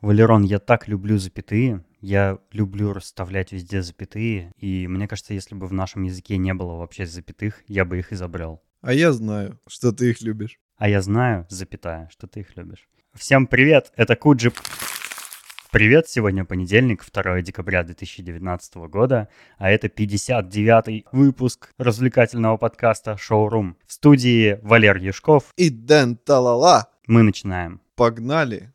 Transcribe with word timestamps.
Валерон, 0.00 0.44
я 0.44 0.60
так 0.60 0.88
люблю 0.88 1.18
запятые, 1.18 1.84
я 2.00 2.38
люблю 2.52 2.94
расставлять 2.94 3.52
везде 3.52 3.82
запятые, 3.82 4.50
и 4.56 4.86
мне 4.86 5.06
кажется, 5.06 5.34
если 5.34 5.54
бы 5.54 5.66
в 5.66 5.74
нашем 5.74 6.04
языке 6.04 6.38
не 6.38 6.54
было 6.54 6.76
вообще 6.76 7.04
запятых, 7.04 7.62
я 7.66 7.84
бы 7.84 7.98
их 7.98 8.10
изобрел. 8.10 8.62
А 8.80 8.94
я 8.94 9.12
знаю, 9.12 9.60
что 9.68 9.92
ты 9.92 10.08
их 10.08 10.22
любишь. 10.22 10.58
А 10.78 10.88
я 10.88 11.02
знаю, 11.02 11.46
запятая, 11.50 12.08
что 12.10 12.26
ты 12.26 12.40
их 12.40 12.56
любишь. 12.56 12.88
Всем 13.12 13.46
привет, 13.46 13.92
это 13.94 14.16
Куджи. 14.16 14.52
Привет, 15.70 16.08
сегодня 16.08 16.46
понедельник, 16.46 17.04
2 17.04 17.42
декабря 17.42 17.82
2019 17.82 18.76
года, 18.88 19.28
а 19.58 19.70
это 19.70 19.88
59-й 19.88 21.04
выпуск 21.12 21.74
развлекательного 21.76 22.56
подкаста 22.56 23.18
«Шоурум». 23.18 23.76
В 23.86 23.92
студии 23.92 24.58
Валер 24.62 24.96
Яшков. 24.96 25.52
И 25.56 25.68
Дэн 25.68 26.16
Талала. 26.16 26.88
Мы 27.06 27.22
начинаем. 27.22 27.82
Погнали. 27.96 28.72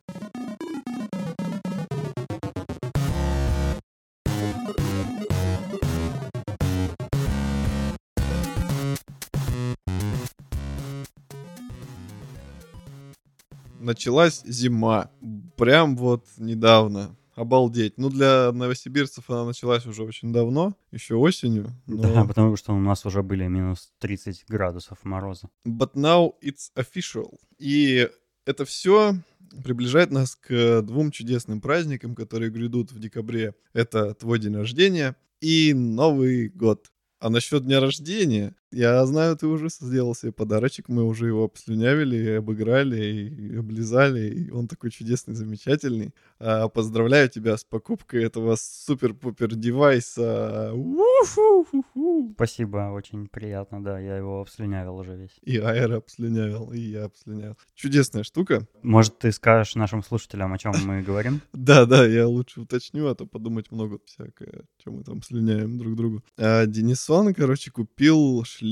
Началась 13.85 14.41
зима. 14.45 15.11
Прям 15.57 15.95
вот 15.95 16.25
недавно. 16.37 17.15
Обалдеть. 17.35 17.97
Ну, 17.97 18.09
для 18.09 18.51
новосибирцев 18.51 19.29
она 19.29 19.45
началась 19.45 19.85
уже 19.85 20.03
очень 20.03 20.33
давно, 20.33 20.75
еще 20.91 21.15
осенью. 21.15 21.69
Но... 21.85 22.01
Да, 22.01 22.25
потому 22.25 22.55
что 22.55 22.73
у 22.73 22.79
нас 22.79 23.05
уже 23.05 23.21
были 23.21 23.45
минус 23.45 23.91
30 23.99 24.45
градусов 24.47 24.97
мороза. 25.03 25.49
But 25.67 25.93
now 25.93 26.31
it's 26.41 26.71
official. 26.75 27.37
И 27.59 28.09
это 28.45 28.65
все 28.65 29.17
приближает 29.63 30.09
нас 30.09 30.35
к 30.35 30.81
двум 30.81 31.11
чудесным 31.11 31.61
праздникам, 31.61 32.15
которые 32.15 32.49
грядут 32.49 32.91
в 32.91 32.99
декабре. 32.99 33.53
Это 33.73 34.15
твой 34.15 34.39
день 34.39 34.55
рождения 34.55 35.15
и 35.41 35.75
Новый 35.75 36.49
год. 36.49 36.89
А 37.19 37.29
насчет 37.29 37.65
дня 37.65 37.79
рождения, 37.79 38.55
я 38.75 39.05
знаю, 39.05 39.37
ты 39.37 39.47
уже 39.47 39.69
сделал 39.69 40.13
себе 40.15 40.33
подарочек, 40.33 40.89
мы 40.89 41.03
уже 41.05 41.27
его 41.27 41.45
обслюнявили, 41.45 42.31
обыграли, 42.31 43.29
и 43.29 43.55
облизали, 43.55 44.27
и 44.27 44.51
он 44.51 44.67
такой 44.67 44.91
чудесный, 44.91 45.33
замечательный. 45.33 46.13
А, 46.39 46.67
поздравляю 46.67 47.29
тебя 47.29 47.55
с 47.55 47.63
покупкой 47.63 48.25
этого 48.25 48.57
супер-пупер 48.59 49.55
девайса. 49.55 50.73
У-ху-ху-ху. 50.73 52.33
Спасибо, 52.35 52.91
очень 52.93 53.27
приятно, 53.29 53.81
да, 53.81 53.97
я 53.97 54.17
его 54.17 54.41
обслюнявил 54.41 54.97
уже 54.97 55.15
весь. 55.15 55.37
И 55.43 55.57
Аэро 55.57 55.97
обслюнявил, 55.97 56.73
и 56.73 56.79
я 56.79 57.05
обслюнявил. 57.05 57.57
Чудесная 57.75 58.23
штука. 58.23 58.67
Может, 58.83 59.19
ты 59.19 59.31
скажешь 59.31 59.75
нашим 59.75 60.03
слушателям, 60.03 60.51
о 60.51 60.57
чем 60.57 60.73
мы 60.85 61.01
говорим? 61.01 61.41
Да, 61.65 61.85
да, 61.85 62.05
я 62.05 62.27
лучше 62.27 62.61
уточню, 62.61 63.07
а 63.07 63.15
то 63.15 63.25
подумать 63.25 63.71
много 63.71 63.99
всякое, 64.05 64.65
чем 64.83 64.97
мы 64.97 65.03
там 65.03 65.23
слюняем 65.23 65.77
друг 65.77 65.95
другу. 65.95 66.23
А, 66.37 66.65
Денисон, 66.65 67.33
короче, 67.33 67.71
купил 67.71 68.43
шлем 68.43 68.64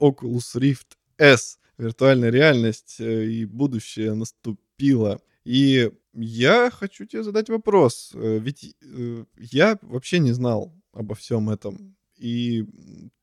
Oculus 0.00 0.56
Rift 0.56 0.96
S. 1.18 1.58
Виртуальная 1.76 2.30
реальность 2.30 2.96
э, 3.00 3.26
и 3.26 3.44
будущее 3.44 4.14
наступило. 4.14 5.20
И 5.44 5.90
я 6.14 6.70
хочу 6.70 7.04
тебе 7.04 7.22
задать 7.22 7.48
вопрос. 7.48 8.12
Э, 8.14 8.38
ведь 8.38 8.76
э, 8.82 9.24
я 9.36 9.78
вообще 9.82 10.20
не 10.20 10.32
знал 10.32 10.72
обо 10.92 11.14
всем 11.14 11.50
этом. 11.50 11.96
И 12.16 12.64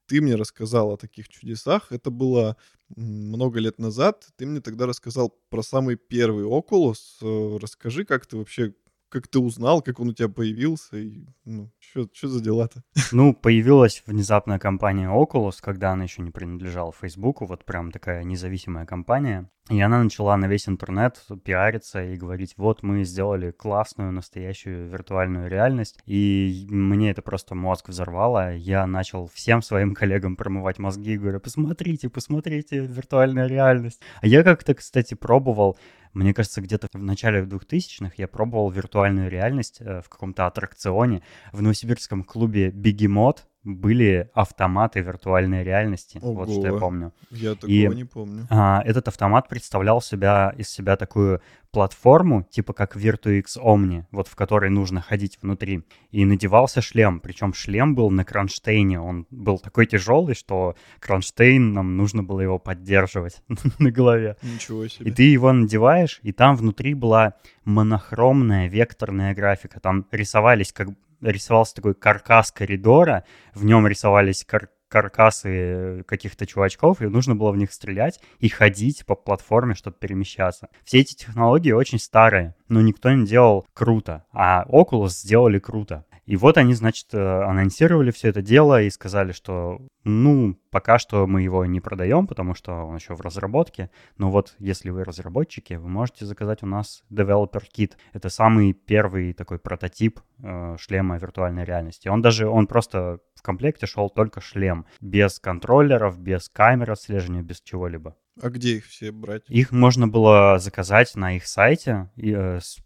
ты 0.06 0.22
мне 0.22 0.36
рассказал 0.36 0.92
о 0.92 0.98
таких 0.98 1.30
чудесах. 1.30 1.92
Это 1.92 2.12
было 2.12 2.58
много 2.96 3.60
лет 3.60 3.80
назад. 3.80 4.28
Ты 4.36 4.46
мне 4.46 4.60
тогда 4.60 4.86
рассказал 4.86 5.30
про 5.50 5.64
самый 5.64 5.96
первый 5.96 6.44
Oculus. 6.44 7.58
Расскажи, 7.58 8.04
как 8.04 8.26
ты 8.26 8.36
вообще 8.36 8.74
как 9.12 9.28
ты 9.28 9.40
узнал, 9.40 9.82
как 9.82 10.00
он 10.00 10.10
у 10.10 10.14
тебя 10.14 10.30
появился, 10.30 10.98
и 10.98 11.26
ну, 11.44 11.70
что 11.80 12.28
за 12.28 12.42
дела-то? 12.42 12.82
Ну, 13.12 13.34
появилась 13.34 14.04
внезапная 14.06 14.58
компания 14.58 15.10
Oculus, 15.10 15.58
когда 15.62 15.92
она 15.92 16.06
еще 16.06 16.22
не 16.22 16.32
принадлежала 16.32 16.94
Фейсбуку, 16.94 17.46
вот 17.46 17.66
прям 17.66 17.92
такая 17.92 18.24
независимая 18.24 18.86
компания. 18.86 19.50
И 19.70 19.80
она 19.80 20.04
начала 20.04 20.36
на 20.38 20.48
весь 20.48 20.68
интернет 20.68 21.24
пиариться 21.44 22.04
и 22.04 22.16
говорить, 22.16 22.56
вот 22.58 22.84
мы 22.84 23.04
сделали 23.04 23.52
классную, 23.52 24.12
настоящую 24.12 24.90
виртуальную 24.90 25.50
реальность. 25.50 26.00
И 26.06 26.68
мне 26.70 27.12
это 27.12 27.22
просто 27.22 27.54
мозг 27.54 27.90
взорвало. 27.90 28.56
Я 28.56 28.88
начал 28.88 29.28
всем 29.28 29.62
своим 29.62 29.94
коллегам 29.96 30.36
промывать 30.36 30.80
мозги 30.80 31.18
говорю, 31.18 31.40
посмотрите, 31.40 32.10
посмотрите, 32.10 32.80
виртуальная 32.80 33.48
реальность. 33.48 34.02
А 34.22 34.28
я 34.28 34.44
как-то, 34.44 34.74
кстати, 34.74 35.14
пробовал 35.14 35.78
мне 36.14 36.34
кажется, 36.34 36.62
где-то 36.62 36.88
в 36.92 37.04
начале 37.04 37.44
2000-х 37.44 38.14
я 38.18 38.28
пробовал 38.28 38.70
виртуальную 38.70 39.30
реальность 39.30 39.78
э, 39.80 40.02
в 40.02 40.10
каком-то 40.10 40.48
аттракционе 40.48 41.24
в 41.52 41.62
новосибирском 41.62 42.24
клубе 42.24 42.72
«Бегемот», 42.72 43.46
были 43.64 44.30
автоматы 44.34 45.02
виртуальной 45.02 45.64
реальности. 45.64 46.20
Ого, 46.22 46.46
вот 46.46 46.50
что 46.50 46.68
я 46.68 46.74
помню. 46.74 47.14
Я 47.30 47.54
такого 47.54 47.70
и, 47.70 47.88
не 47.88 48.06
помню. 48.06 48.48
А, 48.50 48.82
этот 48.84 49.08
автомат 49.08 49.48
представлял 49.48 50.02
себя 50.02 50.54
из 50.58 50.70
себя 50.70 50.96
такую 50.96 51.42
платформу, 51.72 52.44
типа 52.44 52.74
как 52.74 52.96
VirtuX 52.98 53.58
Omni, 53.58 54.04
вот 54.12 54.28
в 54.28 54.36
которой 54.36 54.70
нужно 54.70 55.02
ходить 55.02 55.38
внутри. 55.42 55.84
И 56.10 56.26
надевался 56.26 56.82
шлем, 56.82 57.20
причем 57.20 57.54
шлем 57.54 57.96
был 57.96 58.10
на 58.10 58.26
кронштейне. 58.26 59.00
Он 59.00 59.28
был 59.30 59.60
такой 59.60 59.86
тяжелый, 59.86 60.36
что 60.36 60.76
кронштейн 61.00 61.74
нам 61.74 61.98
нужно 61.98 62.24
было 62.24 62.42
его 62.42 62.58
поддерживать 62.58 63.44
на 63.80 63.92
голове. 63.92 64.38
Ничего 64.42 64.88
себе. 64.88 65.12
И 65.12 65.14
ты 65.14 65.24
его 65.24 65.52
надеваешь, 65.54 66.20
и 66.24 66.32
там 66.32 66.56
внутри 66.56 66.94
была 66.94 67.36
монохромная 67.64 68.68
векторная 68.68 69.36
графика. 69.36 69.80
Там 69.80 70.06
рисовались 70.12 70.74
как 70.74 70.90
рисовался 71.22 71.76
такой 71.76 71.94
каркас 71.94 72.52
коридора, 72.52 73.24
в 73.54 73.66
нем 73.66 73.88
рисовались 73.88 74.44
кар 74.46 74.70
каркасы 74.92 76.04
каких-то 76.06 76.46
чувачков, 76.46 77.02
и 77.02 77.08
нужно 77.08 77.34
было 77.34 77.52
в 77.52 77.58
них 77.58 77.72
стрелять 77.72 78.20
и 78.40 78.50
ходить 78.50 79.06
по 79.06 79.16
платформе, 79.16 79.74
чтобы 79.74 79.96
перемещаться. 79.98 80.68
Все 80.84 81.00
эти 81.00 81.16
технологии 81.16 81.72
очень 81.72 81.98
старые, 81.98 82.56
но 82.68 82.82
никто 82.82 83.10
не 83.10 83.26
делал 83.26 83.66
круто, 83.74 84.26
а 84.34 84.66
Oculus 84.68 85.12
сделали 85.12 85.60
круто. 85.60 86.06
И 86.26 86.36
вот 86.36 86.58
они, 86.58 86.74
значит, 86.74 87.14
э, 87.14 87.18
анонсировали 87.20 88.12
все 88.12 88.30
это 88.30 88.42
дело 88.42 88.82
и 88.82 88.90
сказали, 88.90 89.32
что, 89.32 89.82
ну, 90.04 90.56
пока 90.70 91.00
что 91.00 91.26
мы 91.28 91.42
его 91.42 91.66
не 91.66 91.82
продаем, 91.82 92.28
потому 92.28 92.54
что 92.54 92.74
он 92.74 92.96
еще 92.96 93.16
в 93.16 93.22
разработке. 93.22 93.90
Но 94.18 94.30
вот 94.30 94.56
если 94.60 94.92
вы 94.92 95.04
разработчики, 95.04 95.74
вы 95.74 95.90
можете 95.90 96.26
заказать 96.26 96.64
у 96.64 96.68
нас 96.68 97.04
Developer 97.12 97.64
Kit. 97.76 97.94
Это 98.14 98.30
самый 98.30 98.74
первый 98.74 99.34
такой 99.34 99.60
прототип 99.60 100.20
э, 100.44 100.76
шлема 100.80 101.18
виртуальной 101.18 101.66
реальности. 101.66 102.08
Он 102.08 102.22
даже, 102.22 102.48
он 102.48 102.68
просто 102.68 103.20
в 103.36 103.42
комплекте 103.42 103.88
шел 103.88 104.10
только 104.10 104.42
шлем, 104.42 104.86
без 105.00 105.40
контроллеров, 105.40 106.20
без 106.20 106.50
камер 106.50 106.92
отслеживания, 106.92 107.42
без 107.42 107.62
чего-либо. 107.62 108.16
А 108.40 108.50
где 108.50 108.78
их 108.78 108.86
все 108.86 109.12
брать? 109.12 109.44
Их 109.50 109.72
можно 109.72 110.08
было 110.08 110.58
заказать 110.60 111.16
на 111.16 111.36
их 111.36 111.48
сайте 111.48 112.10
и, 112.16 112.32
э, 112.32 112.60
с 112.60 112.78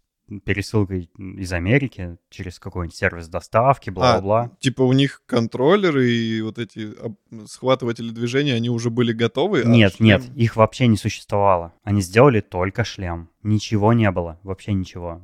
пересылкой 0.44 1.10
из 1.16 1.52
Америки 1.52 2.18
через 2.30 2.58
какой-нибудь 2.58 2.96
сервис 2.96 3.28
доставки, 3.28 3.90
бла-бла-бла. 3.90 4.42
А, 4.42 4.50
типа 4.60 4.82
у 4.82 4.92
них 4.92 5.22
контроллеры 5.26 6.08
и 6.10 6.40
вот 6.40 6.58
эти 6.58 6.94
схватыватели 7.46 8.10
движения, 8.10 8.54
они 8.54 8.70
уже 8.70 8.90
были 8.90 9.12
готовы? 9.12 9.62
А 9.62 9.68
нет, 9.68 9.94
а 9.98 10.02
нет, 10.02 10.22
их 10.34 10.56
вообще 10.56 10.86
не 10.86 10.96
существовало. 10.96 11.72
Они 11.82 12.00
сделали 12.00 12.40
только 12.40 12.84
шлем. 12.84 13.28
Ничего 13.42 13.92
не 13.92 14.10
было, 14.10 14.40
вообще 14.42 14.72
ничего. 14.72 15.22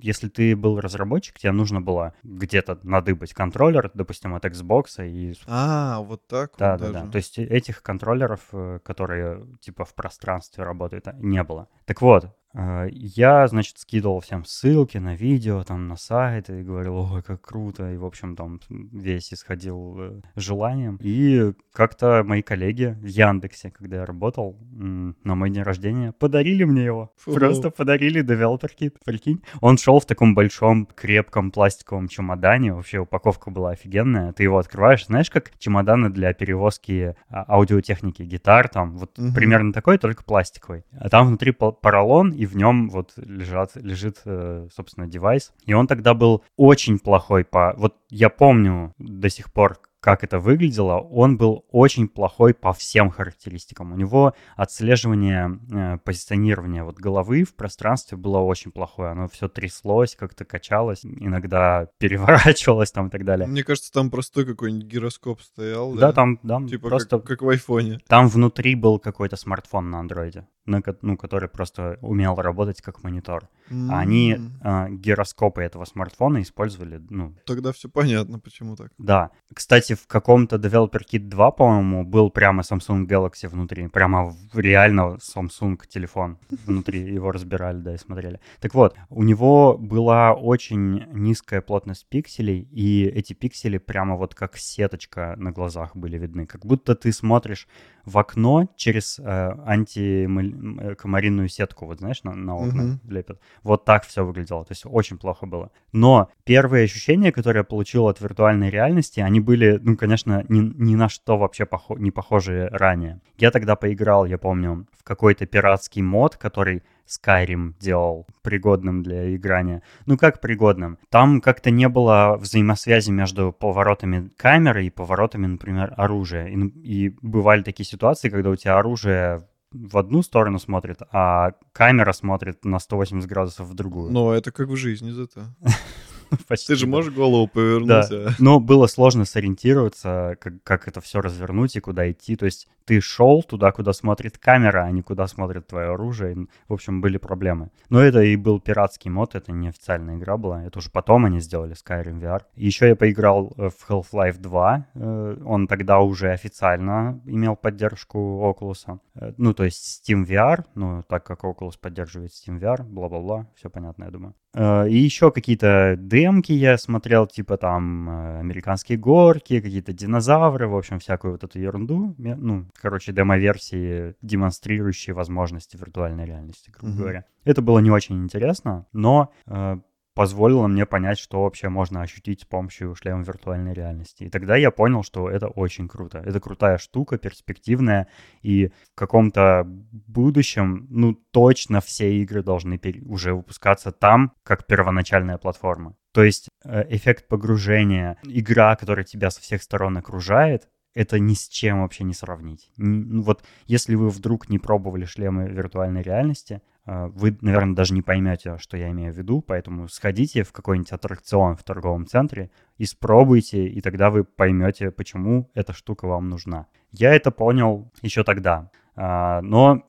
Если 0.00 0.28
ты 0.28 0.56
был 0.56 0.80
разработчик, 0.80 1.38
тебе 1.38 1.52
нужно 1.52 1.82
было 1.82 2.14
где-то 2.22 2.78
надыбать 2.82 3.34
контроллер, 3.34 3.90
допустим, 3.92 4.34
от 4.34 4.46
Xbox 4.46 5.06
и... 5.06 5.34
А, 5.46 6.00
вот 6.00 6.26
так 6.26 6.52
да, 6.56 6.72
вот 6.72 6.80
Да, 6.80 6.92
даже. 6.92 7.04
да, 7.04 7.12
То 7.12 7.16
есть 7.16 7.38
этих 7.38 7.82
контроллеров, 7.82 8.40
э, 8.52 8.78
которые 8.82 9.46
типа 9.60 9.84
в 9.84 9.94
пространстве 9.94 10.64
работают, 10.64 11.08
не 11.18 11.42
было. 11.42 11.68
Так 11.84 12.00
вот, 12.00 12.24
а, 12.24 12.34
я, 12.54 13.46
значит, 13.48 13.78
скидывал 13.78 14.20
всем 14.20 14.44
ссылки 14.44 14.98
на 14.98 15.14
видео, 15.14 15.62
там, 15.64 15.86
на 15.86 15.96
сайт, 15.96 16.50
и 16.50 16.62
говорил, 16.62 16.96
ой, 16.96 17.22
как 17.22 17.42
круто, 17.42 17.92
и, 17.92 17.96
в 17.96 18.04
общем, 18.04 18.36
там 18.36 18.60
весь 18.68 19.32
исходил 19.32 19.96
э, 19.98 20.20
желанием. 20.36 20.98
И 21.02 21.52
как-то 21.72 22.22
мои 22.24 22.42
коллеги 22.42 22.96
в 23.00 23.06
Яндексе, 23.06 23.70
когда 23.70 23.98
я 23.98 24.06
работал, 24.06 24.56
на 24.70 25.34
мой 25.34 25.50
день 25.50 25.62
рождения, 25.62 26.12
подарили 26.12 26.64
мне 26.64 26.84
его. 26.84 27.12
Фу. 27.18 27.34
Просто 27.34 27.70
подарили 27.70 28.24
Developer 28.24 28.70
Kit, 28.78 28.94
прикинь. 29.04 29.42
Он 29.60 29.76
шел 29.78 30.00
в 30.00 30.06
таком 30.06 30.34
большом, 30.34 30.86
крепком 30.86 31.50
пластиковом 31.50 32.08
чемодане, 32.08 32.72
вообще 32.72 32.98
упаковка 32.98 33.50
была 33.50 33.70
офигенная. 33.70 34.32
Ты 34.32 34.44
его 34.44 34.58
открываешь, 34.58 35.06
знаешь, 35.06 35.30
как 35.30 35.56
чемоданы 35.58 36.10
для 36.10 36.32
перевозки 36.32 37.14
а, 37.28 37.44
аудиотехники, 37.54 38.22
гитар, 38.22 38.68
там, 38.68 38.96
вот 38.96 39.18
угу. 39.18 39.32
примерно 39.34 39.72
такой, 39.72 39.98
только 39.98 40.24
пластиковый. 40.24 40.84
А 40.92 41.08
там 41.08 41.28
внутри 41.28 41.52
поролон, 41.52 42.32
и 42.32 42.46
в 42.48 42.56
нем 42.56 42.88
вот 42.88 43.12
лежат, 43.16 43.76
лежит, 43.76 44.22
э, 44.24 44.68
собственно, 44.74 45.06
девайс. 45.06 45.52
И 45.64 45.72
он 45.74 45.86
тогда 45.86 46.14
был 46.14 46.42
очень 46.56 46.98
плохой 46.98 47.44
по... 47.44 47.74
Вот 47.76 47.96
я 48.10 48.28
помню 48.30 48.94
до 48.98 49.28
сих 49.28 49.52
пор, 49.52 49.78
как 50.08 50.24
это 50.24 50.38
выглядело, 50.38 51.00
он 51.00 51.36
был 51.36 51.66
очень 51.70 52.08
плохой 52.08 52.54
по 52.54 52.72
всем 52.72 53.10
характеристикам. 53.10 53.92
У 53.92 53.94
него 53.94 54.32
отслеживание 54.56 55.60
э, 55.70 55.98
позиционирования 55.98 56.82
вот 56.82 56.96
головы 56.96 57.44
в 57.44 57.54
пространстве 57.54 58.16
было 58.16 58.38
очень 58.38 58.72
плохое. 58.72 59.10
Оно 59.10 59.28
все 59.28 59.48
тряслось, 59.48 60.16
как-то 60.16 60.46
качалось, 60.46 61.04
иногда 61.04 61.88
переворачивалось 61.98 62.90
там 62.90 63.08
и 63.08 63.10
так 63.10 63.26
далее. 63.26 63.46
Мне 63.46 63.62
кажется, 63.62 63.92
там 63.92 64.10
простой 64.10 64.46
какой-нибудь 64.46 64.86
гироскоп 64.86 65.42
стоял. 65.42 65.92
Да, 65.92 66.14
там, 66.14 66.40
да, 66.42 66.58
Типа 66.66 66.88
просто 66.88 67.18
как, 67.18 67.26
как 67.26 67.42
в 67.42 67.48
айфоне. 67.50 68.00
там 68.08 68.28
внутри 68.28 68.76
был 68.76 68.98
какой-то 68.98 69.36
смартфон 69.36 69.90
на 69.90 70.00
андроиде, 70.00 70.48
на, 70.64 70.80
ну, 71.02 71.18
который 71.18 71.50
просто 71.50 71.98
умел 72.00 72.34
работать 72.36 72.80
как 72.80 73.02
монитор. 73.02 73.50
А 73.70 74.00
они 74.00 74.38
э, 74.62 74.86
гироскопы 74.90 75.62
этого 75.62 75.84
смартфона 75.84 76.40
использовали, 76.42 77.02
ну, 77.10 77.34
Тогда 77.44 77.72
все 77.72 77.88
понятно, 77.88 78.38
почему 78.38 78.76
так. 78.76 78.92
Да. 78.98 79.30
Кстати, 79.52 79.94
в 79.94 80.06
каком-то 80.06 80.56
Developer 80.56 81.00
Kit 81.10 81.28
2, 81.28 81.50
по-моему, 81.50 82.04
был 82.04 82.30
прямо 82.30 82.62
Samsung 82.62 83.06
Galaxy 83.06 83.48
внутри. 83.48 83.88
Прямо 83.88 84.34
реально 84.54 85.18
Samsung 85.20 85.78
телефон 85.88 86.38
внутри. 86.66 87.00
Его 87.14 87.32
разбирали, 87.32 87.78
да, 87.80 87.94
и 87.94 87.98
смотрели. 87.98 88.40
Так 88.60 88.74
вот, 88.74 88.96
у 89.10 89.22
него 89.22 89.76
была 89.78 90.32
очень 90.32 91.04
низкая 91.12 91.60
плотность 91.60 92.06
пикселей, 92.08 92.68
и 92.70 93.04
эти 93.04 93.32
пиксели 93.32 93.78
прямо 93.78 94.16
вот 94.16 94.34
как 94.34 94.56
сеточка 94.56 95.34
на 95.36 95.52
глазах 95.52 95.96
были 95.96 96.18
видны. 96.18 96.46
Как 96.46 96.64
будто 96.64 96.94
ты 96.94 97.12
смотришь 97.12 97.68
в 98.04 98.16
окно 98.18 98.68
через 98.76 99.18
э, 99.18 99.22
антикомаринную 99.66 101.48
сетку, 101.48 101.86
вот 101.86 101.98
знаешь, 101.98 102.22
на, 102.24 102.34
на 102.34 102.56
окна 102.56 102.82
Мгм. 102.82 103.00
лепят. 103.08 103.40
Вот 103.62 103.84
так 103.84 104.04
все 104.04 104.24
выглядело. 104.24 104.64
То 104.64 104.72
есть 104.72 104.84
очень 104.86 105.18
плохо 105.18 105.46
было. 105.46 105.70
Но 105.92 106.30
первые 106.44 106.84
ощущения, 106.84 107.32
которые 107.32 107.60
я 107.60 107.64
получил 107.64 108.08
от 108.08 108.20
виртуальной 108.20 108.70
реальности, 108.70 109.20
они 109.20 109.40
были, 109.40 109.78
ну, 109.82 109.96
конечно, 109.96 110.44
ни, 110.48 110.60
ни 110.60 110.94
на 110.94 111.08
что 111.08 111.36
вообще 111.36 111.64
похо- 111.64 111.98
не 111.98 112.10
похожие 112.10 112.68
ранее. 112.68 113.20
Я 113.38 113.50
тогда 113.50 113.76
поиграл, 113.76 114.24
я 114.26 114.38
помню, 114.38 114.86
в 114.98 115.04
какой-то 115.04 115.46
пиратский 115.46 116.02
мод, 116.02 116.36
который 116.36 116.82
Skyrim 117.08 117.74
делал 117.80 118.26
пригодным 118.42 119.02
для 119.02 119.34
играния. 119.34 119.82
Ну 120.06 120.16
как 120.16 120.40
пригодным? 120.40 120.98
Там 121.08 121.40
как-то 121.40 121.70
не 121.70 121.88
было 121.88 122.36
взаимосвязи 122.38 123.10
между 123.10 123.52
поворотами 123.52 124.30
камеры 124.36 124.86
и 124.86 124.90
поворотами, 124.90 125.46
например, 125.46 125.94
оружия. 125.96 126.46
И, 126.46 126.56
и 126.56 127.16
бывали 127.22 127.62
такие 127.62 127.86
ситуации, 127.86 128.28
когда 128.28 128.50
у 128.50 128.56
тебя 128.56 128.78
оружие 128.78 129.46
в 129.72 129.98
одну 129.98 130.22
сторону 130.22 130.58
смотрит, 130.58 130.98
а 131.12 131.52
камера 131.72 132.12
смотрит 132.12 132.64
на 132.64 132.78
180 132.78 133.28
градусов 133.28 133.66
в 133.68 133.74
другую. 133.74 134.10
Но 134.10 134.32
это 134.32 134.50
как 134.50 134.68
в 134.68 134.76
жизни 134.76 135.10
зато. 135.10 135.42
Почти, 136.46 136.68
Ты 136.68 136.76
же 136.76 136.86
да. 136.86 136.90
можешь 136.90 137.12
голову 137.14 137.48
повернуть. 137.48 138.10
а? 138.10 138.30
Но 138.38 138.60
было 138.60 138.86
сложно 138.86 139.24
сориентироваться, 139.24 140.36
как, 140.40 140.62
как 140.62 140.88
это 140.88 141.00
все 141.00 141.20
развернуть 141.20 141.76
и 141.76 141.80
куда 141.80 142.10
идти. 142.10 142.36
То 142.36 142.44
есть 142.46 142.68
ты 142.88 143.02
шел 143.02 143.42
туда, 143.42 143.70
куда 143.70 143.92
смотрит 143.92 144.38
камера, 144.38 144.84
а 144.84 144.90
не 144.90 145.02
куда 145.02 145.26
смотрит 145.26 145.66
твое 145.66 145.90
оружие. 145.90 146.46
В 146.68 146.72
общем, 146.72 147.02
были 147.02 147.18
проблемы. 147.18 147.68
Но 147.90 148.00
это 148.00 148.22
и 148.22 148.34
был 148.36 148.60
пиратский 148.60 149.10
мод, 149.10 149.34
это 149.34 149.52
не 149.52 149.68
официальная 149.68 150.16
игра 150.16 150.38
была. 150.38 150.64
Это 150.64 150.78
уже 150.78 150.90
потом 150.90 151.26
они 151.26 151.40
сделали 151.40 151.74
Skyrim 151.74 152.18
VR. 152.18 152.40
Еще 152.56 152.88
я 152.88 152.96
поиграл 152.96 153.52
э, 153.58 153.68
в 153.68 153.90
Half-Life 153.90 154.38
2. 154.38 154.86
Э, 154.94 155.36
Он 155.44 155.66
тогда 155.66 155.98
уже 155.98 156.32
официально 156.32 157.20
имел 157.26 157.56
поддержку 157.56 158.18
Oculus. 158.18 158.98
Э, 159.16 159.32
Ну, 159.36 159.52
то 159.52 159.64
есть 159.64 160.02
Steam 160.02 160.24
VR, 160.24 160.64
ну, 160.74 161.02
так 161.06 161.24
как 161.24 161.44
Oculus 161.44 161.78
поддерживает 161.78 162.30
Steam 162.30 162.58
VR, 162.58 162.82
бла-бла-бла, 162.84 163.46
все 163.54 163.68
понятно, 163.68 164.04
я 164.04 164.10
думаю. 164.10 164.34
Э, 164.54 164.88
И 164.88 164.96
еще 164.96 165.30
какие-то 165.30 165.96
демки 165.98 166.52
я 166.52 166.78
смотрел, 166.78 167.26
типа 167.26 167.56
там 167.56 168.08
э, 168.08 168.38
американские 168.40 168.98
горки, 168.98 169.60
какие-то 169.60 169.92
динозавры, 169.92 170.66
в 170.68 170.76
общем, 170.76 170.98
всякую 170.98 171.32
вот 171.32 171.44
эту 171.44 171.58
ерунду. 171.58 172.14
Ну, 172.18 172.66
короче, 172.80 173.12
демо-версии, 173.12 174.14
демонстрирующие 174.22 175.14
возможности 175.14 175.76
виртуальной 175.76 176.24
реальности, 176.24 176.70
грубо 176.70 176.92
Мгм. 176.92 176.98
говоря. 177.00 177.24
Это 177.44 177.62
было 177.62 177.78
не 177.78 177.90
очень 177.90 178.22
интересно, 178.22 178.86
но 178.92 179.30
э, 179.46 179.78
позволило 180.18 180.66
мне 180.66 180.84
понять, 180.84 181.16
что 181.16 181.44
вообще 181.44 181.68
можно 181.68 182.02
ощутить 182.02 182.40
с 182.40 182.44
помощью 182.44 182.96
шлема 182.96 183.22
виртуальной 183.22 183.72
реальности. 183.72 184.24
И 184.24 184.28
тогда 184.28 184.56
я 184.56 184.72
понял, 184.72 185.04
что 185.04 185.30
это 185.30 185.46
очень 185.46 185.86
круто. 185.86 186.18
Это 186.18 186.40
крутая 186.40 186.78
штука, 186.78 187.18
перспективная, 187.18 188.08
и 188.42 188.66
в 188.66 188.96
каком-то 188.96 189.62
будущем, 189.64 190.88
ну, 190.90 191.14
точно 191.30 191.80
все 191.80 192.20
игры 192.20 192.42
должны 192.42 192.80
уже 193.06 193.32
выпускаться 193.32 193.92
там, 193.92 194.32
как 194.42 194.66
первоначальная 194.66 195.38
платформа. 195.38 195.94
То 196.12 196.24
есть 196.24 196.48
э, 196.64 196.84
эффект 196.88 197.28
погружения, 197.28 198.18
игра, 198.24 198.74
которая 198.74 199.04
тебя 199.04 199.30
со 199.30 199.40
всех 199.40 199.62
сторон 199.62 199.98
окружает, 199.98 200.68
это 200.98 201.20
ни 201.20 201.34
с 201.34 201.48
чем 201.48 201.82
вообще 201.82 202.02
не 202.02 202.12
сравнить. 202.12 202.72
Ну 202.76 203.22
вот 203.22 203.44
если 203.66 203.94
вы 203.94 204.08
вдруг 204.08 204.48
не 204.48 204.58
пробовали 204.58 205.04
шлемы 205.04 205.48
виртуальной 205.48 206.02
реальности, 206.02 206.60
э, 206.86 207.06
вы, 207.14 207.38
наверное, 207.40 207.76
даже 207.76 207.94
не 207.94 208.02
поймете, 208.02 208.58
что 208.58 208.76
я 208.76 208.90
имею 208.90 209.14
в 209.14 209.16
виду, 209.16 209.40
поэтому 209.40 209.88
сходите 209.88 210.42
в 210.42 210.50
какой-нибудь 210.50 210.90
аттракцион 210.90 211.54
в 211.54 211.62
торговом 211.62 212.04
центре, 212.06 212.50
испробуйте, 212.78 213.68
и 213.68 213.80
тогда 213.80 214.10
вы 214.10 214.24
поймете, 214.24 214.90
почему 214.90 215.48
эта 215.54 215.72
штука 215.72 216.08
вам 216.08 216.28
нужна. 216.28 216.66
Я 216.90 217.14
это 217.14 217.30
понял 217.30 217.92
еще 218.02 218.24
тогда. 218.24 218.68
А, 218.96 219.40
Но 219.42 219.84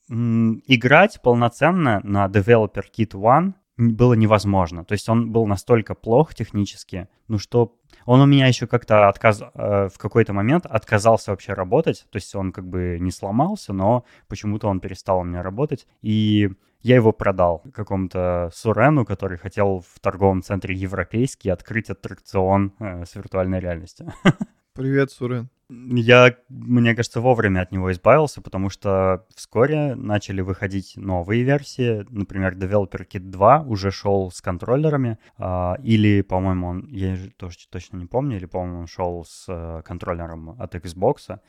играть 0.68 1.20
полноценно 1.24 2.02
на 2.04 2.28
Developer 2.28 2.84
Kit 2.96 3.14
One 3.14 3.54
было 3.80 4.14
невозможно. 4.14 4.84
То 4.84 4.94
есть 4.94 5.08
он 5.08 5.32
был 5.32 5.48
настолько 5.48 5.96
плох 5.96 6.36
технически, 6.36 7.08
ну 7.28 7.38
что 7.38 7.76
он 8.06 8.22
у 8.22 8.26
меня 8.26 8.48
еще 8.48 8.68
как-то 8.68 9.08
отказ... 9.08 9.42
э, 9.42 9.90
в 9.94 9.98
какой-то 9.98 10.34
момент 10.34 10.66
отказался 10.66 11.32
вообще 11.32 11.54
работать. 11.54 12.06
То 12.12 12.18
есть 12.18 12.36
он 12.36 12.52
как 12.52 12.68
бы 12.68 12.98
не 13.00 13.12
сломался, 13.12 13.74
но 13.74 14.04
почему-то 14.28 14.68
он 14.68 14.80
перестал 14.80 15.20
у 15.20 15.24
меня 15.24 15.42
работать. 15.42 15.88
И 16.02 16.50
я 16.82 16.96
его 16.96 17.12
продал 17.12 17.64
какому-то 17.74 18.50
Сурену, 18.54 19.06
который 19.06 19.38
хотел 19.38 19.80
в 19.82 20.00
торговом 20.00 20.42
центре 20.42 20.76
Европейский 20.76 21.50
открыть 21.50 21.90
аттракцион 21.90 22.74
э, 22.80 23.06
с 23.06 23.16
виртуальной 23.16 23.60
реальностью. 23.60 24.12
Привет, 24.74 25.12
Сурен. 25.12 25.50
Я, 25.70 26.36
мне 26.50 26.96
кажется, 26.96 27.22
вовремя 27.22 27.62
от 27.62 27.72
него 27.72 27.92
избавился, 27.92 28.42
потому 28.42 28.72
что 28.72 29.28
вскоре 29.36 29.94
начали 29.94 30.42
выходить 30.42 30.94
новые 30.96 31.44
версии. 31.44 32.08
Например, 32.10 32.56
Developer 32.56 33.08
Kit 33.08 33.20
2 33.20 33.62
уже 33.68 33.92
шел 33.92 34.32
с 34.32 34.42
контроллерами. 34.42 35.20
а, 35.38 35.78
или, 35.84 36.22
по-моему, 36.22 36.68
он, 36.68 36.88
я 36.88 37.16
же 37.16 37.30
тоже 37.38 37.58
точно 37.70 37.98
не 37.98 38.08
помню, 38.08 38.38
или, 38.38 38.46
по-моему, 38.46 38.80
он 38.80 38.88
шел 38.88 39.24
с 39.26 39.46
э, 39.48 39.84
контроллером 39.86 40.60
от 40.60 40.74
Xbox. 40.74 41.40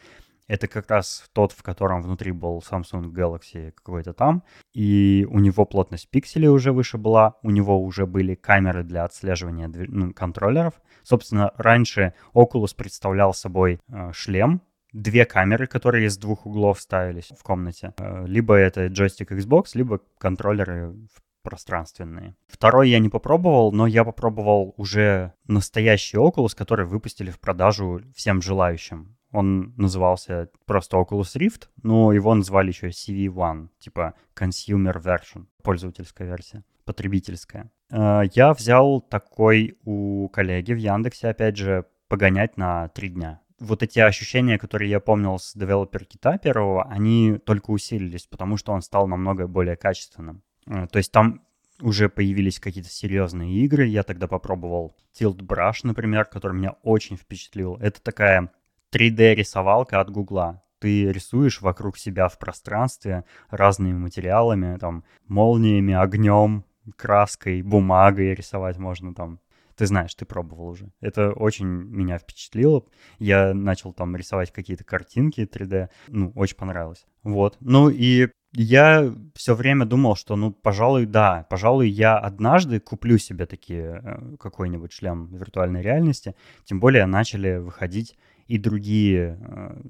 Это 0.51 0.67
как 0.67 0.91
раз 0.91 1.31
тот, 1.33 1.53
в 1.53 1.63
котором 1.63 2.03
внутри 2.03 2.33
был 2.33 2.59
Samsung 2.59 3.13
Galaxy 3.13 3.71
какой-то 3.71 4.13
там. 4.13 4.43
И 4.73 5.25
у 5.31 5.39
него 5.39 5.65
плотность 5.65 6.11
пикселей 6.11 6.49
уже 6.49 6.73
выше 6.73 6.99
была. 6.99 7.37
У 7.45 7.51
него 7.51 7.81
уже 7.81 8.05
были 8.05 8.35
камеры 8.35 8.83
для 8.83 9.05
отслеживания 9.05 9.71
ну, 9.73 10.13
контроллеров. 10.13 10.75
Собственно, 11.05 11.53
раньше 11.57 12.15
Oculus 12.35 12.75
представлял 12.77 13.33
собой 13.33 13.79
э, 13.89 14.11
шлем, 14.13 14.61
две 14.93 15.25
камеры, 15.25 15.69
которые 15.69 16.07
из 16.07 16.19
двух 16.19 16.47
углов 16.47 16.81
ставились 16.81 17.31
в 17.39 17.45
комнате. 17.45 17.95
Э, 17.99 18.27
Либо 18.27 18.57
это 18.57 18.89
джойстик 18.89 19.31
Xbox, 19.31 19.67
либо 19.75 20.01
контроллеры 20.19 20.97
пространственные. 21.45 22.35
Второй 22.49 22.91
я 22.91 22.99
не 22.99 23.09
попробовал, 23.09 23.71
но 23.71 23.87
я 23.87 24.03
попробовал 24.03 24.75
уже 24.77 25.33
настоящий 25.47 26.17
Oculus, 26.17 26.57
который 26.57 26.87
выпустили 26.87 27.31
в 27.31 27.39
продажу 27.39 28.03
всем 28.17 28.43
желающим. 28.43 29.17
Он 29.33 29.75
назывался 29.77 30.49
просто 30.67 30.97
Oculus 30.97 31.37
Rift, 31.37 31.69
но 31.83 32.13
его 32.13 32.35
назвали 32.35 32.69
еще 32.69 32.89
CV1, 32.89 33.69
типа 33.79 34.15
Consumer 34.37 35.01
Version, 35.01 35.47
пользовательская 35.63 36.27
версия, 36.27 36.65
потребительская. 36.85 37.71
Э, 37.91 38.23
Я 38.35 38.53
взял 38.53 39.01
такой 39.01 39.79
у 39.85 40.29
коллеги 40.29 40.73
в 40.73 40.79
Яндексе, 40.79 41.29
опять 41.29 41.57
же, 41.57 41.87
погонять 42.09 42.57
на 42.57 42.89
три 42.89 43.09
дня. 43.09 43.41
Вот 43.61 43.83
эти 43.83 43.99
ощущения, 44.01 44.59
которые 44.59 44.91
я 44.91 45.01
помнил 45.01 45.39
с 45.39 45.55
девелопер 45.55 46.05
кита 46.07 46.39
первого, 46.39 46.85
они 46.91 47.39
только 47.39 47.71
усилились, 47.71 48.27
потому 48.27 48.57
что 48.57 48.73
он 48.73 48.83
стал 48.83 49.07
намного 49.07 49.47
более 49.47 49.77
качественным. 49.77 50.43
Э, 50.67 50.87
То 50.89 50.97
есть 50.99 51.13
там 51.13 51.43
уже 51.83 52.09
появились 52.09 52.59
какие-то 52.59 52.91
серьезные 52.91 53.55
игры. 53.65 53.87
Я 53.87 54.03
тогда 54.03 54.27
попробовал 54.27 54.97
Tilt 55.19 55.39
Brush, 55.39 55.81
например, 55.85 56.25
который 56.25 56.57
меня 56.57 56.77
очень 56.83 57.17
впечатлил. 57.17 57.77
Это 57.77 58.03
такая 58.03 58.51
3D-рисовалка 58.93 60.01
от 60.01 60.11
Гугла. 60.11 60.63
Ты 60.79 61.13
рисуешь 61.13 61.61
вокруг 61.61 61.99
себя 61.99 62.29
в 62.29 62.39
пространстве 62.39 63.25
разными 63.51 63.93
материалами, 63.93 64.79
там, 64.79 65.05
молниями, 65.29 65.95
огнем, 65.95 66.65
краской, 66.97 67.63
бумагой 67.63 68.35
рисовать 68.35 68.79
можно 68.79 69.15
там. 69.15 69.41
Ты 69.77 69.87
знаешь, 69.87 70.15
ты 70.15 70.27
пробовал 70.27 70.69
уже. 70.69 70.91
Это 71.01 71.33
очень 71.33 71.67
меня 71.67 72.19
впечатлило. 72.19 72.85
Я 73.19 73.55
начал 73.55 73.95
там 73.95 74.15
рисовать 74.15 74.53
какие-то 74.53 74.85
картинки 74.85 75.49
3D. 75.51 75.89
Ну, 76.09 76.33
очень 76.35 76.57
понравилось. 76.57 77.07
Вот. 77.23 77.57
Ну 77.61 77.89
и 77.89 78.29
я 78.53 79.15
все 79.35 79.55
время 79.55 79.87
думал, 79.87 80.17
что, 80.17 80.37
ну, 80.37 80.51
пожалуй, 80.51 81.07
да, 81.07 81.47
пожалуй, 81.49 81.89
я 81.89 82.19
однажды 82.19 82.81
куплю 82.81 83.17
себе 83.17 83.47
такие 83.47 84.01
э, 84.03 84.37
какой-нибудь 84.39 84.93
шлем 84.93 85.35
виртуальной 85.35 85.83
реальности. 85.83 86.35
Тем 86.65 86.81
более 86.81 87.07
начали 87.07 87.59
выходить 87.59 88.19
и 88.51 88.59
другие 88.59 89.39
э, 89.41 89.81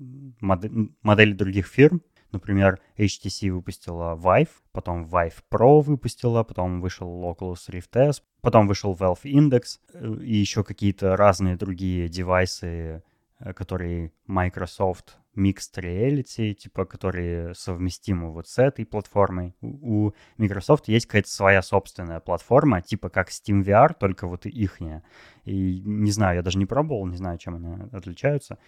модели 1.03 1.33
других 1.33 1.67
фирм. 1.67 2.03
Например, 2.31 2.79
HTC 2.99 3.51
выпустила 3.51 4.15
Vive, 4.15 4.51
потом 4.73 5.07
Vive 5.07 5.43
Pro 5.51 5.81
выпустила, 5.81 6.45
потом 6.45 6.83
вышел 6.83 7.09
Oculus 7.25 7.71
Rift 7.71 7.99
S, 7.99 8.23
потом 8.43 8.69
вышел 8.69 8.95
Valve 8.95 9.25
Index 9.25 9.81
э, 9.95 10.15
и 10.23 10.37
еще 10.37 10.63
какие-то 10.63 11.17
разные 11.17 11.57
другие 11.57 12.09
девайсы, 12.09 13.03
э, 13.39 13.53
которые 13.55 14.13
Microsoft 14.27 15.17
Mixed 15.37 15.77
Reality, 15.77 16.55
типа, 16.55 16.85
которые 16.85 17.55
совместимы 17.55 18.33
вот 18.33 18.49
с 18.49 18.59
этой 18.59 18.85
платформой. 18.85 19.55
У 19.61 20.13
Microsoft 20.37 20.89
есть 20.89 21.07
какая-то 21.07 21.31
своя 21.31 21.63
собственная 21.63 22.21
платформа, 22.21 22.83
типа 22.83 23.09
как 23.09 23.29
Steam 23.29 23.63
VR, 23.63 23.95
только 23.99 24.27
вот 24.27 24.47
ихняя. 24.47 25.03
И 25.45 25.81
не 25.81 26.11
знаю, 26.11 26.37
я 26.37 26.43
даже 26.43 26.59
не 26.59 26.67
пробовал, 26.67 27.07
не 27.07 27.17
знаю, 27.17 27.39
чем 27.39 27.55
они 27.55 27.69
отличаются. 27.93 28.59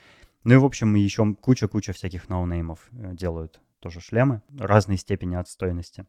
Ну 0.45 0.55
и, 0.55 0.57
в 0.57 0.65
общем, 0.65 0.95
еще 0.95 1.35
куча-куча 1.35 1.93
всяких 1.93 2.29
ноунеймов 2.29 2.89
э, 2.93 3.15
делают 3.15 3.61
тоже 3.81 4.01
шлемы 4.01 4.43
разной 4.59 4.97
степени 4.97 5.37
отстойности. 5.37 6.07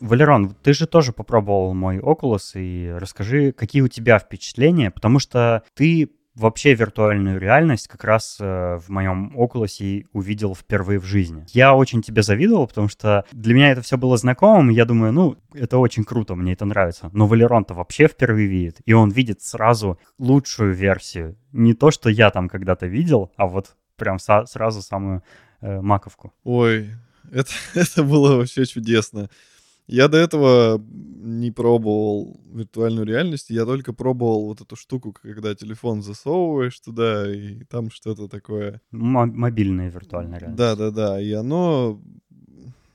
Валерон, 0.00 0.54
ты 0.62 0.74
же 0.74 0.86
тоже 0.86 1.12
попробовал 1.12 1.74
мой 1.74 1.98
Oculus, 1.98 2.52
и 2.54 2.92
расскажи, 2.96 3.52
какие 3.52 3.82
у 3.82 3.88
тебя 3.88 4.18
впечатления, 4.18 4.90
потому 4.90 5.18
что 5.18 5.62
ты 5.74 6.10
вообще 6.34 6.74
виртуальную 6.74 7.38
реальность 7.38 7.88
как 7.88 8.04
раз 8.04 8.38
э, 8.40 8.78
в 8.78 8.88
моем 8.88 9.32
Oculus 9.36 10.04
увидел 10.12 10.54
впервые 10.54 10.98
в 10.98 11.04
жизни. 11.04 11.44
Я 11.52 11.74
очень 11.74 12.02
тебе 12.02 12.22
завидовал, 12.22 12.66
потому 12.66 12.88
что 12.88 13.24
для 13.32 13.54
меня 13.54 13.70
это 13.70 13.82
все 13.82 13.96
было 13.96 14.16
знакомым, 14.16 14.70
я 14.70 14.84
думаю, 14.84 15.12
ну, 15.12 15.36
это 15.52 15.78
очень 15.78 16.04
круто, 16.04 16.34
мне 16.34 16.52
это 16.52 16.64
нравится. 16.64 17.10
Но 17.12 17.26
Валерон-то 17.26 17.74
вообще 17.74 18.08
впервые 18.08 18.48
видит, 18.48 18.80
и 18.84 18.92
он 18.92 19.10
видит 19.10 19.42
сразу 19.42 19.98
лучшую 20.18 20.74
версию. 20.74 21.36
Не 21.52 21.74
то, 21.74 21.90
что 21.90 22.10
я 22.10 22.30
там 22.30 22.48
когда-то 22.48 22.86
видел, 22.86 23.32
а 23.36 23.46
вот 23.46 23.76
прям 23.96 24.18
сразу 24.18 24.82
самую 24.82 25.22
э, 25.60 25.80
маковку. 25.80 26.34
Ой, 26.42 26.90
это, 27.30 27.50
это 27.74 28.02
было 28.02 28.36
вообще 28.36 28.66
чудесно. 28.66 29.30
Я 29.86 30.08
до 30.08 30.18
этого 30.18 30.82
не 31.24 31.50
пробовал 31.50 32.40
виртуальную 32.52 33.06
реальность, 33.06 33.50
я 33.50 33.64
только 33.64 33.92
пробовал 33.92 34.46
вот 34.46 34.60
эту 34.60 34.76
штуку, 34.76 35.12
когда 35.12 35.54
телефон 35.54 36.02
засовываешь 36.02 36.78
туда, 36.80 37.32
и 37.34 37.64
там 37.64 37.90
что-то 37.90 38.28
такое... 38.28 38.80
М- 38.92 39.38
мобильная 39.38 39.90
виртуальная 39.90 40.38
реальность. 40.38 40.58
Да-да-да, 40.58 41.20
и 41.20 41.32
оно, 41.32 42.00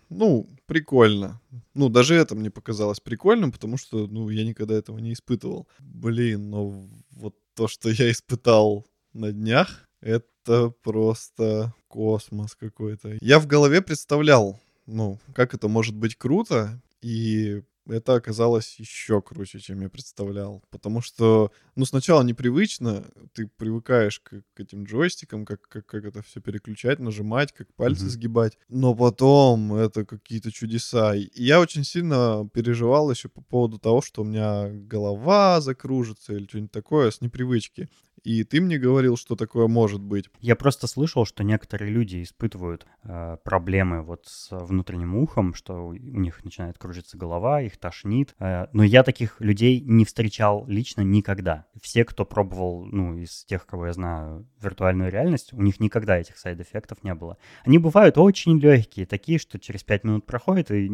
ну, 0.10 0.48
прикольно. 0.65 1.41
Ну, 1.74 1.89
даже 1.89 2.15
это 2.15 2.36
мне 2.36 2.50
показалось 2.50 3.00
прикольным, 3.00 3.51
потому 3.51 3.77
что, 3.77 4.08
ну, 4.08 4.29
я 4.29 4.46
никогда 4.46 4.75
этого 4.75 5.00
не 5.00 5.13
испытывал. 5.13 5.67
Блин, 5.79 6.50
но 6.50 6.88
вот 7.12 7.36
то, 7.55 7.67
что 7.67 7.89
я 7.89 8.12
испытал 8.12 8.86
на 9.13 9.31
днях, 9.31 9.88
это 10.01 10.74
просто 10.84 11.74
космос 11.88 12.55
какой-то. 12.55 13.17
Я 13.22 13.39
в 13.39 13.48
голове 13.48 13.81
представлял, 13.81 14.60
ну, 14.89 15.19
как 15.34 15.53
это 15.53 15.67
может 15.67 15.96
быть 15.96 16.15
круто, 16.15 16.81
и 17.01 17.62
это 17.89 18.15
оказалось 18.15 18.75
еще 18.79 19.22
круче, 19.22 19.60
чем 19.60 19.81
я 19.81 19.89
представлял. 19.89 20.63
Потому 20.69 21.01
что, 21.01 21.51
ну, 21.75 21.86
сначала 21.86 22.22
непривычно, 22.24 23.05
ты 23.34 23.48
привыкаешь 23.48 24.19
к, 24.19 24.43
к 24.53 24.60
этим 24.60 24.84
джойстикам, 24.84 25.46
как, 25.46 25.62
как, 25.67 25.86
как 25.86 26.05
это 26.05 26.22
все 26.22 26.39
переключать, 26.39 27.00
нажимать, 27.00 27.51
как 27.51 27.74
пальцы 27.74 28.05
mm-hmm. 28.05 28.10
сгибать. 28.10 28.58
Но 28.67 28.96
потом 28.96 29.74
это 29.74 30.05
какие-то 30.05 30.51
чудеса. 30.51 31.15
И 31.15 31.29
я 31.36 31.60
очень 31.60 31.84
сильно 31.84 32.48
переживал 32.53 33.10
еще 33.12 33.29
по 33.29 33.41
поводу 33.41 33.79
того, 33.79 34.01
что 34.01 34.22
у 34.22 34.25
меня 34.25 34.69
голова 34.69 35.62
закружится 35.62 36.34
или 36.34 36.46
что-нибудь 36.46 36.72
такое 36.72 37.12
с 37.12 37.22
непривычки. 37.22 37.89
И 38.23 38.43
ты 38.43 38.61
мне 38.61 38.77
говорил, 38.77 39.17
что 39.17 39.35
такое 39.35 39.67
может 39.67 40.01
быть. 40.01 40.29
Я 40.39 40.55
просто 40.55 40.88
слышал, 40.88 41.25
что 41.25 41.43
некоторые 41.43 41.91
люди 41.91 42.21
испытывают 42.23 42.85
э, 43.03 43.38
проблемы 43.43 44.01
вот 44.01 44.25
с 44.25 44.49
внутренним 44.51 45.15
ухом, 45.15 45.53
что 45.53 45.88
у 45.88 45.93
них 45.93 46.43
начинает 46.43 46.77
кружиться 46.77 47.17
голова, 47.17 47.61
их 47.61 47.77
тошнит. 47.77 48.35
Э, 48.39 48.67
но 48.73 48.83
я 48.83 49.03
таких 49.03 49.39
людей 49.39 49.81
не 49.81 50.05
встречал 50.05 50.65
лично 50.67 51.01
никогда. 51.01 51.65
Все, 51.81 52.05
кто 52.05 52.25
пробовал, 52.25 52.85
ну, 52.85 53.15
из 53.17 53.45
тех, 53.45 53.65
кого 53.65 53.88
я 53.88 53.93
знаю, 53.93 54.47
виртуальную 54.61 55.11
реальность, 55.11 55.53
у 55.53 55.61
них 55.61 55.79
никогда 55.79 56.17
этих 56.17 56.38
сайд-эффектов 56.38 57.03
не 57.03 57.13
было. 57.13 57.38
Они 57.63 57.77
бывают 57.77 58.17
очень 58.17 58.59
легкие, 58.59 59.05
такие, 59.05 59.39
что 59.39 59.59
через 59.59 59.83
5 59.83 60.03
минут 60.03 60.25
проходит 60.25 60.71
и 60.71 60.89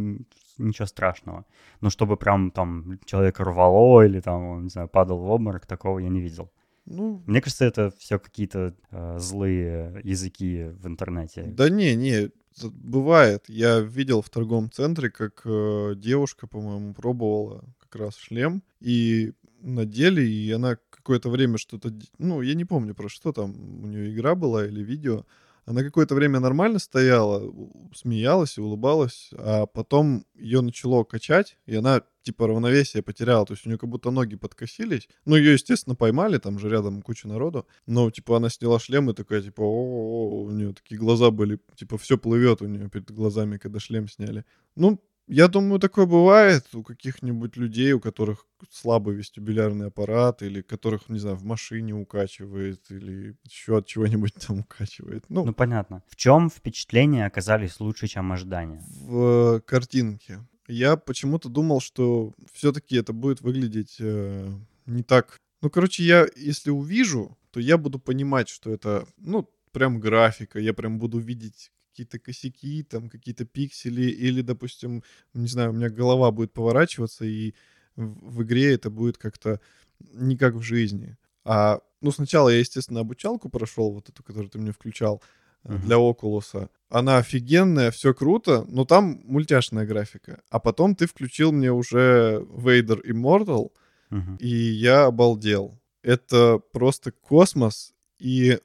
ничего 0.57 0.85
страшного. 0.85 1.45
Но 1.81 1.89
чтобы 1.89 2.17
прям 2.17 2.51
там 2.51 2.99
человека 3.05 3.43
рвало 3.43 4.03
или 4.03 4.19
там, 4.19 4.63
не 4.63 4.69
знаю, 4.69 4.87
падал 4.87 5.19
в 5.19 5.29
обморок, 5.29 5.65
такого 5.65 5.99
я 5.99 6.09
не 6.09 6.21
видел. 6.21 6.51
Ну, 6.85 7.23
Мне 7.25 7.41
кажется, 7.41 7.65
это 7.65 7.91
все 7.97 8.19
какие-то 8.19 8.75
э, 8.91 9.19
злые 9.19 10.01
языки 10.03 10.65
в 10.65 10.87
интернете. 10.87 11.43
Да 11.43 11.69
не, 11.69 11.95
не, 11.95 12.29
бывает. 12.63 13.45
Я 13.47 13.79
видел 13.79 14.21
в 14.21 14.29
торговом 14.29 14.71
центре, 14.71 15.09
как 15.09 15.41
э, 15.45 15.93
девушка, 15.95 16.47
по-моему, 16.47 16.93
пробовала 16.93 17.63
как 17.79 17.95
раз 17.95 18.15
шлем 18.17 18.63
и 18.79 19.33
надели, 19.61 20.21
и 20.21 20.51
она 20.51 20.77
какое-то 20.89 21.29
время 21.29 21.57
что-то... 21.57 21.91
Ну, 22.17 22.41
я 22.41 22.53
не 22.53 22.65
помню 22.65 22.93
про 22.95 23.09
что 23.09 23.31
там, 23.31 23.83
у 23.83 23.87
нее 23.87 24.13
игра 24.13 24.35
была 24.35 24.65
или 24.65 24.83
видео, 24.83 25.25
она 25.65 25.83
какое-то 25.83 26.15
время 26.15 26.39
нормально 26.39 26.79
стояла, 26.79 27.51
смеялась 27.93 28.57
и 28.57 28.61
улыбалась, 28.61 29.29
а 29.33 29.65
потом 29.65 30.25
ее 30.35 30.61
начало 30.61 31.03
качать, 31.03 31.57
и 31.65 31.75
она 31.75 32.03
типа 32.21 32.47
равновесие 32.47 33.03
потеряла, 33.03 33.45
то 33.45 33.53
есть 33.53 33.65
у 33.65 33.69
нее 33.69 33.77
как 33.77 33.89
будто 33.89 34.11
ноги 34.11 34.35
подкосились. 34.35 35.07
Ну, 35.25 35.35
ее, 35.35 35.53
естественно, 35.53 35.95
поймали, 35.95 36.37
там 36.37 36.59
же 36.59 36.69
рядом 36.69 37.01
куча 37.01 37.27
народу, 37.27 37.67
но, 37.85 38.09
типа, 38.09 38.37
она 38.37 38.49
сняла 38.49 38.79
шлем 38.79 39.09
и 39.09 39.13
такая, 39.13 39.41
типа, 39.41 39.61
о, 39.61 40.43
у 40.43 40.51
нее 40.51 40.73
такие 40.73 40.99
глаза 40.99 41.29
были, 41.31 41.59
типа, 41.75 41.97
все 41.97 42.17
плывет 42.17 42.61
у 42.61 42.65
нее 42.65 42.89
перед 42.89 43.11
глазами, 43.11 43.57
когда 43.57 43.79
шлем 43.79 44.07
сняли. 44.07 44.43
Ну, 44.75 44.99
я 45.27 45.47
думаю, 45.47 45.79
такое 45.79 46.05
бывает 46.05 46.65
у 46.73 46.83
каких-нибудь 46.83 47.57
людей, 47.57 47.93
у 47.93 47.99
которых 47.99 48.45
слабый 48.69 49.15
вестибулярный 49.15 49.87
аппарат, 49.87 50.43
или 50.43 50.61
которых, 50.61 51.09
не 51.09 51.19
знаю, 51.19 51.35
в 51.35 51.43
машине 51.43 51.93
укачивает, 51.93 52.79
или 52.89 53.35
еще 53.43 53.77
от 53.77 53.87
чего-нибудь 53.87 54.33
там 54.47 54.59
укачивает. 54.59 55.25
Ну, 55.29 55.45
ну 55.45 55.53
понятно. 55.53 56.03
В 56.07 56.15
чем 56.15 56.49
впечатления 56.49 57.25
оказались 57.25 57.79
лучше, 57.79 58.07
чем 58.07 58.31
ожидания? 58.31 58.83
В 59.01 59.61
картинке. 59.61 60.45
Я 60.67 60.95
почему-то 60.95 61.49
думал, 61.49 61.79
что 61.79 62.33
все-таки 62.53 62.95
это 62.95 63.13
будет 63.13 63.41
выглядеть 63.41 63.97
э, 63.99 64.51
не 64.85 65.03
так. 65.03 65.37
Ну, 65.61 65.69
короче, 65.69 66.03
я, 66.03 66.27
если 66.35 66.71
увижу, 66.71 67.37
то 67.51 67.59
я 67.59 67.77
буду 67.77 67.99
понимать, 67.99 68.49
что 68.49 68.71
это, 68.71 69.07
ну, 69.17 69.49
прям 69.71 69.99
графика, 69.99 70.59
я 70.59 70.73
прям 70.73 70.97
буду 70.99 71.19
видеть 71.19 71.71
какие-то 71.95 72.19
косяки, 72.19 72.83
там 72.83 73.09
какие-то 73.09 73.45
пиксели, 73.45 74.03
или, 74.03 74.41
допустим, 74.41 75.01
не 75.33 75.47
знаю, 75.47 75.69
у 75.69 75.73
меня 75.73 75.89
голова 75.89 76.31
будет 76.31 76.51
поворачиваться, 76.51 77.23
и 77.23 77.53
в, 77.95 78.35
в 78.35 78.43
игре 78.43 78.73
это 78.73 78.89
будет 78.89 79.17
как-то 79.17 79.61
не 79.99 80.35
как 80.35 80.55
в 80.55 80.61
жизни. 80.61 81.15
А, 81.45 81.79
ну, 82.01 82.11
сначала 82.11 82.49
я, 82.49 82.59
естественно, 82.59 82.99
обучалку 82.99 83.47
прошел, 83.47 83.93
вот 83.93 84.09
эту, 84.09 84.23
которую 84.23 84.49
ты 84.49 84.57
мне 84.57 84.73
включал, 84.73 85.23
uh-huh. 85.63 85.77
для 85.85 85.97
Окулуса. 85.97 86.69
Она 86.89 87.17
офигенная, 87.17 87.91
все 87.91 88.13
круто, 88.13 88.65
но 88.67 88.83
там 88.83 89.21
мультяшная 89.23 89.85
графика. 89.85 90.41
А 90.49 90.59
потом 90.59 90.95
ты 90.95 91.07
включил 91.07 91.53
мне 91.53 91.71
уже 91.71 92.45
Vader 92.49 93.01
Immortal, 93.05 93.71
uh-huh. 94.11 94.37
и 94.39 94.49
я 94.49 95.05
обалдел. 95.05 95.79
Это 96.01 96.59
просто 96.73 97.13
космос, 97.13 97.93
и 98.19 98.59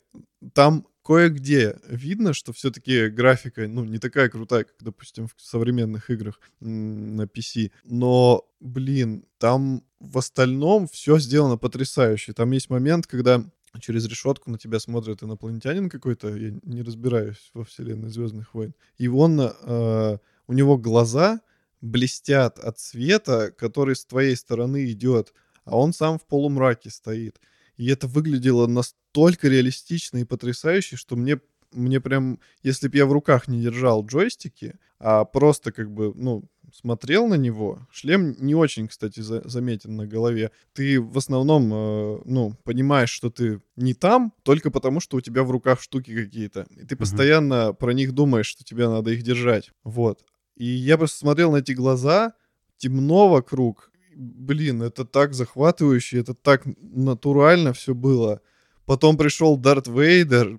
там 0.52 0.84
кое-где 1.10 1.76
видно, 1.88 2.32
что 2.32 2.52
все-таки 2.52 3.08
графика, 3.08 3.66
ну, 3.66 3.84
не 3.84 3.98
такая 3.98 4.28
крутая, 4.28 4.62
как, 4.62 4.76
допустим, 4.78 5.26
в 5.26 5.34
современных 5.42 6.08
играх 6.08 6.40
на 6.60 7.22
PC. 7.22 7.72
Но, 7.82 8.48
блин, 8.60 9.24
там 9.38 9.82
в 9.98 10.18
остальном 10.18 10.86
все 10.86 11.18
сделано 11.18 11.56
потрясающе. 11.56 12.32
Там 12.32 12.52
есть 12.52 12.70
момент, 12.70 13.08
когда 13.08 13.44
через 13.80 14.06
решетку 14.06 14.52
на 14.52 14.58
тебя 14.58 14.78
смотрит 14.78 15.24
инопланетянин 15.24 15.90
какой-то, 15.90 16.28
я 16.36 16.56
не 16.62 16.82
разбираюсь 16.82 17.50
во 17.54 17.64
вселенной 17.64 18.10
Звездных 18.10 18.54
войн, 18.54 18.72
и 18.96 19.08
он, 19.08 19.40
э, 19.40 20.18
у 20.46 20.52
него 20.52 20.78
глаза 20.78 21.40
блестят 21.80 22.60
от 22.60 22.78
света, 22.78 23.50
который 23.58 23.96
с 23.96 24.04
твоей 24.04 24.36
стороны 24.36 24.88
идет, 24.92 25.34
а 25.64 25.76
он 25.76 25.92
сам 25.92 26.20
в 26.20 26.26
полумраке 26.28 26.88
стоит. 26.88 27.40
И 27.80 27.86
это 27.86 28.06
выглядело 28.06 28.66
настолько 28.66 29.48
реалистично 29.48 30.18
и 30.18 30.24
потрясающе, 30.24 30.96
что 30.96 31.16
мне, 31.16 31.40
мне 31.72 31.98
прям, 31.98 32.38
если 32.62 32.88
бы 32.88 32.98
я 32.98 33.06
в 33.06 33.12
руках 33.12 33.48
не 33.48 33.62
держал 33.62 34.04
джойстики, 34.04 34.74
а 34.98 35.24
просто 35.24 35.72
как 35.72 35.90
бы, 35.90 36.12
ну, 36.14 36.44
смотрел 36.74 37.26
на 37.26 37.36
него, 37.36 37.88
шлем 37.90 38.36
не 38.38 38.54
очень, 38.54 38.86
кстати, 38.86 39.20
за, 39.20 39.48
заметен 39.48 39.96
на 39.96 40.06
голове. 40.06 40.50
Ты 40.74 41.00
в 41.00 41.16
основном, 41.16 41.72
э, 41.72 42.18
ну, 42.26 42.54
понимаешь, 42.64 43.08
что 43.08 43.30
ты 43.30 43.62
не 43.76 43.94
там, 43.94 44.34
только 44.42 44.70
потому, 44.70 45.00
что 45.00 45.16
у 45.16 45.22
тебя 45.22 45.42
в 45.42 45.50
руках 45.50 45.80
штуки 45.80 46.14
какие-то. 46.14 46.66
И 46.76 46.84
ты 46.84 46.96
постоянно 46.96 47.72
про 47.72 47.94
них 47.94 48.12
думаешь, 48.12 48.46
что 48.46 48.62
тебе 48.62 48.90
надо 48.90 49.12
их 49.12 49.22
держать. 49.22 49.70
Вот. 49.84 50.22
И 50.54 50.66
я 50.66 50.98
просто 50.98 51.16
смотрел 51.16 51.52
на 51.52 51.56
эти 51.56 51.72
глаза, 51.72 52.34
темно 52.76 53.30
вокруг. 53.30 53.90
Блин, 54.20 54.82
это 54.82 55.06
так 55.06 55.32
захватывающе, 55.32 56.20
это 56.20 56.34
так 56.34 56.62
натурально 56.82 57.72
все 57.72 57.94
было. 57.94 58.42
Потом 58.84 59.16
пришел 59.16 59.56
Дарт 59.56 59.86
Вейдер, 59.86 60.58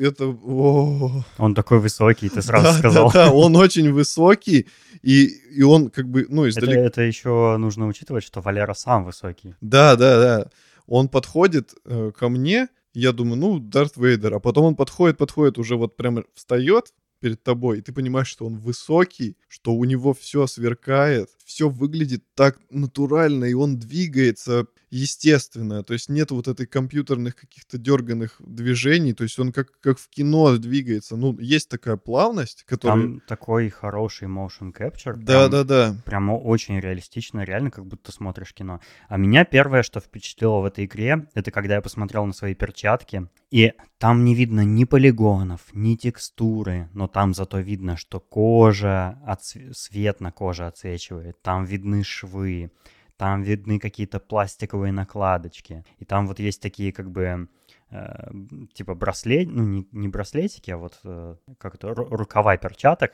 это... 0.00 0.26
О. 0.26 1.22
Он 1.38 1.54
такой 1.54 1.78
высокий, 1.78 2.28
ты 2.28 2.42
сразу 2.42 2.64
да, 2.64 2.72
сказал. 2.72 3.12
Да, 3.12 3.26
да, 3.26 3.32
он 3.32 3.54
очень 3.54 3.92
высокий, 3.92 4.66
и, 5.02 5.26
и 5.26 5.62
он 5.62 5.90
как 5.90 6.08
бы, 6.08 6.26
ну, 6.28 6.48
издалека... 6.48 6.80
Это, 6.80 6.86
это 6.86 7.02
еще 7.02 7.56
нужно 7.56 7.86
учитывать, 7.86 8.24
что 8.24 8.40
Валера 8.40 8.74
сам 8.74 9.04
высокий. 9.04 9.54
Да, 9.60 9.94
да, 9.96 10.20
да. 10.20 10.50
Он 10.86 11.08
подходит 11.08 11.74
э, 11.84 12.10
ко 12.18 12.28
мне, 12.28 12.68
я 12.94 13.12
думаю, 13.12 13.36
ну, 13.36 13.58
Дарт 13.60 13.96
Вейдер, 13.96 14.34
а 14.34 14.40
потом 14.40 14.64
он 14.64 14.74
подходит, 14.74 15.18
подходит, 15.18 15.58
уже 15.58 15.76
вот 15.76 15.96
прямо 15.96 16.24
встает 16.34 16.92
перед 17.20 17.42
тобой, 17.42 17.78
и 17.78 17.80
ты 17.80 17.92
понимаешь, 17.92 18.28
что 18.28 18.46
он 18.46 18.58
высокий, 18.58 19.36
что 19.48 19.74
у 19.74 19.84
него 19.84 20.14
все 20.14 20.46
сверкает, 20.46 21.28
все 21.48 21.70
выглядит 21.70 22.22
так 22.34 22.58
натурально, 22.70 23.46
и 23.46 23.54
он 23.54 23.78
двигается 23.78 24.66
естественно, 24.90 25.82
то 25.82 25.94
есть 25.94 26.08
нет 26.08 26.30
вот 26.30 26.46
этой 26.46 26.66
компьютерных 26.66 27.36
каких-то 27.36 27.78
дерганных 27.78 28.36
движений, 28.38 29.14
то 29.14 29.22
есть 29.24 29.38
он 29.38 29.52
как, 29.52 29.80
как 29.80 29.98
в 29.98 30.08
кино 30.08 30.56
двигается, 30.56 31.16
ну, 31.16 31.38
есть 31.38 31.68
такая 31.68 31.96
плавность, 31.96 32.64
которая... 32.64 33.00
Там 33.00 33.20
такой 33.26 33.70
хороший 33.70 34.28
motion 34.28 34.72
capture. 34.72 35.14
Да-да-да. 35.16 35.96
Прямо 36.04 36.32
очень 36.32 36.80
реалистично, 36.80 37.42
реально 37.44 37.70
как 37.70 37.86
будто 37.86 38.12
смотришь 38.12 38.54
кино. 38.54 38.80
А 39.08 39.16
меня 39.16 39.44
первое, 39.44 39.82
что 39.82 40.00
впечатлило 40.00 40.60
в 40.60 40.64
этой 40.66 40.84
игре, 40.84 41.28
это 41.34 41.50
когда 41.50 41.76
я 41.76 41.80
посмотрел 41.80 42.26
на 42.26 42.32
свои 42.32 42.54
перчатки, 42.54 43.28
и 43.50 43.72
там 43.98 44.24
не 44.24 44.34
видно 44.34 44.64
ни 44.64 44.84
полигонов, 44.84 45.62
ни 45.72 45.96
текстуры, 45.96 46.88
но 46.92 47.08
там 47.08 47.34
зато 47.34 47.58
видно, 47.58 47.96
что 47.96 48.20
кожа, 48.20 49.18
отсв... 49.26 49.56
свет 49.72 50.20
на 50.20 50.32
коже 50.32 50.66
отсвечивает, 50.66 51.37
там 51.42 51.64
видны 51.64 52.04
швы, 52.04 52.70
там 53.16 53.42
видны 53.42 53.78
какие-то 53.78 54.20
пластиковые 54.20 54.92
накладочки. 54.92 55.84
И 55.98 56.04
там 56.04 56.26
вот 56.26 56.38
есть 56.38 56.62
такие 56.62 56.92
как 56.92 57.10
бы 57.10 57.48
э, 57.90 58.30
типа 58.74 58.94
браслет, 58.94 59.48
ну 59.48 59.64
не, 59.64 59.88
не 59.92 60.08
браслетики, 60.08 60.70
а 60.70 60.76
вот 60.76 61.00
э, 61.04 61.36
как 61.58 61.74
это, 61.74 61.94
рукава 61.94 62.56
перчаток, 62.56 63.12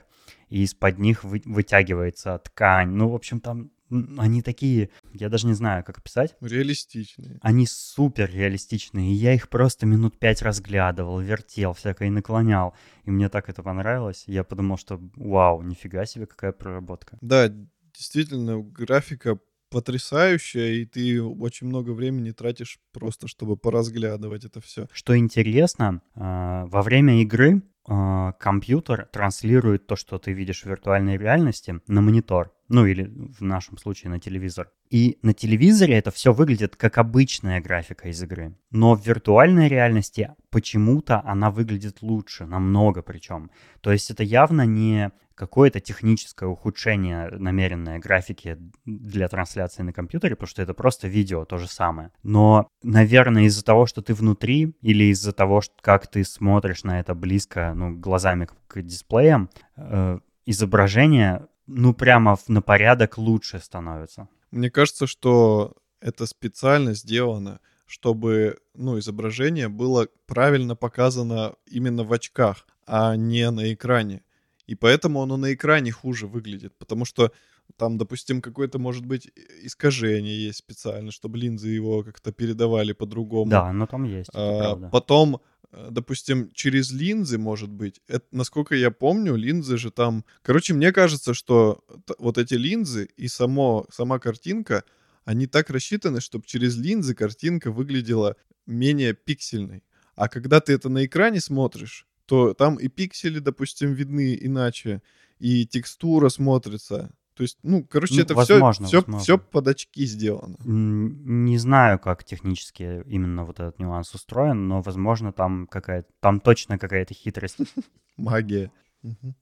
и 0.49 0.63
из-под 0.63 0.99
них 0.99 1.25
вы, 1.25 1.43
вытягивается 1.45 2.39
ткань. 2.39 2.91
Ну, 2.91 3.09
в 3.09 3.15
общем, 3.15 3.41
там 3.41 3.71
они 4.19 4.43
такие, 4.43 4.91
я 5.13 5.29
даже 5.29 5.47
не 5.47 5.55
знаю, 5.55 5.85
как 5.85 5.99
описать. 5.99 6.37
Реалистичные. 6.41 7.39
Они 7.43 7.67
супер 7.67 8.31
реалистичные. 8.31 9.13
И 9.13 9.15
я 9.15 9.35
их 9.35 9.49
просто 9.49 9.87
минут 9.87 10.19
пять 10.19 10.43
разглядывал, 10.43 11.21
вертел, 11.21 11.75
всякое 11.75 12.09
и 12.09 12.11
наклонял. 12.11 12.75
И 13.05 13.11
мне 13.11 13.29
так 13.29 13.49
это 13.49 13.63
понравилось. 13.63 14.25
Я 14.27 14.43
подумал, 14.43 14.79
что 14.79 15.01
вау, 15.17 15.63
нифига 15.63 16.07
себе, 16.07 16.27
какая 16.27 16.53
проработка. 16.53 17.19
Да, 17.21 17.53
действительно, 17.97 18.61
графика 18.61 19.39
потрясающая, 19.71 20.73
и 20.75 20.85
ты 20.85 21.21
очень 21.21 21.67
много 21.67 21.91
времени 21.91 22.31
тратишь 22.31 22.79
просто, 22.93 23.27
чтобы 23.27 23.57
поразглядывать 23.57 24.45
это 24.45 24.61
все. 24.61 24.87
Что 24.93 25.17
интересно, 25.17 26.01
а, 26.15 26.67
во 26.67 26.83
время 26.83 27.23
игры 27.23 27.63
а, 27.87 28.33
компьютер 28.33 29.09
транслирует 29.13 29.87
то, 29.87 29.97
что 29.97 30.19
ты 30.19 30.33
видишь 30.33 30.63
в 30.63 30.67
виртуальной 30.67 31.19
реальности, 31.19 31.81
на 31.87 32.01
монитор. 32.01 32.53
Ну 32.69 32.87
или 32.87 33.05
в 33.39 33.43
нашем 33.43 33.77
случае 33.77 34.11
на 34.11 34.19
телевизор. 34.19 34.71
И 34.89 35.19
на 35.23 35.35
телевизоре 35.35 35.99
это 35.99 36.11
все 36.11 36.33
выглядит 36.33 36.77
как 36.77 36.97
обычная 36.97 37.61
графика 37.61 38.09
из 38.09 38.23
игры. 38.23 38.57
Но 38.71 38.95
в 38.95 39.07
виртуальной 39.07 39.69
реальности 39.69 40.31
почему-то 40.51 41.21
она 41.27 41.51
выглядит 41.51 42.01
лучше, 42.01 42.47
намного 42.47 43.03
причем. 43.03 43.51
То 43.81 43.93
есть 43.93 44.11
это 44.11 44.23
явно 44.23 44.65
не 44.65 45.11
какое-то 45.35 45.81
техническое 45.81 46.47
ухудшение 46.47 47.31
намеренное 47.31 47.99
графики 47.99 48.59
для 48.85 49.29
трансляции 49.29 49.83
на 49.83 49.93
компьютере, 49.93 50.37
потому 50.37 50.49
что 50.49 50.63
это 50.63 50.75
просто 50.75 51.09
видео, 51.09 51.45
то 51.45 51.59
же 51.59 51.67
самое. 51.67 52.11
Но, 52.23 52.69
наверное, 52.83 53.45
из-за 53.45 53.65
того, 53.65 53.87
что 53.87 54.03
ты 54.03 54.15
внутри, 54.15 54.75
или 54.81 55.05
из-за 55.05 55.33
того, 55.33 55.63
как 55.81 56.07
ты 56.07 56.25
смотришь 56.25 56.85
на 56.85 57.01
это 57.01 57.15
близко, 57.15 57.73
ну, 57.75 57.97
глазами 57.97 58.49
к 58.67 58.83
дисплеям, 58.83 59.51
э, 59.77 60.19
изображение, 60.47 61.47
ну, 61.67 61.95
прямо 61.95 62.37
на 62.49 62.63
порядок 62.63 63.19
лучше 63.19 63.59
становится. 63.59 64.29
Мне 64.51 64.71
кажется, 64.71 65.07
что 65.07 65.75
это 66.01 66.27
специально 66.27 66.95
сделано, 66.95 67.61
чтобы, 67.87 68.59
ну, 68.75 68.99
изображение 68.99 69.69
было 69.69 70.09
правильно 70.27 70.77
показано 70.77 71.55
именно 71.67 72.05
в 72.05 72.13
очках, 72.13 72.67
а 72.87 73.17
не 73.17 73.51
на 73.51 73.73
экране. 73.73 74.23
И 74.67 74.75
поэтому 74.75 75.23
оно 75.23 75.37
на 75.37 75.53
экране 75.53 75.93
хуже 75.93 76.27
выглядит, 76.27 76.75
потому 76.79 77.05
что 77.05 77.33
там, 77.77 77.99
допустим, 77.99 78.41
какое-то, 78.41 78.79
может 78.79 79.05
быть, 79.05 79.31
искажение 79.63 80.47
есть 80.47 80.59
специально, 80.59 81.11
чтобы 81.11 81.39
линзы 81.39 81.69
его 81.69 82.03
как-то 82.03 82.33
передавали 82.33 82.93
по-другому. 82.93 83.51
Да, 83.51 83.73
но 83.73 83.87
там 83.87 84.05
есть, 84.05 84.31
а, 84.35 84.77
Потом, 84.91 85.41
э, 85.73 85.89
допустим, 85.91 86.51
через 86.53 86.93
линзы, 86.93 87.39
может 87.39 87.71
быть, 87.71 88.01
это, 88.07 88.27
насколько 88.33 88.75
я 88.75 88.91
помню, 88.91 89.35
линзы 89.35 89.77
же 89.77 89.91
там... 89.91 90.25
Короче, 90.43 90.75
мне 90.75 90.93
кажется, 90.93 91.35
что 91.35 91.85
вот 92.19 92.39
эти 92.39 92.55
линзы 92.55 93.09
и 93.17 93.29
само, 93.29 93.87
сама 93.91 94.19
картинка, 94.19 94.85
они 95.25 95.47
так 95.47 95.71
рассчитаны, 95.71 96.21
чтобы 96.21 96.47
через 96.47 96.77
линзы 96.77 97.15
картинка 97.15 97.71
выглядела 97.71 98.37
менее 98.67 99.15
пиксельной. 99.15 99.83
А 100.15 100.29
когда 100.29 100.61
ты 100.61 100.73
это 100.75 100.89
на 100.89 101.05
экране 101.05 101.41
смотришь, 101.41 102.07
то 102.27 102.55
там 102.55 102.77
и 102.77 102.89
пиксели, 102.89 103.39
допустим, 103.39 103.93
видны 103.93 104.37
иначе, 104.41 105.03
и 105.39 105.67
текстура 105.67 106.29
смотрится. 106.29 107.13
То 107.35 107.43
есть, 107.43 107.59
ну, 107.65 107.85
короче, 107.85 108.15
ну, 108.15 108.21
это 108.21 108.35
возможно, 108.35 108.87
все, 108.87 109.03
все, 109.03 109.19
все 109.19 109.39
под 109.39 109.67
очки 109.67 110.07
сделано. 110.07 110.57
Не 110.65 111.59
знаю, 111.59 111.99
как 111.99 112.23
технически 112.23 113.03
именно 113.07 113.45
вот 113.45 113.59
этот 113.59 113.81
нюанс 113.81 114.15
устроен, 114.15 114.69
но, 114.69 114.83
возможно, 114.83 115.33
там 115.33 115.67
какая-то, 115.67 116.09
там 116.21 116.39
точно 116.39 116.79
какая-то 116.79 117.13
хитрость. 117.13 117.59
Магия. 118.17 118.71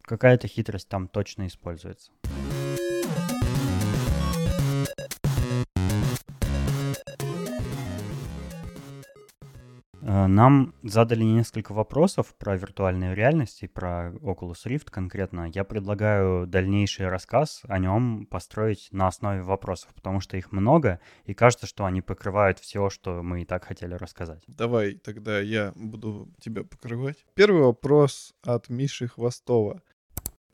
Какая-то 0.03 0.49
хитрость 0.49 0.89
там 0.89 1.07
точно 1.07 1.47
используется. 1.47 2.11
Нам 10.03 10.75
задали 10.83 11.23
несколько 11.23 11.73
вопросов 11.73 12.35
про 12.37 12.57
виртуальную 12.57 13.15
реальность 13.15 13.63
и 13.63 13.69
про 13.69 14.11
Oculus 14.21 14.67
Rift 14.67 14.91
конкретно. 14.91 15.51
Я 15.55 15.65
предлагаю 15.65 16.47
дальнейший 16.47 17.09
рассказ 17.09 17.63
о 17.69 17.79
нем 17.79 18.27
построить 18.27 18.89
на 18.91 19.07
основе 19.07 19.43
вопросов, 19.43 19.95
потому 19.95 20.21
что 20.21 20.37
их 20.37 20.51
много, 20.51 20.99
и 21.25 21.35
кажется, 21.35 21.67
что 21.67 21.85
они 21.85 22.03
покрывают 22.03 22.59
все, 22.59 22.91
что 22.91 23.23
мы 23.23 23.43
и 23.43 23.45
так 23.45 23.65
хотели 23.65 23.95
рассказать. 23.95 24.43
Давай 24.49 24.95
тогда 24.95 25.41
я 25.41 25.73
буду 25.77 26.29
тебя 26.41 26.65
покрывать. 26.65 27.25
Первый 27.35 27.63
вопрос 27.63 28.35
от 28.43 28.69
Миши 28.69 29.07
Хвостова. 29.07 29.83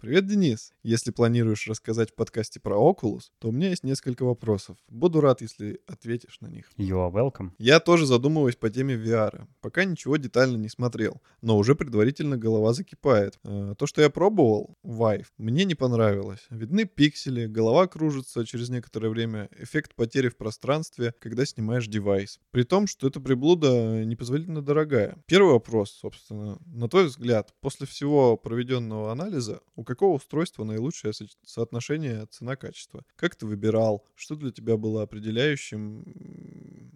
Привет, 0.00 0.26
Денис. 0.26 0.72
Если 0.84 1.11
планируешь 1.11 1.66
рассказать 1.66 2.12
в 2.12 2.14
подкасте 2.14 2.61
про 2.61 2.76
Oculus, 2.76 3.22
то 3.40 3.48
у 3.48 3.50
меня 3.50 3.70
есть 3.70 3.82
несколько 3.82 4.22
вопросов. 4.22 4.76
Буду 4.88 5.20
рад, 5.20 5.40
если 5.40 5.80
ответишь 5.88 6.38
на 6.40 6.46
них. 6.46 6.70
You 6.76 7.04
are 7.04 7.12
welcome. 7.12 7.50
Я 7.58 7.80
тоже 7.80 8.06
задумываюсь 8.06 8.54
по 8.54 8.70
теме 8.70 8.94
VR. 8.94 9.48
Пока 9.61 9.84
ничего 9.84 10.16
детально 10.16 10.56
не 10.56 10.68
смотрел, 10.68 11.20
но 11.42 11.58
уже 11.58 11.74
предварительно 11.74 12.37
голова 12.37 12.74
закипает. 12.74 13.40
А, 13.42 13.74
то, 13.74 13.88
что 13.88 14.00
я 14.00 14.08
пробовал, 14.08 14.76
Vive, 14.84 15.26
мне 15.37 15.64
не 15.64 15.74
понравилось. 15.74 16.46
Видны 16.48 16.84
пиксели, 16.84 17.46
голова 17.46 17.88
кружится 17.88 18.46
через 18.46 18.68
некоторое 18.68 19.08
время, 19.08 19.48
эффект 19.58 19.96
потери 19.96 20.28
в 20.28 20.37
пространстве, 20.37 21.12
когда 21.18 21.44
снимаешь 21.44 21.88
девайс. 21.88 22.38
При 22.52 22.62
том, 22.62 22.87
что 22.87 23.08
эта 23.08 23.18
приблуда 23.18 24.04
непозволительно 24.04 24.62
дорогая. 24.62 25.18
Первый 25.26 25.54
вопрос, 25.54 25.90
собственно. 25.90 26.56
На 26.66 26.88
твой 26.88 27.06
взгляд, 27.06 27.52
после 27.61 27.88
всего 27.88 28.37
проведенного 28.37 29.11
анализа, 29.11 29.61
у 29.74 29.88
какого 29.88 30.16
устройства 30.16 30.64
наилучшее 30.64 31.12
со- 31.12 31.27
соотношение 31.44 32.27
цена-качество? 32.27 33.05
Как 33.16 33.35
ты 33.35 33.46
выбирал? 33.46 34.05
Что 34.14 34.37
для 34.37 34.53
тебя 34.53 34.77
было 34.77 35.03
определяющим? 35.03 36.05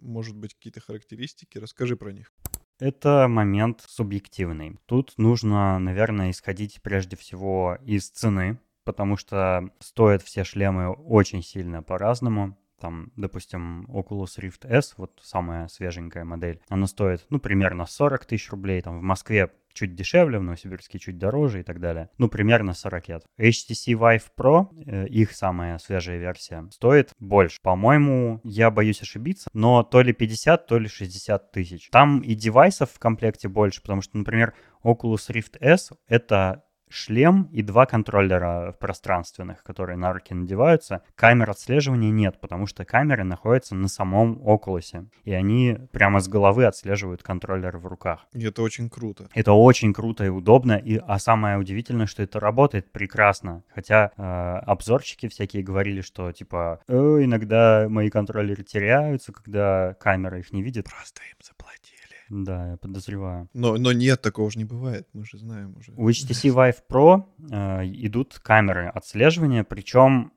Может 0.01 0.37
быть, 0.37 0.53
какие-то 0.53 0.79
характеристики? 0.79 1.57
Расскажи 1.57 1.97
про 1.97 2.11
них. 2.11 2.31
Это 2.79 3.27
момент 3.27 3.83
субъективный. 3.87 4.77
Тут 4.85 5.13
нужно, 5.17 5.79
наверное, 5.79 6.31
исходить 6.31 6.81
прежде 6.81 7.15
всего 7.15 7.77
из 7.83 8.09
цены, 8.09 8.59
потому 8.83 9.17
что 9.17 9.69
стоят 9.79 10.21
все 10.21 10.43
шлемы 10.43 10.91
очень 10.91 11.41
сильно 11.41 11.81
по-разному. 11.81 12.57
Там, 12.79 13.11
допустим, 13.15 13.85
Oculus 13.85 14.37
Rift 14.39 14.67
S, 14.67 14.95
вот 14.97 15.19
самая 15.23 15.67
свеженькая 15.67 16.25
модель, 16.25 16.59
она 16.67 16.85
стоит, 16.85 17.25
ну, 17.29 17.39
примерно 17.39 17.85
40 17.85 18.25
тысяч 18.25 18.51
рублей. 18.51 18.81
Там 18.81 18.99
в 18.99 19.01
Москве 19.01 19.51
чуть 19.73 19.95
дешевле, 19.95 20.39
в 20.39 20.43
Новосибирске 20.43 20.99
чуть 20.99 21.17
дороже 21.17 21.59
и 21.59 21.63
так 21.63 21.79
далее. 21.79 22.09
Ну, 22.17 22.27
примерно 22.27 22.73
40 22.73 23.03
ракет. 23.03 23.25
HTC 23.39 23.93
Vive 23.93 24.23
Pro, 24.37 24.67
э, 24.85 25.07
их 25.07 25.33
самая 25.33 25.77
свежая 25.77 26.17
версия, 26.17 26.67
стоит 26.71 27.11
больше. 27.19 27.59
По-моему, 27.61 28.39
я 28.43 28.71
боюсь 28.71 29.01
ошибиться, 29.01 29.49
но 29.53 29.83
то 29.83 30.01
ли 30.01 30.13
50, 30.13 30.67
то 30.67 30.77
ли 30.77 30.87
60 30.87 31.51
тысяч. 31.51 31.89
Там 31.91 32.19
и 32.19 32.35
девайсов 32.35 32.91
в 32.91 32.99
комплекте 32.99 33.47
больше, 33.47 33.81
потому 33.81 34.01
что, 34.01 34.17
например, 34.17 34.53
Oculus 34.83 35.29
Rift 35.29 35.57
S— 35.59 35.91
это 36.07 36.63
шлем 36.93 37.49
и 37.51 37.61
два 37.61 37.85
контроллера 37.85 38.75
пространственных, 38.79 39.63
которые 39.63 39.97
на 39.97 40.13
руки 40.13 40.33
надеваются. 40.33 41.01
Камер 41.15 41.49
отслеживания 41.49 42.11
нет, 42.11 42.39
потому 42.39 42.67
что 42.67 42.85
камеры 42.85 43.23
находятся 43.23 43.75
на 43.75 43.87
самом 43.87 44.39
Oculus, 44.43 45.07
и 45.23 45.33
они 45.33 45.77
прямо 45.91 46.19
с 46.19 46.27
головы 46.27 46.65
отслеживают 46.65 47.23
контроллер 47.23 47.77
в 47.77 47.87
руках. 47.87 48.27
И 48.33 48.43
это 48.45 48.61
очень 48.61 48.89
круто. 48.89 49.27
Это 49.33 49.53
очень 49.53 49.93
круто 49.93 50.23
и 50.23 50.29
удобно, 50.29 50.73
и, 50.73 50.97
а 50.97 51.19
самое 51.19 51.57
удивительное, 51.57 52.05
что 52.05 52.23
это 52.23 52.39
работает 52.39 52.91
прекрасно. 52.91 53.63
Хотя 53.73 54.11
э, 54.15 54.23
обзорщики 54.65 55.27
всякие 55.27 55.63
говорили, 55.63 56.01
что 56.01 56.31
типа 56.31 56.79
э, 56.87 56.95
иногда 56.95 57.87
мои 57.89 58.09
контроллеры 58.09 58.63
теряются, 58.63 59.31
когда 59.31 59.95
камера 59.99 60.39
их 60.39 60.53
не 60.53 60.61
видит. 60.61 60.85
Просто 60.85 61.21
им 61.23 61.37
заплатили. 61.41 61.92
Да, 62.29 62.71
я 62.71 62.77
подозреваю. 62.77 63.49
Но, 63.53 63.77
но 63.77 63.91
нет, 63.91 64.21
такого 64.21 64.49
же 64.49 64.57
не 64.59 64.65
бывает, 64.65 65.07
мы 65.13 65.25
же 65.25 65.37
знаем 65.37 65.75
уже. 65.77 65.93
У 65.95 66.09
HTC 66.09 66.53
Vive 66.55 66.77
Pro 66.89 67.23
э, 67.51 67.85
идут 67.85 68.39
камеры 68.39 68.87
отслеживания, 68.87 69.63
причем 69.63 70.33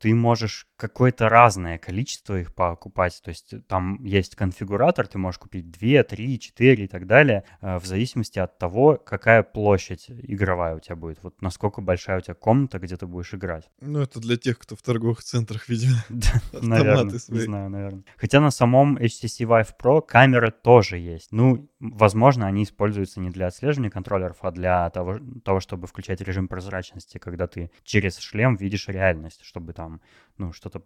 ты 0.00 0.14
можешь 0.14 0.66
какое-то 0.76 1.28
разное 1.28 1.78
количество 1.78 2.38
их 2.38 2.54
покупать. 2.54 3.20
То 3.24 3.30
есть 3.30 3.54
там 3.66 4.02
есть 4.04 4.36
конфигуратор, 4.36 5.06
ты 5.06 5.18
можешь 5.18 5.38
купить 5.38 5.70
2, 5.70 6.02
3, 6.02 6.38
4 6.38 6.84
и 6.84 6.88
так 6.88 7.06
далее, 7.06 7.44
э, 7.60 7.78
в 7.78 7.86
зависимости 7.86 8.38
от 8.38 8.58
того, 8.58 8.96
какая 8.96 9.42
площадь 9.42 10.06
игровая 10.08 10.76
у 10.76 10.80
тебя 10.80 10.96
будет. 10.96 11.22
Вот 11.22 11.40
насколько 11.40 11.80
большая 11.80 12.18
у 12.18 12.20
тебя 12.20 12.34
комната, 12.34 12.78
где 12.78 12.96
ты 12.96 13.06
будешь 13.06 13.32
играть. 13.34 13.70
Ну, 13.80 14.00
это 14.00 14.20
для 14.20 14.36
тех, 14.36 14.58
кто 14.58 14.76
в 14.76 14.82
торговых 14.82 15.22
центрах, 15.22 15.68
видимо, 15.68 15.96
Наверное, 16.52 16.92
автоматы 16.92 17.12
не 17.14 17.18
свои. 17.18 17.40
знаю, 17.40 17.70
наверное. 17.70 18.04
Хотя 18.16 18.40
на 18.40 18.50
самом 18.50 18.96
HTC 18.98 19.46
Vive 19.46 19.70
Pro 19.80 20.02
камеры 20.06 20.50
тоже 20.50 20.98
есть. 20.98 21.32
Ну, 21.32 21.70
возможно, 21.80 22.46
они 22.46 22.64
используются 22.64 23.20
не 23.20 23.30
для 23.30 23.46
отслеживания 23.46 23.90
контроллеров, 23.90 24.38
а 24.42 24.50
для 24.50 24.90
того, 24.90 25.18
того, 25.44 25.60
чтобы 25.60 25.86
включать 25.86 26.20
режим 26.20 26.48
прозрачности, 26.48 27.18
когда 27.18 27.46
ты 27.46 27.70
через 27.84 28.18
шлем 28.18 28.56
видишь 28.56 28.88
реальность, 28.88 29.35
чтобы 29.42 29.72
там, 29.72 30.00
ну, 30.38 30.52
что-то 30.52 30.82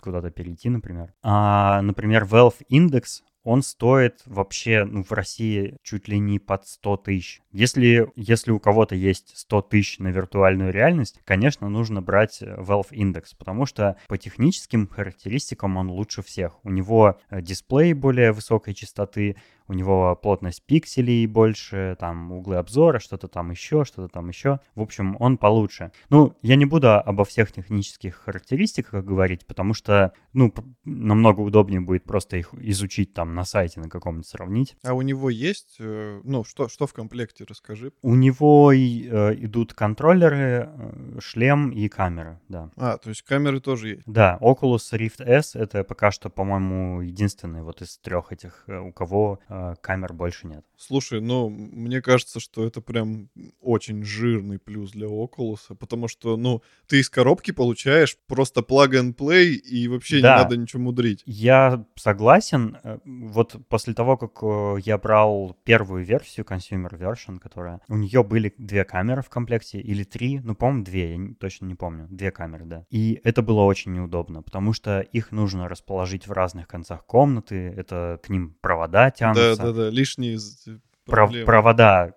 куда-то 0.00 0.30
перейти, 0.30 0.68
например. 0.68 1.12
А, 1.22 1.82
например, 1.82 2.24
Valve 2.24 2.62
Index, 2.70 3.22
он 3.44 3.62
стоит 3.62 4.22
вообще, 4.24 4.84
ну, 4.84 5.02
в 5.02 5.10
России 5.12 5.76
чуть 5.82 6.08
ли 6.08 6.18
не 6.18 6.38
под 6.38 6.66
100 6.66 6.96
тысяч. 6.98 7.42
Если, 7.50 8.08
если 8.14 8.52
у 8.52 8.60
кого-то 8.60 8.94
есть 8.94 9.36
100 9.36 9.62
тысяч 9.62 9.98
на 9.98 10.08
виртуальную 10.08 10.72
реальность, 10.72 11.20
конечно, 11.24 11.68
нужно 11.68 12.02
брать 12.02 12.40
э, 12.40 12.56
Valve 12.58 12.90
Index, 12.92 13.34
потому 13.36 13.66
что 13.66 13.96
по 14.06 14.16
техническим 14.16 14.86
характеристикам 14.86 15.76
он 15.76 15.90
лучше 15.90 16.22
всех. 16.22 16.64
У 16.64 16.70
него 16.70 17.18
э, 17.30 17.42
дисплей 17.42 17.94
более 17.94 18.32
высокой 18.32 18.74
частоты, 18.74 19.36
у 19.68 19.72
него 19.72 20.16
плотность 20.16 20.64
пикселей 20.64 21.26
больше, 21.26 21.96
там 21.98 22.32
углы 22.32 22.56
обзора, 22.56 22.98
что-то 22.98 23.28
там 23.28 23.50
еще, 23.50 23.84
что-то 23.84 24.08
там 24.08 24.28
еще. 24.28 24.60
В 24.74 24.80
общем, 24.80 25.16
он 25.20 25.38
получше. 25.38 25.92
Ну, 26.10 26.36
я 26.42 26.56
не 26.56 26.64
буду 26.64 26.92
обо 26.92 27.24
всех 27.24 27.52
технических 27.52 28.16
характеристиках 28.16 29.04
говорить, 29.04 29.46
потому 29.46 29.74
что, 29.74 30.12
ну, 30.32 30.52
намного 30.84 31.40
удобнее 31.40 31.80
будет 31.80 32.04
просто 32.04 32.36
их 32.36 32.54
изучить 32.54 33.14
там 33.14 33.34
на 33.34 33.44
сайте 33.44 33.80
на 33.80 33.88
каком-нибудь 33.88 34.26
сравнить. 34.26 34.76
А 34.84 34.94
у 34.94 35.02
него 35.02 35.30
есть, 35.30 35.76
э, 35.78 36.20
ну, 36.24 36.44
что, 36.44 36.68
что 36.68 36.86
в 36.86 36.92
комплекте, 36.92 37.44
расскажи. 37.48 37.92
У 38.02 38.14
него 38.14 38.72
и, 38.72 39.08
э, 39.08 39.34
идут 39.36 39.74
контроллеры, 39.74 40.68
э, 40.68 41.18
шлем 41.20 41.70
и 41.70 41.88
камера, 41.88 42.40
да. 42.48 42.70
А, 42.76 42.98
то 42.98 43.08
есть 43.08 43.22
камеры 43.22 43.60
тоже 43.60 43.88
есть. 43.88 44.02
Да, 44.06 44.38
Oculus 44.40 44.92
Rift 44.92 45.22
S 45.24 45.54
это 45.54 45.84
пока 45.84 46.10
что, 46.10 46.30
по-моему, 46.30 47.00
единственный 47.00 47.62
вот 47.62 47.82
из 47.82 47.98
трех 47.98 48.32
этих, 48.32 48.64
э, 48.66 48.78
у 48.78 48.92
кого 48.92 49.40
камер 49.80 50.12
больше 50.12 50.46
нет. 50.46 50.64
Слушай, 50.76 51.20
ну, 51.20 51.48
мне 51.48 52.00
кажется, 52.02 52.40
что 52.40 52.64
это 52.66 52.80
прям 52.80 53.28
очень 53.60 54.02
жирный 54.04 54.58
плюс 54.58 54.90
для 54.92 55.06
Oculus, 55.06 55.74
потому 55.78 56.08
что, 56.08 56.36
ну, 56.36 56.62
ты 56.88 57.00
из 57.00 57.08
коробки 57.08 57.50
получаешь 57.52 58.16
просто 58.26 58.60
plug 58.60 58.90
and 58.92 59.14
play, 59.14 59.50
и 59.52 59.88
вообще 59.88 60.20
Да. 60.20 60.36
не 60.38 60.42
надо 60.42 60.56
ничего 60.56 60.82
мудрить. 60.82 61.22
Я 61.26 61.84
согласен. 61.96 62.78
Э, 62.82 62.98
Вот 63.04 63.56
после 63.68 63.94
того, 63.94 64.16
как 64.16 64.38
э, 64.42 64.76
я 64.84 64.98
брал 64.98 65.56
первую 65.64 66.04
версию, 66.04 66.46
consumer 66.46 66.90
version, 66.98 67.38
которая... 67.38 67.80
У 67.88 67.96
нее 67.96 68.22
были 68.24 68.52
две 68.58 68.84
камеры 68.84 69.22
в 69.22 69.28
комплекте, 69.28 69.80
или 69.80 70.04
три, 70.04 70.40
ну, 70.40 70.54
по-моему, 70.54 70.84
две, 70.84 71.14
я 71.14 71.34
точно 71.38 71.66
не 71.66 71.74
помню. 71.74 72.06
Две 72.10 72.30
камеры, 72.30 72.64
да. 72.64 72.84
И 72.90 73.20
это 73.24 73.42
было 73.42 73.62
очень 73.62 73.92
неудобно, 73.92 74.42
потому 74.42 74.72
что 74.72 75.00
их 75.00 75.32
нужно 75.32 75.68
расположить 75.68 76.26
в 76.26 76.32
разных 76.32 76.66
концах 76.66 77.04
комнаты, 77.06 77.72
это 77.76 78.18
к 78.22 78.28
ним 78.28 78.56
провода 78.60 79.10
тянутся. 79.10 79.41
Да-да-да, 79.42 79.90
лишние 79.90 80.38
з- 80.38 80.56
Пров- 80.66 80.80
проблемы. 81.12 81.46
провода 81.46 82.14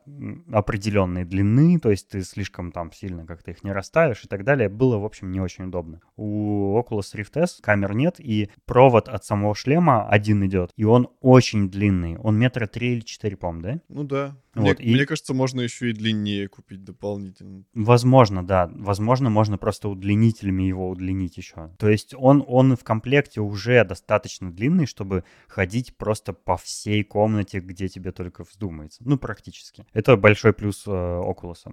определенной 0.51 1.25
длины, 1.25 1.79
то 1.79 1.91
есть 1.91 2.09
ты 2.09 2.21
слишком 2.23 2.71
там 2.71 2.91
сильно 2.91 3.25
как-то 3.25 3.51
их 3.51 3.63
не 3.63 3.71
расставишь 3.71 4.23
и 4.23 4.27
так 4.27 4.43
далее, 4.43 4.69
было, 4.69 4.97
в 4.97 5.05
общем, 5.05 5.31
не 5.31 5.39
очень 5.39 5.65
удобно. 5.65 6.01
У 6.15 6.77
Oculus 6.79 7.13
Rift 7.15 7.39
S 7.41 7.59
камер 7.61 7.93
нет, 7.93 8.15
и 8.19 8.49
провод 8.65 9.07
от 9.07 9.23
самого 9.25 9.55
шлема 9.55 10.07
один 10.07 10.45
идет, 10.45 10.71
и 10.75 10.83
он 10.83 11.09
очень 11.21 11.69
длинный, 11.69 12.17
он 12.17 12.37
метра 12.37 12.67
три 12.67 12.93
или 12.93 13.01
четыре, 13.01 13.37
по-моему, 13.37 13.61
да? 13.63 13.79
Ну 13.89 14.03
да. 14.03 14.35
Вот, 14.55 14.79
мне, 14.79 14.87
и- 14.87 14.93
мне 14.93 15.05
кажется, 15.05 15.33
можно 15.33 15.59
еще 15.59 15.89
и 15.89 15.93
длиннее 15.93 16.47
купить 16.47 16.83
дополнительно. 16.85 17.65
Возможно, 17.73 18.41
да. 18.45 18.69
Возможно, 18.73 19.29
можно 19.29 19.57
просто 19.57 19.89
удлинителями 19.89 20.63
его 20.63 20.89
удлинить 20.89 21.35
еще. 21.35 21.71
То 21.77 21.89
есть 21.89 22.13
он, 22.17 22.41
он 22.47 22.77
в 22.77 22.83
комплекте 22.85 23.41
уже 23.41 23.83
достаточно 23.83 24.49
длинный, 24.53 24.85
чтобы 24.85 25.25
ходить 25.49 25.97
просто 25.97 26.31
по 26.31 26.55
всей 26.55 27.03
комнате, 27.03 27.59
где 27.59 27.89
тебе 27.89 28.13
только 28.13 28.45
вздумается. 28.45 28.84
Ну, 28.99 29.17
практически. 29.17 29.85
Это 29.93 30.17
большой 30.17 30.53
плюс 30.53 30.83
э, 30.87 30.91
Oculus. 30.91 31.65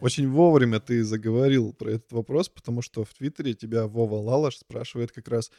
Очень 0.00 0.30
вовремя 0.30 0.80
ты 0.80 1.04
заговорил 1.04 1.74
про 1.74 1.90
этот 1.90 2.10
вопрос, 2.12 2.48
потому 2.48 2.80
что 2.80 3.04
в 3.04 3.12
Твиттере 3.12 3.52
тебя 3.52 3.86
Вова 3.86 4.14
Лалаш 4.14 4.56
спрашивает 4.56 5.12
как 5.12 5.28
раз, 5.28 5.52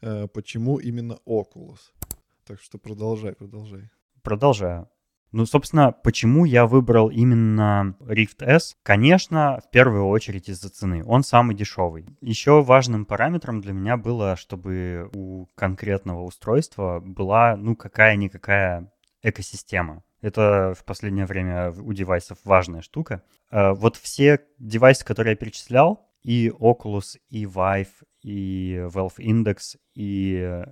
э, 0.00 0.28
почему 0.28 0.78
именно 0.78 1.18
Oculus. 1.26 1.80
Так 2.46 2.60
что 2.60 2.78
продолжай, 2.78 3.34
продолжай. 3.34 3.90
Продолжаю. 4.22 4.88
Ну, 5.32 5.46
собственно, 5.46 5.92
почему 5.92 6.44
я 6.44 6.66
выбрал 6.66 7.08
именно 7.08 7.96
Rift 8.00 8.44
S? 8.44 8.76
Конечно, 8.82 9.60
в 9.66 9.70
первую 9.70 10.06
очередь 10.06 10.50
из-за 10.50 10.68
цены. 10.68 11.02
Он 11.04 11.24
самый 11.24 11.56
дешевый. 11.56 12.06
Еще 12.20 12.62
важным 12.62 13.06
параметром 13.06 13.62
для 13.62 13.72
меня 13.72 13.96
было, 13.96 14.36
чтобы 14.36 15.08
у 15.14 15.46
конкретного 15.54 16.22
устройства 16.22 17.00
была, 17.00 17.56
ну, 17.56 17.74
какая-никакая 17.74 18.92
экосистема. 19.22 20.02
Это 20.20 20.74
в 20.78 20.84
последнее 20.84 21.26
время 21.26 21.72
у 21.72 21.92
девайсов 21.94 22.38
важная 22.44 22.82
штука. 22.82 23.22
Э, 23.50 23.72
Вот 23.72 23.96
все 23.96 24.40
девайсы, 24.58 25.04
которые 25.04 25.32
я 25.32 25.36
перечислял, 25.36 26.06
и 26.22 26.48
Oculus, 26.48 27.18
и 27.30 27.44
Vive, 27.44 27.88
и 28.22 28.84
Valve 28.86 29.16
Index, 29.18 29.76
и 29.94 30.62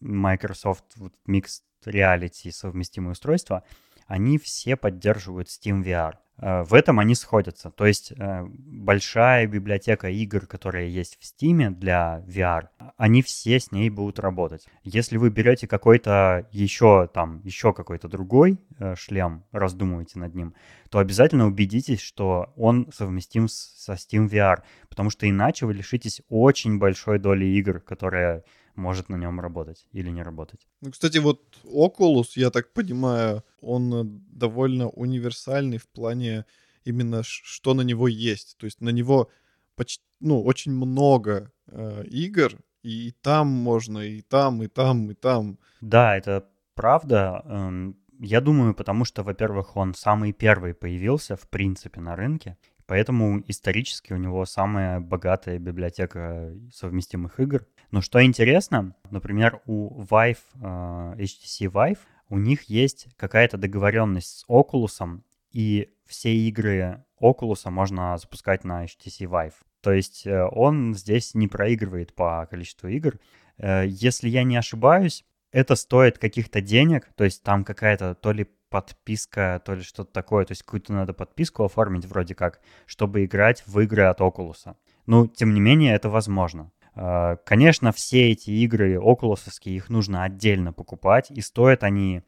Microsoft 0.00 0.84
Mixed 1.26 1.62
Reality 1.86 2.50
совместимые 2.50 3.12
устройства, 3.12 3.62
они 4.08 4.38
все 4.38 4.74
поддерживают 4.74 5.48
Steam 5.48 5.84
VR. 5.84 6.14
Э, 6.38 6.62
В 6.64 6.74
этом 6.74 6.98
они 6.98 7.14
сходятся. 7.14 7.70
То 7.70 7.86
есть 7.86 8.12
э, 8.12 8.44
большая 8.48 9.46
библиотека 9.46 10.08
игр, 10.08 10.46
которая 10.46 10.86
есть 10.86 11.18
в 11.20 11.22
Steam 11.22 11.70
для 11.70 12.24
VR, 12.26 12.68
они 12.96 13.22
все 13.22 13.60
с 13.60 13.70
ней 13.70 13.90
будут 13.90 14.18
работать. 14.18 14.66
Если 14.82 15.18
вы 15.18 15.30
берете 15.30 15.68
какой-то 15.68 16.48
еще 16.50 17.08
там, 17.12 17.42
еще 17.44 17.72
какой-то 17.72 18.08
другой 18.08 18.58
э, 18.78 18.94
шлем, 18.96 19.44
раздумываете 19.52 20.18
над 20.18 20.34
ним, 20.34 20.54
то 20.90 20.98
обязательно 21.00 21.46
убедитесь, 21.46 22.00
что 22.00 22.52
он 22.56 22.90
совместим 22.92 23.46
со 23.48 23.92
Steam 23.92 24.26
VR, 24.28 24.62
потому 24.88 25.10
что 25.10 25.28
иначе 25.28 25.66
вы 25.66 25.74
лишитесь 25.74 26.22
очень 26.30 26.78
большой 26.78 27.18
доли 27.18 27.44
игр, 27.44 27.78
которая 27.80 28.42
может 28.78 29.08
на 29.10 29.16
нем 29.16 29.40
работать 29.40 29.86
или 29.92 30.10
не 30.10 30.22
работать. 30.22 30.66
Ну, 30.80 30.90
кстати, 30.90 31.18
вот 31.18 31.40
Oculus, 31.64 32.28
я 32.36 32.50
так 32.50 32.72
понимаю, 32.72 33.42
он 33.60 33.94
э, 33.94 34.04
довольно 34.32 34.88
универсальный 34.88 35.78
в 35.78 35.86
плане 35.88 36.44
именно 36.84 37.22
что 37.22 37.74
на 37.74 37.82
него 37.82 38.08
есть. 38.08 38.56
То 38.56 38.66
есть 38.66 38.80
на 38.80 38.90
него 38.90 39.28
почти, 39.74 40.04
ну, 40.20 40.42
очень 40.42 40.72
много 40.72 41.50
э, 41.66 42.04
игр, 42.06 42.52
и 42.82 43.12
там 43.22 43.48
можно, 43.48 43.98
и 43.98 44.22
там, 44.22 44.62
и 44.62 44.68
там, 44.68 45.10
и 45.10 45.14
там. 45.14 45.58
Да, 45.80 46.16
это 46.16 46.48
правда. 46.74 47.42
Эм, 47.44 47.96
Я 48.20 48.40
думаю, 48.40 48.74
потому 48.74 49.04
что, 49.04 49.22
во-первых, 49.22 49.76
он 49.76 49.94
самый 49.94 50.32
первый 50.32 50.72
появился, 50.74 51.36
в 51.36 51.48
принципе, 51.48 52.00
на 52.00 52.16
рынке. 52.16 52.56
Поэтому 52.88 53.44
исторически 53.46 54.14
у 54.14 54.16
него 54.16 54.46
самая 54.46 54.98
богатая 54.98 55.58
библиотека 55.58 56.54
совместимых 56.72 57.38
игр. 57.38 57.66
Но 57.90 58.00
что 58.00 58.24
интересно, 58.24 58.96
например, 59.10 59.60
у 59.66 60.02
Vive, 60.04 60.38
э, 60.54 61.14
HTC 61.18 61.70
Vive, 61.70 61.98
у 62.30 62.38
них 62.38 62.62
есть 62.62 63.08
какая-то 63.18 63.58
договоренность 63.58 64.38
с 64.38 64.44
Oculus, 64.48 65.20
и 65.52 65.90
все 66.06 66.34
игры 66.34 67.04
Oculus 67.20 67.68
можно 67.68 68.16
запускать 68.16 68.64
на 68.64 68.86
HTC 68.86 69.26
Vive. 69.26 69.54
То 69.82 69.92
есть 69.92 70.26
э, 70.26 70.44
он 70.50 70.94
здесь 70.94 71.34
не 71.34 71.46
проигрывает 71.46 72.14
по 72.14 72.46
количеству 72.50 72.88
игр. 72.88 73.20
Э, 73.58 73.84
если 73.86 74.30
я 74.30 74.44
не 74.44 74.56
ошибаюсь, 74.56 75.26
это 75.52 75.76
стоит 75.76 76.16
каких-то 76.16 76.62
денег, 76.62 77.10
то 77.16 77.24
есть 77.24 77.42
там 77.42 77.64
какая-то 77.64 78.14
то 78.14 78.32
ли 78.32 78.46
подписка, 78.70 79.60
то 79.64 79.74
ли 79.74 79.82
что-то 79.82 80.12
такое, 80.12 80.44
то 80.44 80.52
есть 80.52 80.62
какую-то 80.62 80.92
надо 80.92 81.12
подписку 81.12 81.64
оформить 81.64 82.06
вроде 82.06 82.34
как, 82.34 82.60
чтобы 82.86 83.24
играть 83.24 83.62
в 83.66 83.78
игры 83.80 84.04
от 84.04 84.20
Oculus. 84.20 84.74
Ну, 85.06 85.26
тем 85.26 85.54
не 85.54 85.60
менее, 85.60 85.94
это 85.94 86.08
возможно. 86.10 86.70
Э, 86.94 87.36
конечно, 87.44 87.92
все 87.92 88.30
эти 88.30 88.50
игры 88.50 88.98
окулусовские, 88.98 89.76
их 89.76 89.88
нужно 89.88 90.24
отдельно 90.24 90.72
покупать, 90.72 91.30
и 91.30 91.40
стоят 91.40 91.84
они 91.84 92.22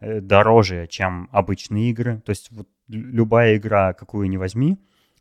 э, 0.00 0.20
дороже, 0.20 0.86
чем 0.88 1.28
обычные 1.32 1.90
игры. 1.90 2.20
То 2.20 2.30
есть 2.30 2.50
вот 2.50 2.68
любая 2.88 3.56
игра, 3.56 3.94
какую 3.94 4.28
ни 4.28 4.36
возьми, 4.36 4.78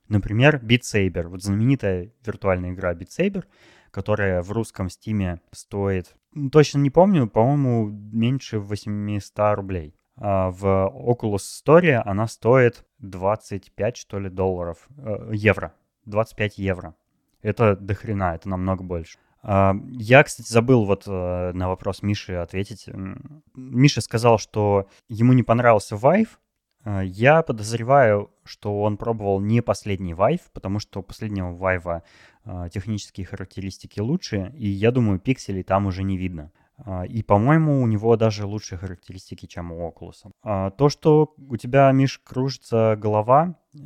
например, 0.10 0.62
Beat 0.64 0.82
Saber, 0.82 1.28
вот 1.28 1.42
знаменитая 1.44 2.12
виртуальная 2.26 2.72
игра 2.72 2.94
Beat 2.94 3.10
Saber, 3.18 3.46
которая 3.92 4.42
в 4.42 4.52
русском 4.52 4.90
стиме 4.90 5.42
стоит, 5.52 6.16
точно 6.52 6.80
не 6.80 6.90
помню, 6.90 7.28
по-моему, 7.28 7.88
меньше 7.88 8.60
800 8.60 9.56
рублей. 9.56 9.96
А 10.22 10.52
в 10.52 10.66
Oculus 10.66 11.44
Store 11.66 12.02
она 12.06 12.28
стоит 12.28 12.86
25, 13.00 13.98
что 13.98 14.20
ли, 14.20 14.30
долларов, 14.30 14.88
э, 14.98 15.32
евро. 15.34 15.74
25 16.06 16.58
евро. 16.58 16.96
Это 17.42 17.76
дохрена, 17.78 18.36
это 18.36 18.50
намного 18.50 18.84
больше. 18.84 19.18
А, 19.42 19.74
я, 19.92 20.24
кстати, 20.24 20.52
забыл 20.52 20.84
вот 20.84 21.04
э, 21.08 21.52
на 21.54 21.70
вопрос 21.70 22.02
Миши 22.02 22.36
ответить. 22.36 22.90
Миша 23.56 24.02
сказал, 24.02 24.38
что 24.38 24.88
ему 25.08 25.32
не 25.32 25.44
понравился 25.44 25.96
Vive. 25.96 26.30
А, 26.84 27.02
я 27.02 27.42
подозреваю, 27.42 28.32
что 28.44 28.82
он 28.82 28.98
пробовал 28.98 29.40
не 29.40 29.62
последний 29.62 30.14
Vive, 30.14 30.42
потому 30.54 30.80
что 30.80 31.00
у 31.00 31.04
последнего 31.04 31.52
Vive 31.54 32.02
а, 32.44 32.70
технические 32.70 33.26
характеристики 33.26 34.02
лучше, 34.02 34.52
и 34.58 34.68
я 34.68 34.92
думаю, 34.92 35.20
пикселей 35.20 35.64
там 35.64 35.86
уже 35.86 36.04
не 36.04 36.18
видно. 36.18 36.52
И, 37.10 37.24
по-моему, 37.24 37.82
у 37.82 37.88
него 37.88 38.16
даже 38.16 38.46
лучшие 38.46 38.80
характеристики, 38.80 39.46
чем 39.46 39.72
у 39.72 39.90
Oculus. 39.90 40.32
То, 40.78 40.90
что 40.90 41.34
у 41.38 41.58
тебя, 41.58 41.92
Миш, 41.92 42.20
кружится 42.24 42.96
голова, 42.98 43.60
э, 43.74 43.80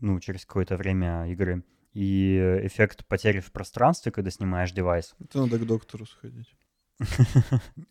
ну, 0.00 0.18
через 0.20 0.46
какое-то 0.46 0.76
время 0.76 1.26
игры, 1.30 1.62
и 1.92 2.38
эффект 2.62 3.06
потери 3.06 3.40
в 3.40 3.52
пространстве, 3.52 4.12
когда 4.12 4.30
снимаешь 4.30 4.72
девайс. 4.72 5.14
Это 5.20 5.40
надо 5.40 5.58
к 5.58 5.66
доктору 5.66 6.06
сходить. 6.06 6.54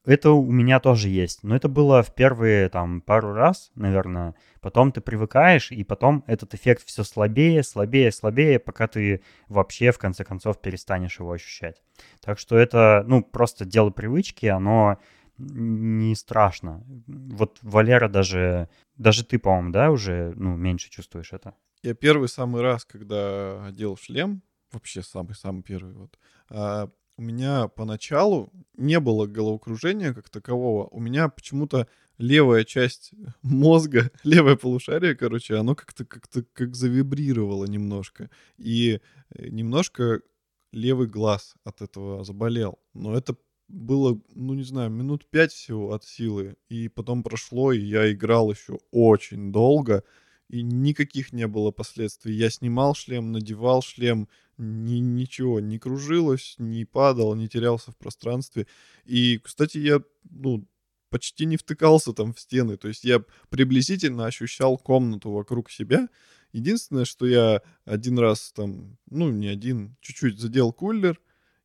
Это 0.05 0.31
у 0.31 0.51
меня 0.51 0.79
тоже 0.79 1.09
есть, 1.09 1.43
но 1.43 1.55
это 1.55 1.67
было 1.67 2.03
в 2.03 2.13
первые 2.13 2.69
там 2.69 3.01
пару 3.01 3.33
раз, 3.33 3.71
наверное. 3.75 4.35
Потом 4.59 4.91
ты 4.91 5.01
привыкаешь, 5.01 5.71
и 5.71 5.83
потом 5.83 6.23
этот 6.27 6.53
эффект 6.53 6.83
все 6.85 7.03
слабее, 7.03 7.63
слабее, 7.63 8.11
слабее, 8.11 8.59
пока 8.59 8.87
ты 8.87 9.21
вообще 9.47 9.91
в 9.91 9.97
конце 9.97 10.23
концов 10.23 10.61
перестанешь 10.61 11.19
его 11.19 11.31
ощущать. 11.31 11.81
Так 12.21 12.39
что 12.39 12.57
это, 12.57 13.03
ну, 13.07 13.23
просто 13.23 13.65
дело 13.65 13.89
привычки, 13.89 14.45
оно 14.45 14.97
не 15.37 16.15
страшно. 16.15 16.83
Вот 17.07 17.57
Валера 17.61 18.07
даже, 18.07 18.69
даже 18.97 19.25
ты, 19.25 19.39
по-моему, 19.39 19.71
да, 19.71 19.91
уже, 19.91 20.33
ну, 20.35 20.55
меньше 20.55 20.89
чувствуешь 20.89 21.33
это? 21.33 21.55
Я 21.83 21.95
первый 21.95 22.29
самый 22.29 22.61
раз, 22.61 22.85
когда 22.85 23.65
одел 23.65 23.97
шлем, 23.97 24.43
вообще 24.71 25.01
самый-самый 25.01 25.63
первый, 25.63 25.93
вот, 25.93 26.19
а, 26.49 26.89
у 27.21 27.23
меня 27.23 27.67
поначалу 27.67 28.51
не 28.77 28.99
было 28.99 29.27
головокружения 29.27 30.11
как 30.11 30.29
такового. 30.29 30.87
У 30.87 30.99
меня 30.99 31.29
почему-то 31.29 31.87
левая 32.17 32.63
часть 32.63 33.11
мозга, 33.43 34.09
левое 34.23 34.55
полушарие, 34.55 35.15
короче, 35.15 35.55
оно 35.55 35.75
как-то 35.75 36.03
как-то 36.03 36.43
как 36.53 36.75
завибрировало 36.75 37.65
немножко. 37.65 38.31
И 38.57 38.99
э, 39.35 39.49
немножко 39.49 40.21
левый 40.71 41.07
глаз 41.07 41.53
от 41.63 41.83
этого 41.83 42.23
заболел. 42.23 42.79
Но 42.95 43.15
это 43.15 43.35
было, 43.67 44.19
ну 44.33 44.55
не 44.55 44.63
знаю, 44.63 44.89
минут 44.89 45.29
пять 45.29 45.51
всего 45.51 45.93
от 45.93 46.03
силы. 46.03 46.55
И 46.69 46.87
потом 46.87 47.21
прошло, 47.21 47.71
и 47.71 47.81
я 47.81 48.11
играл 48.11 48.51
еще 48.51 48.79
очень 48.89 49.51
долго 49.51 50.03
и 50.51 50.63
никаких 50.63 51.31
не 51.31 51.47
было 51.47 51.71
последствий. 51.71 52.35
Я 52.35 52.49
снимал 52.49 52.93
шлем, 52.93 53.31
надевал 53.31 53.81
шлем, 53.81 54.27
ни, 54.61 54.99
ничего 54.99 55.59
не 55.59 55.79
кружилось, 55.79 56.55
не 56.57 56.85
падал, 56.85 57.35
не 57.35 57.49
терялся 57.49 57.91
в 57.91 57.97
пространстве. 57.97 58.67
И, 59.05 59.39
кстати, 59.39 59.77
я, 59.77 60.01
ну, 60.29 60.65
почти 61.09 61.45
не 61.45 61.57
втыкался 61.57 62.13
там 62.13 62.33
в 62.33 62.39
стены. 62.39 62.77
То 62.77 62.87
есть 62.87 63.03
я 63.03 63.23
приблизительно 63.49 64.25
ощущал 64.25 64.77
комнату 64.77 65.31
вокруг 65.31 65.69
себя. 65.69 66.07
Единственное, 66.53 67.05
что 67.05 67.25
я 67.27 67.61
один 67.85 68.19
раз 68.19 68.51
там, 68.53 68.97
ну, 69.09 69.29
не 69.29 69.47
один, 69.47 69.95
чуть-чуть 70.01 70.39
задел 70.39 70.73
кулер 70.73 71.19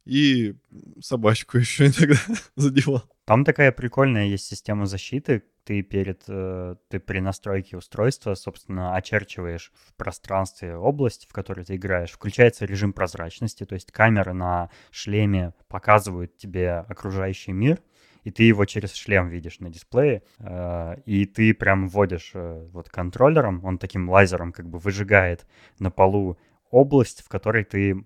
и 0.04 0.54
собачку 1.00 1.58
еще 1.58 1.86
иногда 1.86 2.20
задевал. 2.56 3.04
Там 3.24 3.44
такая 3.44 3.72
прикольная 3.72 4.26
есть 4.26 4.46
система 4.46 4.86
защиты. 4.86 5.42
Ты 5.66 5.82
перед, 5.82 6.22
э, 6.28 6.76
ты 6.88 7.00
при 7.00 7.18
настройке 7.18 7.76
устройства, 7.76 8.34
собственно, 8.36 8.94
очерчиваешь 8.94 9.72
в 9.74 9.94
пространстве 9.94 10.76
область, 10.76 11.26
в 11.28 11.32
которой 11.32 11.64
ты 11.64 11.74
играешь. 11.74 12.12
Включается 12.12 12.66
режим 12.66 12.92
прозрачности, 12.92 13.64
то 13.64 13.74
есть 13.74 13.90
камеры 13.90 14.32
на 14.32 14.70
шлеме 14.92 15.54
показывают 15.66 16.36
тебе 16.36 16.70
окружающий 16.88 17.50
мир, 17.50 17.80
и 18.22 18.30
ты 18.30 18.44
его 18.44 18.64
через 18.64 18.94
шлем 18.94 19.28
видишь 19.28 19.58
на 19.58 19.68
дисплее, 19.68 20.22
э, 20.38 21.00
и 21.04 21.26
ты 21.26 21.52
прям 21.52 21.88
вводишь 21.88 22.30
э, 22.34 22.68
вот 22.72 22.88
контроллером, 22.88 23.64
он 23.64 23.78
таким 23.78 24.08
лазером 24.08 24.52
как 24.52 24.68
бы 24.68 24.78
выжигает 24.78 25.48
на 25.80 25.90
полу 25.90 26.38
область, 26.70 27.24
в 27.24 27.28
которой 27.28 27.64
ты 27.64 28.04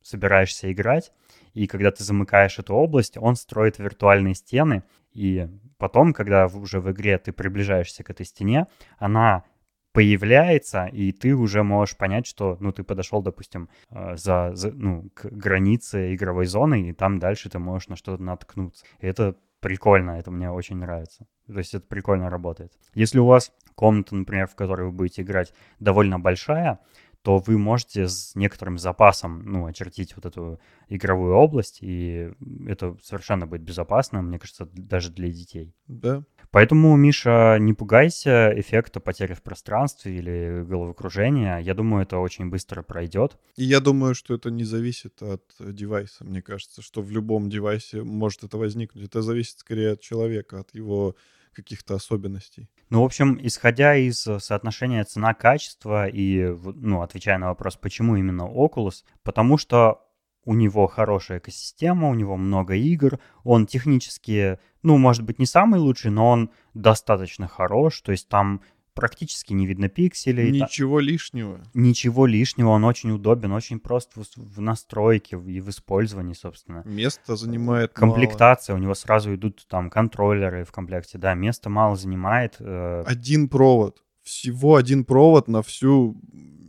собираешься 0.00 0.72
играть, 0.72 1.12
и 1.52 1.66
когда 1.66 1.90
ты 1.90 2.02
замыкаешь 2.02 2.58
эту 2.58 2.74
область, 2.74 3.18
он 3.18 3.36
строит 3.36 3.78
виртуальные 3.78 4.34
стены, 4.34 4.84
и 5.14 5.48
потом, 5.78 6.12
когда 6.12 6.46
уже 6.46 6.80
в 6.80 6.90
игре 6.92 7.18
ты 7.18 7.32
приближаешься 7.32 8.02
к 8.04 8.10
этой 8.10 8.26
стене, 8.26 8.66
она 8.98 9.44
появляется, 9.92 10.86
и 10.86 11.12
ты 11.12 11.34
уже 11.36 11.62
можешь 11.62 11.96
понять, 11.96 12.26
что, 12.26 12.56
ну, 12.58 12.72
ты 12.72 12.82
подошел, 12.82 13.22
допустим, 13.22 13.68
э, 13.90 14.16
за, 14.16 14.50
за 14.54 14.72
ну, 14.72 15.08
к 15.14 15.26
границе 15.26 16.14
игровой 16.16 16.46
зоны, 16.46 16.88
и 16.88 16.92
там 16.92 17.20
дальше 17.20 17.48
ты 17.48 17.60
можешь 17.60 17.88
на 17.88 17.96
что-то 17.96 18.20
наткнуться. 18.20 18.84
И 18.98 19.06
это 19.06 19.36
прикольно, 19.60 20.18
это 20.18 20.32
мне 20.32 20.50
очень 20.50 20.76
нравится. 20.76 21.26
То 21.46 21.58
есть 21.58 21.74
это 21.74 21.86
прикольно 21.86 22.28
работает. 22.28 22.72
Если 22.94 23.20
у 23.20 23.26
вас 23.26 23.52
комната, 23.76 24.16
например, 24.16 24.48
в 24.48 24.56
которой 24.56 24.86
вы 24.86 24.92
будете 24.92 25.22
играть, 25.22 25.54
довольно 25.78 26.18
большая, 26.18 26.80
то 27.24 27.38
вы 27.38 27.56
можете 27.56 28.06
с 28.06 28.34
некоторым 28.34 28.76
запасом 28.76 29.42
ну, 29.46 29.64
очертить 29.64 30.14
вот 30.14 30.26
эту 30.26 30.60
игровую 30.90 31.34
область, 31.34 31.78
и 31.80 32.30
это 32.66 32.98
совершенно 33.02 33.46
будет 33.46 33.62
безопасно, 33.62 34.20
мне 34.20 34.38
кажется, 34.38 34.68
даже 34.74 35.10
для 35.10 35.30
детей. 35.30 35.74
Да. 35.86 36.22
Поэтому, 36.50 36.94
Миша, 36.96 37.56
не 37.58 37.72
пугайся 37.72 38.52
эффекта 38.54 39.00
потери 39.00 39.32
в 39.32 39.42
пространстве 39.42 40.18
или 40.18 40.64
головокружения. 40.68 41.58
Я 41.60 41.72
думаю, 41.72 42.02
это 42.02 42.18
очень 42.18 42.50
быстро 42.50 42.82
пройдет. 42.82 43.38
И 43.56 43.64
я 43.64 43.80
думаю, 43.80 44.14
что 44.14 44.34
это 44.34 44.50
не 44.50 44.64
зависит 44.64 45.22
от 45.22 45.42
девайса. 45.58 46.24
Мне 46.24 46.42
кажется, 46.42 46.82
что 46.82 47.00
в 47.00 47.10
любом 47.10 47.48
девайсе 47.48 48.02
может 48.02 48.44
это 48.44 48.58
возникнуть. 48.58 49.06
Это 49.06 49.22
зависит 49.22 49.60
скорее 49.60 49.92
от 49.92 50.02
человека, 50.02 50.60
от 50.60 50.74
его 50.74 51.16
каких-то 51.54 51.94
особенностей. 51.94 52.68
Ну, 52.90 53.02
в 53.02 53.04
общем, 53.04 53.38
исходя 53.40 53.96
из 53.96 54.26
э, 54.26 54.38
соотношения 54.38 55.04
цена-качество 55.04 56.06
и, 56.06 56.54
ну, 56.74 57.02
отвечая 57.02 57.38
на 57.38 57.48
вопрос, 57.48 57.76
почему 57.76 58.16
именно 58.16 58.42
Oculus, 58.42 59.04
потому 59.22 59.56
что 59.56 60.00
у 60.44 60.54
него 60.54 60.86
хорошая 60.86 61.38
экосистема, 61.38 62.08
у 62.08 62.14
него 62.14 62.36
много 62.36 62.74
игр, 62.74 63.18
он 63.44 63.66
технически, 63.66 64.58
ну, 64.82 64.98
может 64.98 65.22
быть, 65.22 65.38
не 65.38 65.46
самый 65.46 65.80
лучший, 65.80 66.10
но 66.10 66.28
он 66.28 66.50
достаточно 66.74 67.48
хорош, 67.48 68.00
то 68.02 68.12
есть 68.12 68.28
там 68.28 68.60
практически 68.94 69.52
не 69.52 69.66
видно 69.66 69.88
пикселей. 69.88 70.50
Ничего 70.50 71.00
лишнего. 71.00 71.60
Ничего 71.74 72.26
лишнего, 72.26 72.68
он 72.68 72.84
очень 72.84 73.10
удобен, 73.10 73.52
очень 73.52 73.80
прост 73.80 74.12
в, 74.14 74.24
в 74.36 74.60
настройке 74.60 75.36
и 75.36 75.60
в 75.60 75.68
использовании, 75.68 76.34
собственно. 76.34 76.82
Место 76.84 77.36
занимает 77.36 77.92
Комплектация, 77.92 78.74
мало. 78.74 78.80
у 78.80 78.82
него 78.84 78.94
сразу 78.94 79.34
идут 79.34 79.66
там 79.68 79.90
контроллеры 79.90 80.64
в 80.64 80.72
комплекте, 80.72 81.18
да, 81.18 81.34
место 81.34 81.68
мало 81.68 81.96
занимает. 81.96 82.56
Э... 82.60 83.02
Один 83.06 83.48
провод, 83.48 84.02
всего 84.24 84.76
один 84.76 85.04
провод 85.04 85.48
на 85.48 85.62
всю 85.62 86.20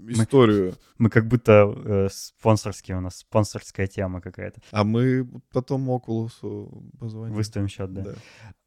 историю. 0.08 0.76
Мы, 0.98 1.06
мы 1.06 1.10
как 1.10 1.28
будто 1.28 1.74
э, 1.76 2.08
спонсорские, 2.12 2.98
у 2.98 3.02
нас 3.02 3.18
спонсорская 3.18 3.88
тема 3.88 4.22
какая-то. 4.22 4.62
А 4.72 4.84
мы 4.84 5.28
потом 5.52 5.90
Oculus 5.90 6.32
позвоним. 7.00 7.34
Выставим 7.34 7.68
счет, 7.68 7.94
да. 7.94 8.02
да. 8.04 8.14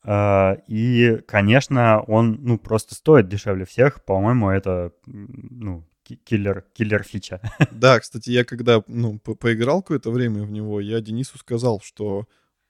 А, 0.03 0.57
и, 0.67 1.19
конечно, 1.27 2.01
он, 2.03 2.39
ну, 2.41 2.59
просто 2.59 2.95
стоит 2.95 3.29
дешевле 3.29 3.65
всех. 3.65 4.05
По-моему, 4.05 4.51
это, 4.51 4.93
ну, 5.07 5.85
киллер, 6.25 6.65
киллер 6.73 7.03
фича. 7.03 7.41
Да, 7.71 8.01
кстати, 8.01 8.31
я 8.31 8.45
когда, 8.45 8.83
ну, 8.87 9.19
по 9.19 9.35
поиграл 9.35 9.83
какое-то 9.83 10.11
время 10.11 10.43
в 10.43 10.51
него, 10.51 10.81
я 10.81 11.01
Денису 11.01 11.39
сказал, 11.39 11.81
что 11.81 12.27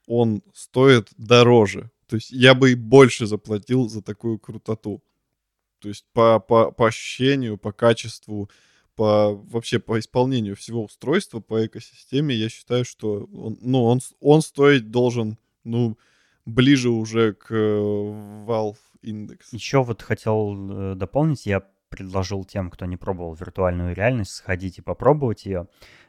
он 0.07 0.43
стоит 0.53 1.09
дороже. 1.17 1.91
То 2.07 2.15
есть 2.15 2.31
я 2.31 2.55
бы 2.55 2.71
и 2.71 2.75
больше 2.75 3.27
заплатил 3.27 3.87
за 3.87 4.01
такую 4.01 4.39
крутоту. 4.39 5.03
То 5.79 5.89
есть 5.89 6.05
по, 6.13 6.39
по, 6.39 6.71
по 6.71 6.87
ощущению, 6.87 7.57
по 7.57 7.71
качеству, 7.71 8.49
по 8.95 9.33
вообще 9.33 9.79
по 9.79 9.97
исполнению 9.99 10.55
всего 10.55 10.83
устройства, 10.83 11.39
по 11.39 11.65
экосистеме, 11.65 12.35
я 12.35 12.49
считаю, 12.49 12.85
что 12.85 13.27
он, 13.33 13.57
ну, 13.61 13.85
он, 13.85 13.99
он 14.19 14.41
стоить 14.41 14.91
должен, 14.91 15.37
ну, 15.63 15.97
ближе 16.45 16.89
уже 16.89 17.33
к 17.33 17.51
э, 17.51 17.79
Valve 18.47 18.77
Index. 19.03 19.39
Еще 19.51 19.83
вот 19.83 20.01
хотел 20.01 20.91
э, 20.91 20.95
дополнить, 20.95 21.45
я 21.45 21.63
предложил 21.89 22.43
тем, 22.43 22.69
кто 22.69 22.85
не 22.85 22.97
пробовал 22.97 23.33
виртуальную 23.33 23.95
реальность, 23.95 24.31
сходить 24.31 24.77
и 24.77 24.81
попробовать 24.81 25.45
ее. 25.45 25.67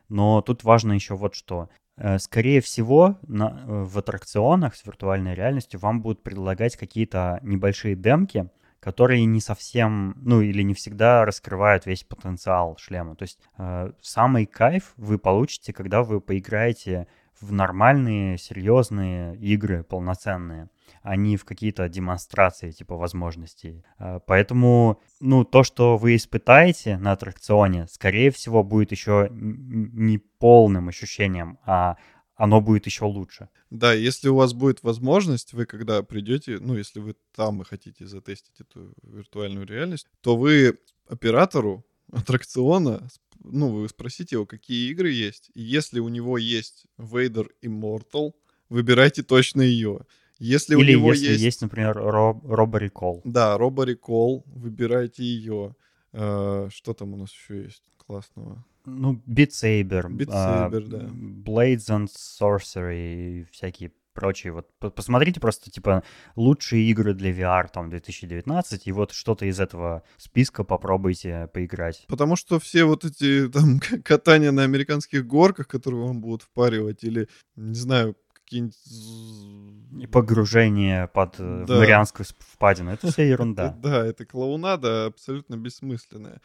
Но 0.09 0.43
тут 0.43 0.65
важно 0.65 0.93
еще 0.93 1.15
вот 1.15 1.35
что. 1.35 1.71
Э, 1.97 2.19
скорее 2.19 2.61
всего, 2.61 3.19
на, 3.27 3.63
в 3.67 3.99
аттракционах 3.99 4.75
с 4.75 4.85
виртуальной 4.85 5.35
реальностью 5.35 5.81
вам 5.81 6.03
будут 6.03 6.23
предлагать 6.23 6.77
какие-то 6.77 7.39
небольшие 7.43 7.95
демки, 7.95 8.51
которые 8.81 9.25
не 9.27 9.41
совсем, 9.41 10.15
ну 10.17 10.41
или 10.41 10.63
не 10.63 10.75
всегда 10.75 11.25
раскрывают 11.25 11.87
весь 11.87 12.03
потенциал 12.03 12.77
шлема. 12.79 13.15
То 13.15 13.25
есть 13.25 13.39
э, 13.59 13.93
самый 14.01 14.47
кайф 14.47 14.95
вы 14.97 15.19
получите, 15.19 15.73
когда 15.73 16.03
вы 16.03 16.21
поиграете 16.21 17.07
в 17.41 17.53
нормальные, 17.53 18.39
серьезные 18.39 19.37
игры, 19.37 19.83
полноценные, 19.83 20.69
а 21.03 21.17
не 21.17 21.37
в 21.37 21.45
какие-то 21.45 21.89
демонстрации 21.89 22.71
типа 22.71 22.97
возможностей. 22.97 23.85
Э, 23.99 24.21
поэтому, 24.27 25.01
ну, 25.21 25.45
то, 25.45 25.63
что 25.63 25.97
вы 25.97 26.17
испытаете 26.17 26.97
на 26.97 27.13
аттракционе, 27.13 27.87
скорее 27.87 28.31
всего, 28.31 28.63
будет 28.63 28.93
еще 28.93 29.29
не 29.31 30.19
полным 30.19 30.89
ощущением, 30.89 31.59
а 31.65 31.97
оно 32.41 32.63
будет 32.63 32.87
еще 32.87 33.05
лучше. 33.05 33.51
Да, 33.69 33.93
если 33.93 34.31
у 34.31 34.35
вас 34.35 34.55
будет 34.55 34.83
возможность, 34.83 35.53
вы 35.53 35.67
когда 35.67 36.03
придете, 36.03 36.59
ну, 36.59 36.75
если 36.75 36.99
вы 36.99 37.15
там 37.37 37.61
и 37.61 37.67
хотите 37.67 38.07
затестить 38.07 38.59
эту 38.59 38.95
виртуальную 39.03 39.67
реальность, 39.67 40.07
то 40.23 40.39
вы 40.39 40.79
оператору 41.07 41.85
аттракциона, 42.11 43.07
ну, 43.45 43.69
вы 43.69 43.89
спросите 43.91 44.37
его, 44.37 44.47
какие 44.47 44.91
игры 44.91 45.11
есть. 45.11 45.51
И 45.53 45.61
если 45.61 46.01
у 46.01 46.09
него 46.09 46.39
есть 46.39 46.87
Vader 46.99 47.47
Immortal, 47.63 48.33
выбирайте 48.71 49.23
точно 49.23 49.61
ее. 49.61 50.07
Если 50.39 50.75
Или 50.77 50.95
у 50.95 50.99
него 51.01 51.13
если 51.13 51.33
есть... 51.33 51.45
есть, 51.45 51.61
например, 51.61 51.95
Робо 51.95 52.79
Recall. 52.79 53.21
Да, 53.25 53.59
Робо 53.59 53.85
Recall, 53.85 54.45
выбирайте 54.47 55.23
ее. 55.25 55.77
Э, 56.13 56.71
что 56.73 56.95
там 56.95 57.13
у 57.13 57.19
нас 57.19 57.31
еще 57.33 57.65
есть 57.65 57.83
классного? 57.99 58.65
Ну, 58.85 59.23
Beat 59.27 59.51
Saber, 59.51 60.07
Beat 60.09 60.29
а, 60.33 60.69
Saber, 60.69 60.87
да. 60.87 60.99
Blades 60.99 61.89
and 61.89 62.09
Sorcery 62.09 63.41
и 63.41 63.47
всякие 63.51 63.93
прочие. 64.13 64.53
Вот 64.53 64.69
посмотрите 64.95 65.41
просто, 65.41 65.71
типа, 65.71 66.03
лучшие 66.37 66.89
игры 66.91 67.15
для 67.15 67.31
VR 67.31 67.69
там 67.73 67.91
2019, 67.91 68.87
и 68.87 68.93
вот 68.93 69.13
что-то 69.13 69.47
из 69.47 69.61
этого 69.61 70.03
списка 70.17 70.65
попробуйте 70.65 71.49
поиграть. 71.53 72.05
Потому 72.09 72.37
что 72.37 72.59
все 72.59 72.85
вот 72.85 73.05
эти 73.05 73.49
там 73.49 73.81
катания 74.05 74.53
на 74.53 74.65
американских 74.65 75.27
горках, 75.27 75.69
которые 75.69 76.05
вам 76.05 76.21
будут 76.21 76.43
впаривать, 76.43 77.05
или, 77.05 77.29
не 77.57 77.75
знаю, 77.75 78.17
какие-нибудь... 78.35 80.03
И 80.03 80.07
погружение 80.07 81.09
под 81.09 81.37
э, 81.39 81.65
Да. 81.67 81.79
Марианскую 81.79 82.27
впадину. 82.27 82.91
Это 82.91 83.11
все 83.11 83.23
ерунда. 83.29 83.77
Да, 83.81 84.05
это 84.05 84.25
клоунада 84.25 85.07
абсолютно 85.07 85.57
бессмысленная. 85.57 86.41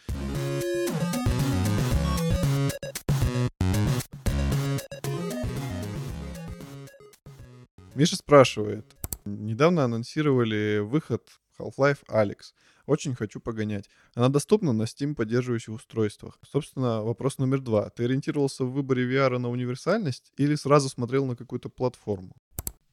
Миша 7.95 8.17
спрашивает. 8.17 8.85
Недавно 9.23 9.85
анонсировали 9.85 10.79
выход 10.79 11.29
Half-Life 11.57 12.05
Alex. 12.09 12.53
Очень 12.85 13.15
хочу 13.15 13.39
погонять. 13.39 13.89
Она 14.13 14.27
доступна 14.29 14.73
на 14.73 14.83
Steam 14.83 15.15
поддерживающих 15.15 15.73
устройствах. 15.73 16.37
Собственно, 16.45 17.01
вопрос 17.01 17.37
номер 17.37 17.61
два. 17.61 17.89
Ты 17.89 18.03
ориентировался 18.03 18.65
в 18.65 18.73
выборе 18.73 19.09
VR 19.09 19.37
на 19.37 19.49
универсальность 19.49 20.33
или 20.35 20.55
сразу 20.55 20.89
смотрел 20.89 21.25
на 21.25 21.35
какую-то 21.37 21.69
платформу? 21.69 22.35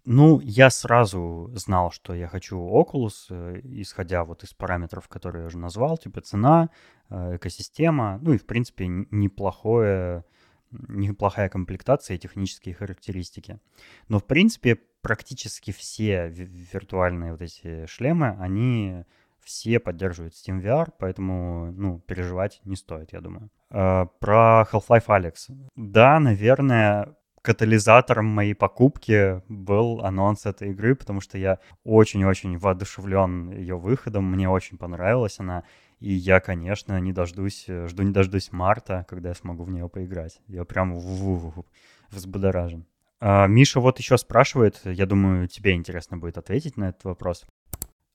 Ну, 0.05 0.41
я 0.41 0.71
сразу 0.71 1.51
знал, 1.55 1.91
что 1.91 2.15
я 2.15 2.29
хочу 2.29 2.57
Oculus, 2.59 3.27
э, 3.31 3.61
исходя 3.65 4.25
вот 4.25 4.45
из 4.45 4.53
параметров, 4.53 5.09
которые 5.09 5.43
я 5.43 5.47
уже 5.47 5.59
назвал, 5.59 5.99
типа 5.99 6.21
цена, 6.21 6.71
э, 7.09 7.37
экосистема, 7.37 8.19
ну 8.23 8.33
и, 8.33 8.39
в 8.39 8.47
принципе, 8.47 8.87
неплохое, 8.87 10.25
неплохая 10.89 11.49
комплектация 11.49 12.17
и 12.17 12.19
технические 12.19 12.75
характеристики. 12.75 13.59
Но, 14.09 14.19
в 14.19 14.25
принципе, 14.25 14.79
практически 15.03 15.71
все 15.73 16.29
ви- 16.29 16.45
виртуальные 16.73 17.33
вот 17.33 17.43
эти 17.43 17.87
шлемы, 17.87 18.37
они 18.41 19.05
все 19.45 19.81
поддерживают 19.81 20.35
Steam 20.35 20.63
VR, 20.63 20.91
поэтому, 20.99 21.73
ну, 21.73 21.99
переживать 22.01 22.61
не 22.65 22.77
стоит, 22.77 23.13
я 23.13 23.21
думаю. 23.21 23.51
Э, 23.71 24.07
Про 24.21 24.67
Half-Life 24.71 25.07
Alex. 25.09 25.35
Да, 25.75 26.21
наверное, 26.21 27.17
катализатором 27.43 28.27
моей 28.27 28.55
покупки 28.55 29.43
был 29.49 30.01
анонс 30.01 30.47
этой 30.47 30.71
игры, 30.71 30.95
потому 30.95 31.21
что 31.21 31.39
я 31.39 31.59
очень-очень 31.85 32.57
воодушевлен 32.57 33.51
ее 33.51 33.77
выходом, 33.77 34.31
мне 34.31 34.49
очень 34.49 34.79
понравилась 34.79 35.41
она, 35.41 35.65
и 36.03 36.13
я, 36.13 36.41
конечно, 36.41 36.99
не 36.99 37.13
дождусь, 37.13 37.67
э, 37.69 37.87
жду 37.87 38.03
не 38.03 38.13
дождусь 38.13 38.51
марта, 38.51 39.07
когда 39.09 39.29
я 39.29 39.35
смогу 39.37 39.63
в 39.63 39.71
нее 39.71 39.89
поиграть. 39.89 40.41
Я 40.49 40.65
прям 40.65 40.99
взбудоражен. 42.11 42.85
А, 43.21 43.47
Миша 43.47 43.79
вот 43.79 44.01
еще 44.01 44.19
спрашивает, 44.19 44.81
я 44.85 45.07
думаю, 45.07 45.47
тебе 45.47 45.75
интересно 45.75 46.17
будет 46.17 46.39
ответить 46.39 46.77
на 46.77 46.89
этот 46.89 47.05
вопрос. 47.05 47.45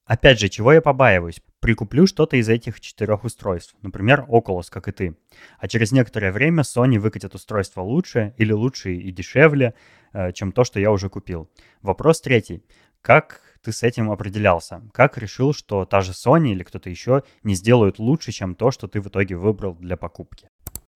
Опять 0.06 0.40
же, 0.40 0.50
чего 0.50 0.74
я 0.74 0.82
побаиваюсь? 0.82 1.42
Прикуплю 1.62 2.08
что-то 2.08 2.36
из 2.36 2.50
этих 2.50 2.82
четырех 2.82 3.24
устройств, 3.24 3.76
например, 3.82 4.26
Oculus, 4.28 4.66
как 4.70 4.90
и 4.90 4.92
ты. 4.92 5.18
А 5.58 5.70
через 5.70 5.94
некоторое 5.94 6.34
время 6.34 6.64
Sony 6.64 7.00
выкатит 7.00 7.36
устройство 7.36 7.82
лучше 7.82 8.34
или 8.38 8.52
лучше 8.52 8.96
и 8.96 9.12
дешевле, 9.12 9.74
э, 10.12 10.34
чем 10.34 10.52
то, 10.52 10.66
что 10.66 10.82
я 10.82 10.92
уже 10.92 11.10
купил. 11.10 11.50
Вопрос 11.82 12.20
третий. 12.20 12.64
Как 13.02 13.47
ты 13.68 13.74
с 13.74 13.84
этим 13.84 14.10
определялся? 14.12 14.82
Как 14.94 15.18
решил, 15.18 15.52
что 15.52 15.84
та 15.84 16.00
же 16.00 16.14
Sony 16.14 16.52
или 16.52 16.64
кто-то 16.64 16.90
еще 16.90 17.24
не 17.44 17.54
сделают 17.54 18.00
лучше, 18.00 18.32
чем 18.32 18.56
то, 18.56 18.72
что 18.72 18.88
ты 18.88 19.02
в 19.02 19.10
итоге 19.10 19.36
выбрал 19.36 19.76
для 19.76 19.98
покупки? 19.98 20.50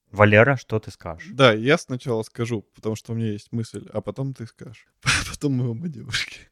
Валера, 0.09 0.55
что 0.55 0.79
ты 0.79 0.89
скажешь? 0.89 1.27
Да, 1.33 1.51
я 1.51 1.77
сначала 1.77 2.23
скажу, 2.23 2.61
потому 2.73 2.95
что 2.95 3.11
у 3.11 3.15
меня 3.15 3.33
есть 3.33 3.51
мысль, 3.51 3.85
а 3.91 3.99
потом 3.99 4.33
ты 4.33 4.47
скажешь. 4.47 4.87
Потом 5.29 5.51
мы 5.51 5.69
оба 5.69 5.89
девушки. 5.89 6.47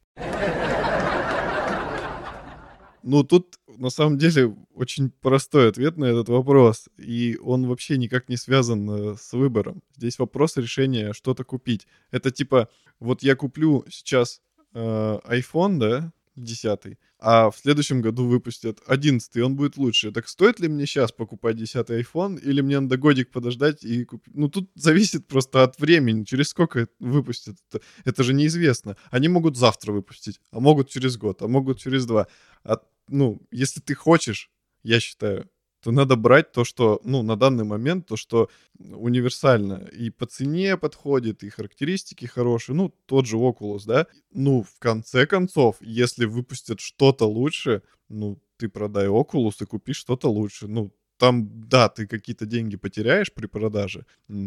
Ну, 3.02 3.24
тут 3.24 3.58
на 3.66 3.88
самом 3.88 4.18
деле 4.18 4.54
очень 4.74 5.10
простой 5.10 5.70
ответ 5.70 5.96
на 5.96 6.04
этот 6.04 6.28
вопрос, 6.28 6.90
и 6.98 7.38
он 7.42 7.66
вообще 7.66 7.96
никак 7.96 8.28
не 8.28 8.36
связан 8.36 8.90
э, 8.90 9.16
с 9.18 9.32
выбором. 9.32 9.82
Здесь 9.96 10.18
вопрос 10.18 10.58
решения 10.58 11.14
что-то 11.14 11.44
купить. 11.44 11.86
Это 12.10 12.30
типа, 12.30 12.68
вот 12.98 13.22
я 13.22 13.36
куплю 13.36 13.86
сейчас 13.88 14.42
э, 14.74 15.18
iPhone, 15.28 15.78
да, 15.78 16.12
10, 16.36 16.98
а 17.18 17.50
в 17.50 17.56
следующем 17.56 18.00
году 18.00 18.26
выпустят 18.26 18.80
11, 18.86 19.36
он 19.38 19.56
будет 19.56 19.76
лучше. 19.76 20.10
Так 20.10 20.28
стоит 20.28 20.60
ли 20.60 20.68
мне 20.68 20.86
сейчас 20.86 21.12
покупать 21.12 21.56
10 21.56 21.90
iPhone, 21.90 22.40
или 22.40 22.60
мне 22.60 22.80
надо 22.80 22.96
годик 22.96 23.30
подождать 23.30 23.84
и 23.84 24.04
купить? 24.04 24.34
Ну, 24.34 24.48
тут 24.48 24.70
зависит 24.74 25.26
просто 25.26 25.62
от 25.62 25.78
времени, 25.78 26.24
через 26.24 26.48
сколько 26.48 26.88
выпустят. 26.98 27.56
Это, 27.70 27.84
это 28.04 28.22
же 28.22 28.34
неизвестно. 28.34 28.96
Они 29.10 29.28
могут 29.28 29.56
завтра 29.56 29.92
выпустить, 29.92 30.40
а 30.50 30.60
могут 30.60 30.88
через 30.88 31.16
год, 31.16 31.42
а 31.42 31.48
могут 31.48 31.78
через 31.78 32.06
два. 32.06 32.26
А, 32.64 32.78
ну, 33.08 33.42
если 33.50 33.80
ты 33.80 33.94
хочешь, 33.94 34.50
я 34.82 35.00
считаю, 35.00 35.48
то 35.82 35.92
надо 35.92 36.16
брать 36.16 36.52
то, 36.52 36.64
что, 36.64 37.00
ну, 37.04 37.22
на 37.22 37.36
данный 37.36 37.64
момент, 37.64 38.06
то, 38.06 38.16
что 38.16 38.50
универсально 38.78 39.88
и 39.92 40.10
по 40.10 40.26
цене 40.26 40.76
подходит, 40.76 41.42
и 41.42 41.48
характеристики 41.48 42.26
хорошие, 42.26 42.76
ну, 42.76 42.94
тот 43.06 43.26
же 43.26 43.36
Oculus, 43.36 43.82
да. 43.86 44.06
Ну, 44.32 44.62
в 44.62 44.78
конце 44.78 45.26
концов, 45.26 45.76
если 45.80 46.26
выпустят 46.26 46.80
что-то 46.80 47.26
лучше, 47.26 47.82
ну, 48.08 48.38
ты 48.56 48.68
продай 48.68 49.06
Oculus 49.08 49.54
и 49.60 49.64
купи 49.64 49.92
что-то 49.92 50.30
лучше. 50.30 50.68
Ну, 50.68 50.92
там, 51.20 51.68
да, 51.68 51.90
ты 51.90 52.06
какие-то 52.06 52.46
деньги 52.46 52.76
потеряешь 52.76 53.32
при 53.32 53.46
продаже 53.46 54.06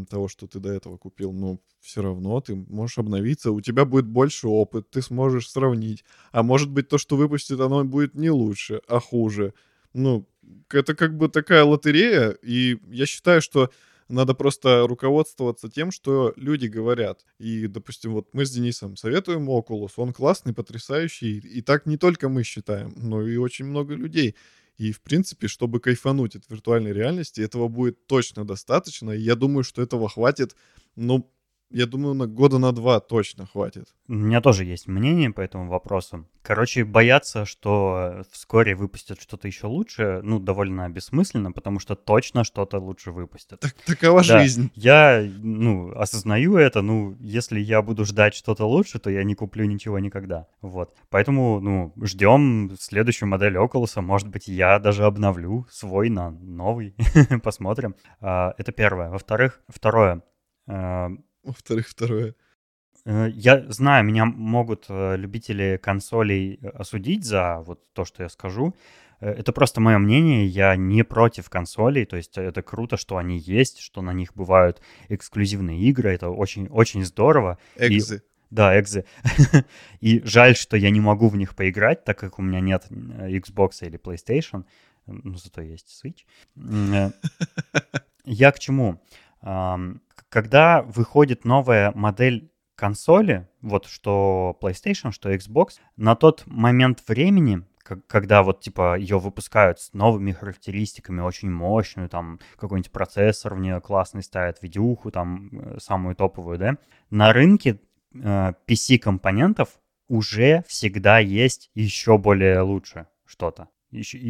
того, 0.09 0.27
что 0.27 0.47
ты 0.47 0.59
до 0.59 0.71
этого 0.71 0.97
купил, 0.97 1.31
но 1.31 1.59
все 1.79 2.01
равно 2.01 2.41
ты 2.41 2.55
можешь 2.55 2.97
обновиться, 2.97 3.51
у 3.51 3.61
тебя 3.61 3.85
будет 3.85 4.07
больше 4.07 4.47
опыт, 4.47 4.89
ты 4.89 5.03
сможешь 5.03 5.49
сравнить. 5.49 6.03
А 6.31 6.41
может 6.41 6.71
быть, 6.71 6.89
то, 6.89 6.97
что 6.97 7.15
выпустит, 7.15 7.59
оно 7.59 7.83
будет 7.83 8.15
не 8.15 8.31
лучше, 8.31 8.81
а 8.87 8.99
хуже. 8.99 9.53
Ну, 9.93 10.27
это 10.69 10.95
как 10.95 11.17
бы 11.17 11.29
такая 11.29 11.63
лотерея, 11.63 12.31
и 12.41 12.79
я 12.89 13.05
считаю, 13.05 13.41
что 13.41 13.69
надо 14.09 14.33
просто 14.33 14.85
руководствоваться 14.87 15.69
тем, 15.69 15.91
что 15.91 16.33
люди 16.35 16.67
говорят. 16.67 17.25
И, 17.39 17.67
допустим, 17.67 18.13
вот 18.13 18.33
мы 18.33 18.45
с 18.45 18.51
Денисом 18.51 18.95
советуем 18.95 19.49
Oculus, 19.49 19.93
он 19.97 20.13
классный, 20.13 20.53
потрясающий, 20.53 21.37
и 21.37 21.61
так 21.61 21.85
не 21.85 21.97
только 21.97 22.29
мы 22.29 22.43
считаем, 22.43 22.93
но 22.97 23.25
и 23.25 23.37
очень 23.37 23.65
много 23.65 23.95
людей. 23.95 24.35
И, 24.77 24.91
в 24.91 25.01
принципе, 25.01 25.47
чтобы 25.47 25.79
кайфануть 25.79 26.35
от 26.35 26.49
виртуальной 26.49 26.93
реальности, 26.93 27.41
этого 27.41 27.67
будет 27.67 28.07
точно 28.07 28.45
достаточно. 28.45 29.11
И 29.11 29.21
я 29.21 29.35
думаю, 29.35 29.63
что 29.63 29.81
этого 29.81 30.09
хватит, 30.09 30.55
ну, 30.95 31.31
я 31.73 31.87
думаю, 31.87 32.13
на 32.13 32.27
года 32.27 32.59
на 32.59 32.71
два 32.71 32.99
точно 32.99 33.47
хватит. 33.47 33.87
У 34.07 34.13
меня 34.13 34.41
тоже 34.41 34.63
есть 34.63 34.87
мнение 34.87 35.31
по 35.31 35.41
этому 35.41 35.69
вопросу. 35.69 36.27
Короче, 36.43 36.85
бояться, 36.85 37.45
что 37.45 38.23
вскоре 38.31 38.75
выпустят 38.75 39.19
что-то 39.19 39.47
еще 39.47 39.67
лучше, 39.67 40.21
ну, 40.23 40.39
довольно 40.39 40.87
бессмысленно, 40.89 41.51
потому 41.51 41.79
что 41.79 41.95
точно 41.95 42.43
что-то 42.43 42.79
лучше 42.79 43.11
выпустят. 43.11 43.59
Так, 43.61 43.73
такова 43.85 44.23
Да, 44.23 44.39
жизнь. 44.39 44.71
Я, 44.75 45.27
ну, 45.39 45.91
осознаю 45.95 46.57
это, 46.57 46.81
ну, 46.81 47.15
если 47.19 47.59
я 47.59 47.81
буду 47.81 48.05
ждать 48.05 48.35
что-то 48.35 48.65
лучше, 48.65 48.99
то 48.99 49.09
я 49.09 49.23
не 49.23 49.33
куплю 49.33 49.65
ничего 49.65 49.97
никогда. 49.99 50.47
Вот. 50.61 50.93
Поэтому, 51.09 51.59
ну, 51.59 51.93
ждем 52.01 52.75
следующую 52.79 53.29
модель 53.29 53.55
Oculus. 53.55 53.99
Может 53.99 54.27
быть, 54.27 54.47
я 54.47 54.77
даже 54.79 55.05
обновлю 55.05 55.65
свой 55.71 56.09
на 56.09 56.29
новый. 56.29 56.95
Посмотрим. 57.43 57.95
А, 58.21 58.53
Это 58.57 58.71
первое. 58.71 59.09
Во-вторых, 59.09 59.61
второе. 59.69 60.21
Во-вторых, 61.53 61.87
второе. 61.87 62.35
Э, 63.05 63.29
Я 63.33 63.63
знаю, 63.71 64.05
меня 64.05 64.25
могут 64.25 64.85
э, 64.89 65.17
любители 65.17 65.79
консолей 65.81 66.59
э, 66.61 66.69
осудить 66.69 67.25
за 67.25 67.59
вот 67.65 67.81
то, 67.93 68.05
что 68.05 68.23
я 68.23 68.29
скажу. 68.29 68.75
Это 69.19 69.53
просто 69.53 69.79
мое 69.79 69.99
мнение, 69.99 70.45
я 70.45 70.75
не 70.75 71.03
против 71.03 71.49
консолей, 71.49 72.03
то 72.03 72.17
есть 72.17 72.37
это 72.37 72.61
круто, 72.61 72.97
что 72.97 73.15
они 73.15 73.37
есть, 73.37 73.79
что 73.79 74.01
на 74.01 74.11
них 74.11 74.33
бывают 74.35 74.81
эксклюзивные 75.07 75.79
игры, 75.79 76.13
это 76.13 76.29
очень, 76.29 76.67
очень 76.67 77.05
здорово. 77.05 77.57
Экзы. 77.77 78.21
Да, 78.49 78.77
экзы. 78.77 79.05
И 80.01 80.21
жаль, 80.25 80.57
что 80.57 80.75
я 80.75 80.89
не 80.89 80.99
могу 80.99 81.29
в 81.29 81.37
них 81.37 81.55
поиграть, 81.55 82.03
так 82.03 82.19
как 82.19 82.37
у 82.37 82.41
меня 82.41 82.59
нет 82.59 82.87
Xbox 82.89 83.87
или 83.87 83.97
PlayStation, 83.97 84.65
но 85.05 85.37
зато 85.37 85.61
есть 85.61 86.03
Switch. 86.03 86.25
Я 88.25 88.51
к 88.51 88.59
чему? 88.59 89.01
Когда 90.33 90.81
выходит 90.81 91.45
новая 91.45 91.91
модель 91.93 92.51
консоли, 92.73 93.47
вот 93.61 93.85
что 93.85 94.57
PlayStation, 94.59 95.11
что 95.11 95.31
Xbox, 95.31 95.73
на 95.95 96.15
тот 96.15 96.41
момент 96.47 97.03
времени, 97.07 97.61
когда 98.07 98.41
вот 98.41 98.59
типа 98.61 98.97
ее 98.97 99.19
выпускают 99.19 99.79
с 99.79 99.93
новыми 99.93 100.31
характеристиками, 100.31 101.21
очень 101.21 101.51
мощную, 101.51 102.09
там 102.09 102.39
какой-нибудь 102.55 102.91
процессор 102.91 103.53
в 103.53 103.59
нее 103.59 103.79
классный 103.79 104.23
ставят, 104.23 104.63
видюху 104.63 105.11
там 105.11 105.49
э, 105.51 105.77
самую 105.79 106.15
топовую, 106.15 106.57
да, 106.57 106.77
на 107.11 107.31
рынке 107.31 107.79
э, 108.15 108.53
PC-компонентов 108.67 109.67
уже 110.07 110.63
всегда 110.67 111.19
есть 111.19 111.69
еще 111.75 112.17
более 112.17 112.61
лучше 112.61 113.05
что-то. 113.27 113.67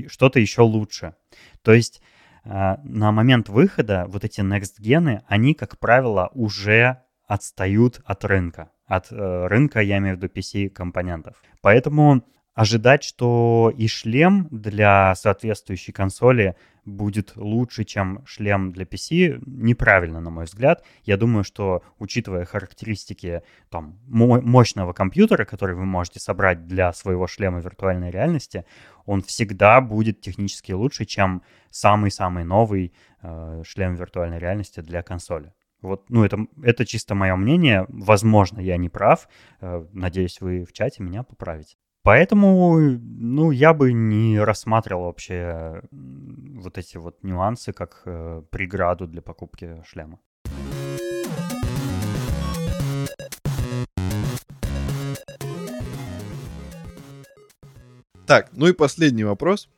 Что-то 0.08 0.42
еще 0.42 0.64
лучше. 0.64 1.16
То 1.62 1.72
есть 1.72 2.02
на 2.46 3.12
момент 3.12 3.50
выхода 3.50 4.06
вот 4.08 4.24
эти 4.24 4.42
next-гены, 4.42 5.24
они, 5.28 5.54
как 5.54 5.80
правило, 5.80 6.30
уже 6.34 7.04
отстают 7.28 8.02
от 8.06 8.26
рынка. 8.26 8.70
От 8.86 9.12
э, 9.12 9.48
рынка, 9.48 9.80
я 9.80 9.98
имею 9.98 10.18
в 10.18 10.22
виду 10.22 10.32
PC-компонентов. 10.34 11.36
Поэтому 11.62 12.24
ожидать, 12.54 13.04
что 13.04 13.72
и 13.76 13.88
шлем 13.88 14.48
для 14.52 15.16
соответствующей 15.16 15.92
консоли 15.92 16.56
будет 16.86 17.34
лучше, 17.36 17.84
чем 17.84 18.26
шлем 18.26 18.72
для 18.72 18.86
PC, 18.86 19.42
неправильно, 19.46 20.20
на 20.20 20.30
мой 20.30 20.46
взгляд. 20.46 20.84
Я 21.04 21.18
думаю, 21.18 21.44
что, 21.44 21.84
учитывая 22.00 22.46
характеристики 22.46 23.42
там, 23.70 24.00
мо- 24.08 24.42
мощного 24.42 24.94
компьютера, 24.94 25.46
который 25.46 25.76
вы 25.76 25.86
можете 25.86 26.20
собрать 26.20 26.68
для 26.68 26.94
своего 26.94 27.28
шлема 27.28 27.60
виртуальной 27.60 28.12
реальности, 28.12 28.66
он 29.06 29.22
всегда 29.22 29.82
будет 29.82 30.22
технически 30.22 30.72
лучше, 30.72 31.06
чем 31.06 31.44
самый-самый 31.70 32.44
новый 32.44 32.94
э, 33.22 33.64
шлем 33.66 33.96
виртуальной 33.96 34.40
реальности 34.40 34.80
для 34.82 35.02
консоли. 35.04 35.54
Вот, 35.82 36.10
ну, 36.10 36.24
это, 36.24 36.48
это 36.62 36.86
чисто 36.86 37.14
мое 37.14 37.36
мнение. 37.36 37.86
Возможно, 37.90 38.60
я 38.62 38.78
не 38.78 38.90
прав. 38.90 39.28
Э, 39.60 39.86
Надеюсь, 39.92 40.40
вы 40.40 40.64
в 40.66 40.72
чате 40.72 41.04
меня 41.04 41.24
поправите. 41.24 41.76
Поэтому, 42.06 42.78
ну, 42.80 43.52
я 43.52 43.74
бы 43.74 43.94
не 43.94 44.38
рассматривал 44.38 45.06
вообще 45.06 45.82
вот 45.92 46.78
эти 46.78 46.98
вот 46.98 47.24
нюансы 47.24 47.72
как 47.72 48.02
э, 48.06 48.42
преграду 48.52 49.08
для 49.08 49.22
покупки 49.22 49.82
шлема. 49.86 50.20
Так, 58.26 58.50
ну 58.52 58.68
и 58.68 58.74
последний 58.74 59.24
вопрос. 59.24 59.70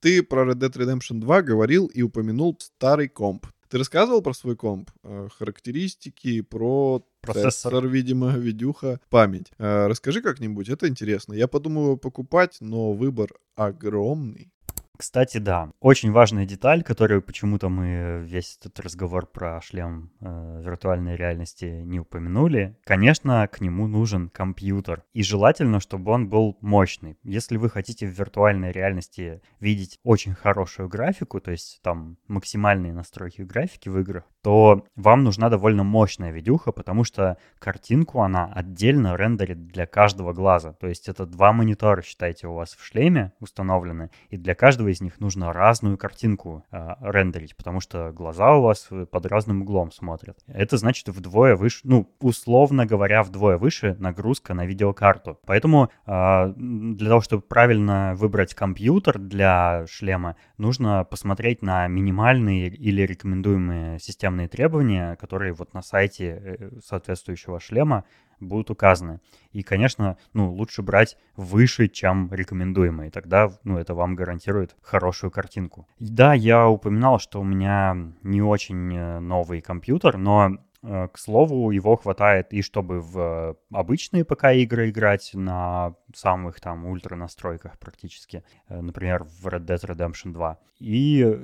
Ты 0.00 0.22
про 0.22 0.44
Red 0.44 0.60
Dead 0.60 0.72
Redemption 0.72 1.18
2 1.18 1.42
говорил 1.42 1.86
и 1.86 2.02
упомянул 2.02 2.56
старый 2.60 3.08
комп. 3.08 3.46
Ты 3.68 3.78
рассказывал 3.78 4.22
про 4.22 4.34
свой 4.34 4.54
комп? 4.54 4.90
Э, 5.02 5.28
Характеристики, 5.36 6.42
про 6.42 7.04
Процессор. 7.20 7.70
процессор, 7.70 7.86
видимо, 7.86 8.30
видюха, 8.36 9.00
память. 9.10 9.52
Э, 9.58 9.86
Расскажи 9.86 10.22
как-нибудь, 10.22 10.68
это 10.68 10.88
интересно. 10.88 11.34
Я 11.34 11.48
подумаю 11.48 11.86
его 11.86 11.96
покупать, 11.96 12.56
но 12.60 12.92
выбор 12.92 13.30
огромный. 13.56 14.52
Кстати, 15.00 15.38
да, 15.38 15.70
очень 15.80 16.12
важная 16.12 16.44
деталь, 16.44 16.82
которую 16.82 17.22
почему-то 17.22 17.70
мы 17.70 18.22
весь 18.22 18.58
этот 18.60 18.78
разговор 18.80 19.26
про 19.26 19.58
шлем 19.62 20.12
э, 20.20 20.60
виртуальной 20.62 21.16
реальности 21.16 21.64
не 21.86 22.00
упомянули. 22.00 22.76
Конечно, 22.84 23.48
к 23.48 23.62
нему 23.62 23.86
нужен 23.86 24.28
компьютер. 24.28 25.02
И 25.14 25.22
желательно, 25.22 25.80
чтобы 25.80 26.12
он 26.12 26.28
был 26.28 26.58
мощный. 26.60 27.16
Если 27.22 27.56
вы 27.56 27.70
хотите 27.70 28.06
в 28.06 28.10
виртуальной 28.10 28.72
реальности 28.72 29.40
видеть 29.58 29.98
очень 30.02 30.34
хорошую 30.34 30.90
графику, 30.90 31.40
то 31.40 31.50
есть 31.50 31.80
там 31.82 32.18
максимальные 32.28 32.92
настройки 32.92 33.40
графики 33.40 33.88
в 33.88 33.98
играх, 33.98 34.24
то 34.42 34.84
вам 34.96 35.24
нужна 35.24 35.50
довольно 35.50 35.84
мощная 35.84 36.30
видюха, 36.30 36.72
потому 36.72 37.04
что 37.04 37.36
картинку 37.58 38.22
она 38.22 38.50
отдельно 38.54 39.16
рендерит 39.16 39.66
для 39.66 39.86
каждого 39.86 40.32
глаза. 40.32 40.72
То 40.72 40.86
есть 40.86 41.08
это 41.08 41.26
два 41.26 41.52
монитора, 41.52 42.02
считайте, 42.02 42.46
у 42.46 42.54
вас 42.54 42.74
в 42.74 42.84
шлеме 42.84 43.32
установлены, 43.40 44.10
и 44.30 44.36
для 44.36 44.54
каждого 44.54 44.88
из 44.88 45.00
них 45.00 45.20
нужно 45.20 45.52
разную 45.52 45.98
картинку 45.98 46.64
э, 46.70 46.94
рендерить, 47.00 47.56
потому 47.56 47.80
что 47.80 48.12
глаза 48.12 48.56
у 48.56 48.62
вас 48.62 48.88
э, 48.90 49.06
под 49.06 49.26
разным 49.26 49.62
углом 49.62 49.92
смотрят. 49.92 50.38
Это 50.46 50.76
значит 50.76 51.08
вдвое 51.08 51.56
выше, 51.56 51.80
ну, 51.84 52.10
условно 52.20 52.86
говоря, 52.86 53.22
вдвое 53.22 53.58
выше 53.58 53.96
нагрузка 53.98 54.54
на 54.54 54.64
видеокарту. 54.64 55.38
Поэтому 55.46 55.90
э, 56.06 56.52
для 56.56 57.08
того, 57.08 57.20
чтобы 57.20 57.42
правильно 57.42 58.14
выбрать 58.16 58.54
компьютер 58.54 59.18
для 59.18 59.84
шлема, 59.86 60.36
нужно 60.56 61.04
посмотреть 61.04 61.62
на 61.62 61.86
минимальные 61.88 62.68
или 62.68 63.02
рекомендуемые 63.02 63.98
системные 64.30 64.48
требования, 64.48 65.16
которые 65.16 65.52
вот 65.52 65.74
на 65.74 65.82
сайте 65.82 66.24
э, 66.24 66.70
соответствующего 66.84 67.60
шлема 67.60 68.04
будут 68.40 68.70
указаны. 68.70 69.20
И, 69.52 69.62
конечно, 69.62 70.16
ну, 70.32 70.52
лучше 70.52 70.82
брать 70.82 71.16
выше, 71.36 71.88
чем 71.88 72.28
рекомендуемые. 72.32 73.10
Тогда, 73.10 73.50
ну, 73.64 73.78
это 73.78 73.94
вам 73.94 74.14
гарантирует 74.16 74.76
хорошую 74.82 75.30
картинку. 75.30 75.86
Да, 75.98 76.34
я 76.34 76.68
упоминал, 76.68 77.18
что 77.18 77.40
у 77.40 77.44
меня 77.44 77.96
не 78.22 78.42
очень 78.42 78.94
э, 78.94 79.20
новый 79.20 79.60
компьютер, 79.60 80.16
но 80.16 80.58
к 80.82 81.18
слову, 81.18 81.70
его 81.70 81.96
хватает 81.96 82.52
и 82.52 82.62
чтобы 82.62 83.00
в 83.00 83.56
обычные 83.72 84.24
ПК-игры 84.24 84.90
играть 84.90 85.30
на 85.34 85.94
самых 86.14 86.60
там 86.60 86.86
ультра 86.86 87.16
настройках 87.16 87.78
практически, 87.78 88.42
э, 88.68 88.80
например, 88.80 89.24
в 89.24 89.46
Red 89.46 89.66
Dead 89.66 89.80
Redemption 89.80 90.32
2. 90.32 90.58
И 90.78 90.94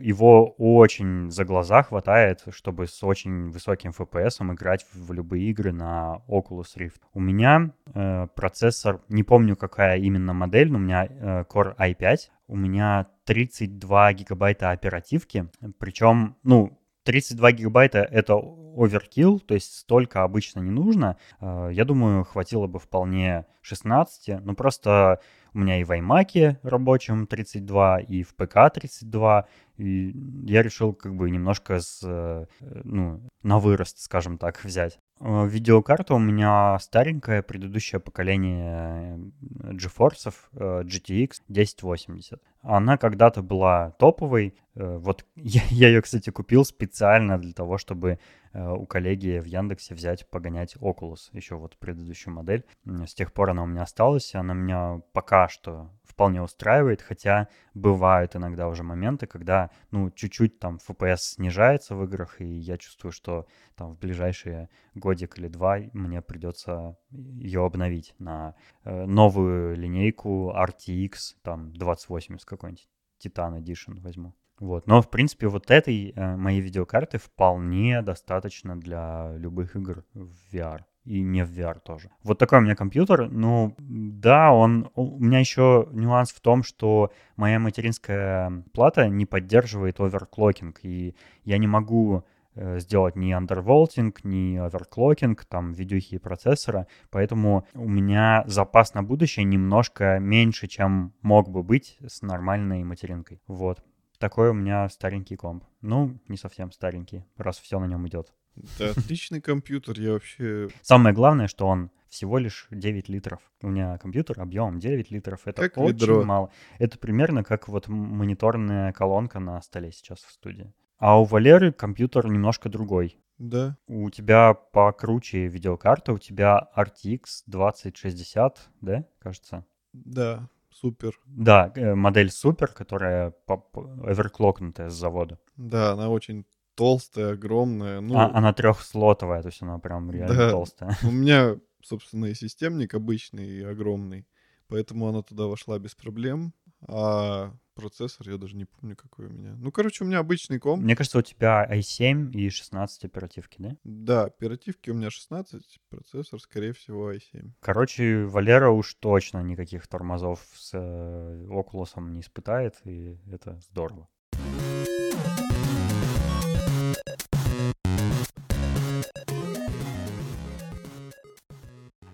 его 0.00 0.54
очень 0.58 1.30
за 1.30 1.44
глаза 1.44 1.82
хватает, 1.82 2.44
чтобы 2.50 2.86
с 2.86 3.02
очень 3.04 3.50
высоким 3.50 3.90
FPS 3.90 4.42
играть 4.54 4.86
в 4.94 5.12
любые 5.12 5.50
игры 5.50 5.72
на 5.72 6.22
Oculus 6.28 6.76
Rift. 6.76 7.00
У 7.12 7.20
меня 7.20 7.70
э, 7.94 8.26
процессор, 8.34 9.00
не 9.08 9.22
помню 9.22 9.56
какая 9.56 9.98
именно 9.98 10.32
модель, 10.32 10.70
но 10.70 10.78
у 10.78 10.80
меня 10.80 11.06
э, 11.06 11.44
Core 11.48 11.76
i5, 11.76 12.16
у 12.48 12.56
меня 12.56 13.06
32 13.24 14.12
гигабайта 14.14 14.70
оперативки, 14.70 15.48
причем, 15.78 16.36
ну, 16.44 16.78
32 17.06 17.52
гигабайта— 17.52 17.98
это 18.10 18.34
оверкилл, 18.34 19.38
то 19.40 19.54
есть 19.54 19.78
столько 19.78 20.24
обычно 20.24 20.60
не 20.60 20.70
нужно. 20.70 21.16
Э, 21.40 21.70
Я 21.72 21.84
думаю, 21.84 22.24
хватило 22.24 22.66
бы 22.66 22.78
вполне 22.78 23.46
16, 23.62 24.40
но 24.44 24.54
просто 24.54 25.20
у 25.54 25.58
меня 25.60 25.80
и 25.80 25.84
в 25.84 25.90
iMac 25.92 26.58
рабочем 26.62 27.26
32, 27.26 28.00
и 28.00 28.22
в 28.24 28.34
ПК 28.34 28.70
32, 28.74 29.46
и 29.76 30.12
я 30.46 30.62
решил 30.62 30.92
как 30.92 31.14
бы 31.14 31.30
немножко 31.30 31.80
с, 31.80 32.00
э, 32.04 32.46
ну, 32.84 33.20
на 33.42 33.60
вырост, 33.60 34.00
скажем 34.00 34.36
так, 34.36 34.62
взять. 34.64 34.98
Э, 35.20 35.46
Видеокарта 35.46 36.14
у 36.14 36.18
меня 36.18 36.78
старенькая, 36.78 37.42
предыдущее 37.42 38.00
поколение 38.00 39.18
э, 39.62 39.72
GeForce 39.72 40.34
э, 40.52 40.82
GTX 40.82 41.42
1080. 41.48 42.42
Она 42.62 42.96
когда-то 42.98 43.42
была 43.42 43.92
топовой. 43.92 44.54
Э, 44.74 44.96
Вот 44.98 45.24
я, 45.36 45.62
я 45.70 45.88
ее, 45.88 46.02
кстати, 46.02 46.30
купил 46.30 46.64
специально 46.64 47.38
для 47.38 47.52
того, 47.52 47.78
чтобы 47.78 48.18
у 48.58 48.86
коллеги 48.86 49.38
в 49.38 49.44
Яндексе 49.44 49.94
взять, 49.94 50.26
погонять 50.30 50.76
Oculus, 50.76 51.28
еще 51.32 51.56
вот 51.56 51.76
предыдущую 51.76 52.32
модель. 52.32 52.64
С 52.86 53.12
тех 53.12 53.34
пор 53.34 53.50
она 53.50 53.62
у 53.62 53.66
меня 53.66 53.82
осталась, 53.82 54.34
она 54.34 54.54
меня 54.54 55.02
пока 55.12 55.48
что 55.48 55.90
вполне 56.16 56.40
устраивает, 56.40 57.02
хотя 57.02 57.48
бывают 57.74 58.36
иногда 58.36 58.68
уже 58.68 58.82
моменты, 58.82 59.26
когда, 59.26 59.70
ну, 59.90 60.10
чуть-чуть 60.10 60.58
там 60.58 60.78
FPS 60.88 61.18
снижается 61.18 61.94
в 61.94 62.02
играх, 62.04 62.40
и 62.40 62.46
я 62.46 62.78
чувствую, 62.78 63.12
что 63.12 63.46
там 63.74 63.92
в 63.92 63.98
ближайшие 63.98 64.70
годик 64.94 65.38
или 65.38 65.48
два 65.48 65.76
мне 65.92 66.22
придется 66.22 66.96
ее 67.10 67.66
обновить 67.66 68.14
на 68.18 68.54
э, 68.84 69.04
новую 69.04 69.76
линейку 69.76 70.54
RTX, 70.56 71.36
там 71.42 71.70
2080 71.74 72.46
какой-нибудь, 72.46 72.88
Titan 73.22 73.62
Edition 73.62 74.00
возьму. 74.00 74.32
Вот. 74.58 74.86
Но, 74.86 75.02
в 75.02 75.10
принципе, 75.10 75.48
вот 75.48 75.70
этой 75.70 76.12
э, 76.16 76.36
моей 76.36 76.62
видеокарты 76.62 77.18
вполне 77.18 78.00
достаточно 78.00 78.80
для 78.80 79.34
любых 79.36 79.76
игр 79.76 80.02
в 80.14 80.32
VR 80.50 80.80
и 81.06 81.22
не 81.22 81.44
в 81.44 81.50
VR 81.50 81.78
тоже. 81.80 82.10
Вот 82.22 82.38
такой 82.38 82.58
у 82.58 82.62
меня 82.62 82.74
компьютер. 82.74 83.30
Ну, 83.30 83.74
да, 83.78 84.52
он... 84.52 84.90
У 84.94 85.18
меня 85.18 85.38
еще 85.38 85.88
нюанс 85.92 86.32
в 86.32 86.40
том, 86.40 86.62
что 86.62 87.12
моя 87.36 87.58
материнская 87.58 88.64
плата 88.72 89.08
не 89.08 89.24
поддерживает 89.24 90.00
оверклокинг, 90.00 90.80
и 90.82 91.14
я 91.44 91.58
не 91.58 91.68
могу 91.68 92.24
э, 92.54 92.80
сделать 92.80 93.14
ни 93.14 93.30
андерволтинг, 93.30 94.24
ни 94.24 94.56
оверклокинг, 94.56 95.44
там, 95.44 95.72
видюхи 95.72 96.16
и 96.16 96.18
процессора, 96.18 96.88
поэтому 97.10 97.66
у 97.74 97.88
меня 97.88 98.42
запас 98.46 98.94
на 98.94 99.02
будущее 99.04 99.44
немножко 99.44 100.18
меньше, 100.18 100.66
чем 100.66 101.14
мог 101.22 101.48
бы 101.48 101.62
быть 101.62 101.98
с 102.04 102.22
нормальной 102.22 102.82
материнкой. 102.82 103.40
Вот. 103.46 103.82
Такой 104.18 104.50
у 104.50 104.54
меня 104.54 104.88
старенький 104.88 105.36
комп. 105.36 105.64
Ну, 105.82 106.18
не 106.26 106.36
совсем 106.36 106.72
старенький, 106.72 107.24
раз 107.36 107.58
все 107.58 107.78
на 107.78 107.84
нем 107.84 108.08
идет. 108.08 108.32
Это 108.56 108.90
отличный 108.90 109.40
компьютер, 109.40 110.00
я 110.00 110.12
вообще... 110.12 110.68
Самое 110.82 111.14
главное, 111.14 111.48
что 111.48 111.66
он 111.66 111.90
всего 112.08 112.38
лишь 112.38 112.66
9 112.70 113.08
литров. 113.08 113.40
У 113.62 113.68
меня 113.68 113.98
компьютер 113.98 114.40
объемом 114.40 114.78
9 114.78 115.10
литров. 115.10 115.42
Это 115.44 115.62
Как 115.62 115.78
очень 115.78 115.96
ведро. 115.96 116.24
мало. 116.24 116.50
Это 116.78 116.98
примерно 116.98 117.44
как 117.44 117.68
вот 117.68 117.88
мониторная 117.88 118.92
колонка 118.92 119.38
на 119.40 119.60
столе 119.60 119.92
сейчас 119.92 120.20
в 120.20 120.30
студии. 120.30 120.72
А 120.98 121.20
у 121.20 121.24
Валеры 121.24 121.72
компьютер 121.72 122.28
немножко 122.28 122.68
другой. 122.68 123.18
Да. 123.38 123.76
У 123.86 124.08
тебя 124.08 124.54
покруче 124.54 125.46
видеокарта, 125.46 126.14
у 126.14 126.18
тебя 126.18 126.70
RTX 126.74 127.42
2060, 127.46 128.70
да, 128.80 129.04
кажется? 129.18 129.66
Да, 129.92 130.48
супер. 130.70 131.18
Да, 131.26 131.70
э, 131.74 131.94
модель 131.94 132.30
супер, 132.30 132.68
которая 132.68 133.34
оверклокнутая 133.46 134.88
с 134.88 134.94
завода. 134.94 135.38
Да, 135.56 135.92
она 135.92 136.08
очень 136.08 136.46
толстая, 136.76 137.32
огромная. 137.32 138.00
Ну, 138.00 138.16
А, 138.16 138.30
она 138.32 138.52
трехслотовая, 138.52 139.42
то 139.42 139.48
есть 139.48 139.62
она 139.62 139.78
прям 139.78 140.10
реально 140.10 140.36
Да. 140.36 140.50
толстая. 140.50 140.96
у 141.02 141.10
меня, 141.10 141.56
собственно, 141.82 142.26
и 142.26 142.34
системник 142.34 142.94
обычный, 142.94 143.48
и 143.48 143.62
огромный. 143.62 144.26
Поэтому 144.68 145.08
она 145.08 145.22
туда 145.22 145.46
вошла 145.46 145.78
без 145.78 145.94
проблем. 145.94 146.52
А 146.88 147.52
процессор, 147.74 148.28
я 148.28 148.36
даже 148.36 148.56
не 148.56 148.64
помню, 148.64 148.96
какой 148.96 149.26
у 149.26 149.30
меня. 149.30 149.54
Ну, 149.58 149.70
короче, 149.70 150.02
у 150.02 150.06
меня 150.06 150.18
обычный 150.18 150.58
комп. 150.58 150.82
Мне 150.82 150.96
кажется, 150.96 151.18
у 151.18 151.22
тебя 151.22 151.66
i7 151.70 152.32
и 152.32 152.48
16 152.50 153.04
оперативки, 153.04 153.56
да? 153.60 153.76
Да, 153.84 154.24
оперативки 154.24 154.90
у 154.90 154.94
меня 154.94 155.10
16, 155.10 155.78
процессор, 155.88 156.40
скорее 156.40 156.72
всего, 156.72 157.12
i7. 157.12 157.52
Короче, 157.60 158.24
Валера 158.24 158.70
уж 158.70 158.94
точно 158.94 159.42
никаких 159.42 159.86
тормозов 159.86 160.40
с 160.54 160.70
э, 160.74 161.46
Oculus 161.48 162.00
не 162.00 162.20
испытает, 162.20 162.74
и 162.84 163.18
это 163.30 163.60
здорово. 163.70 164.08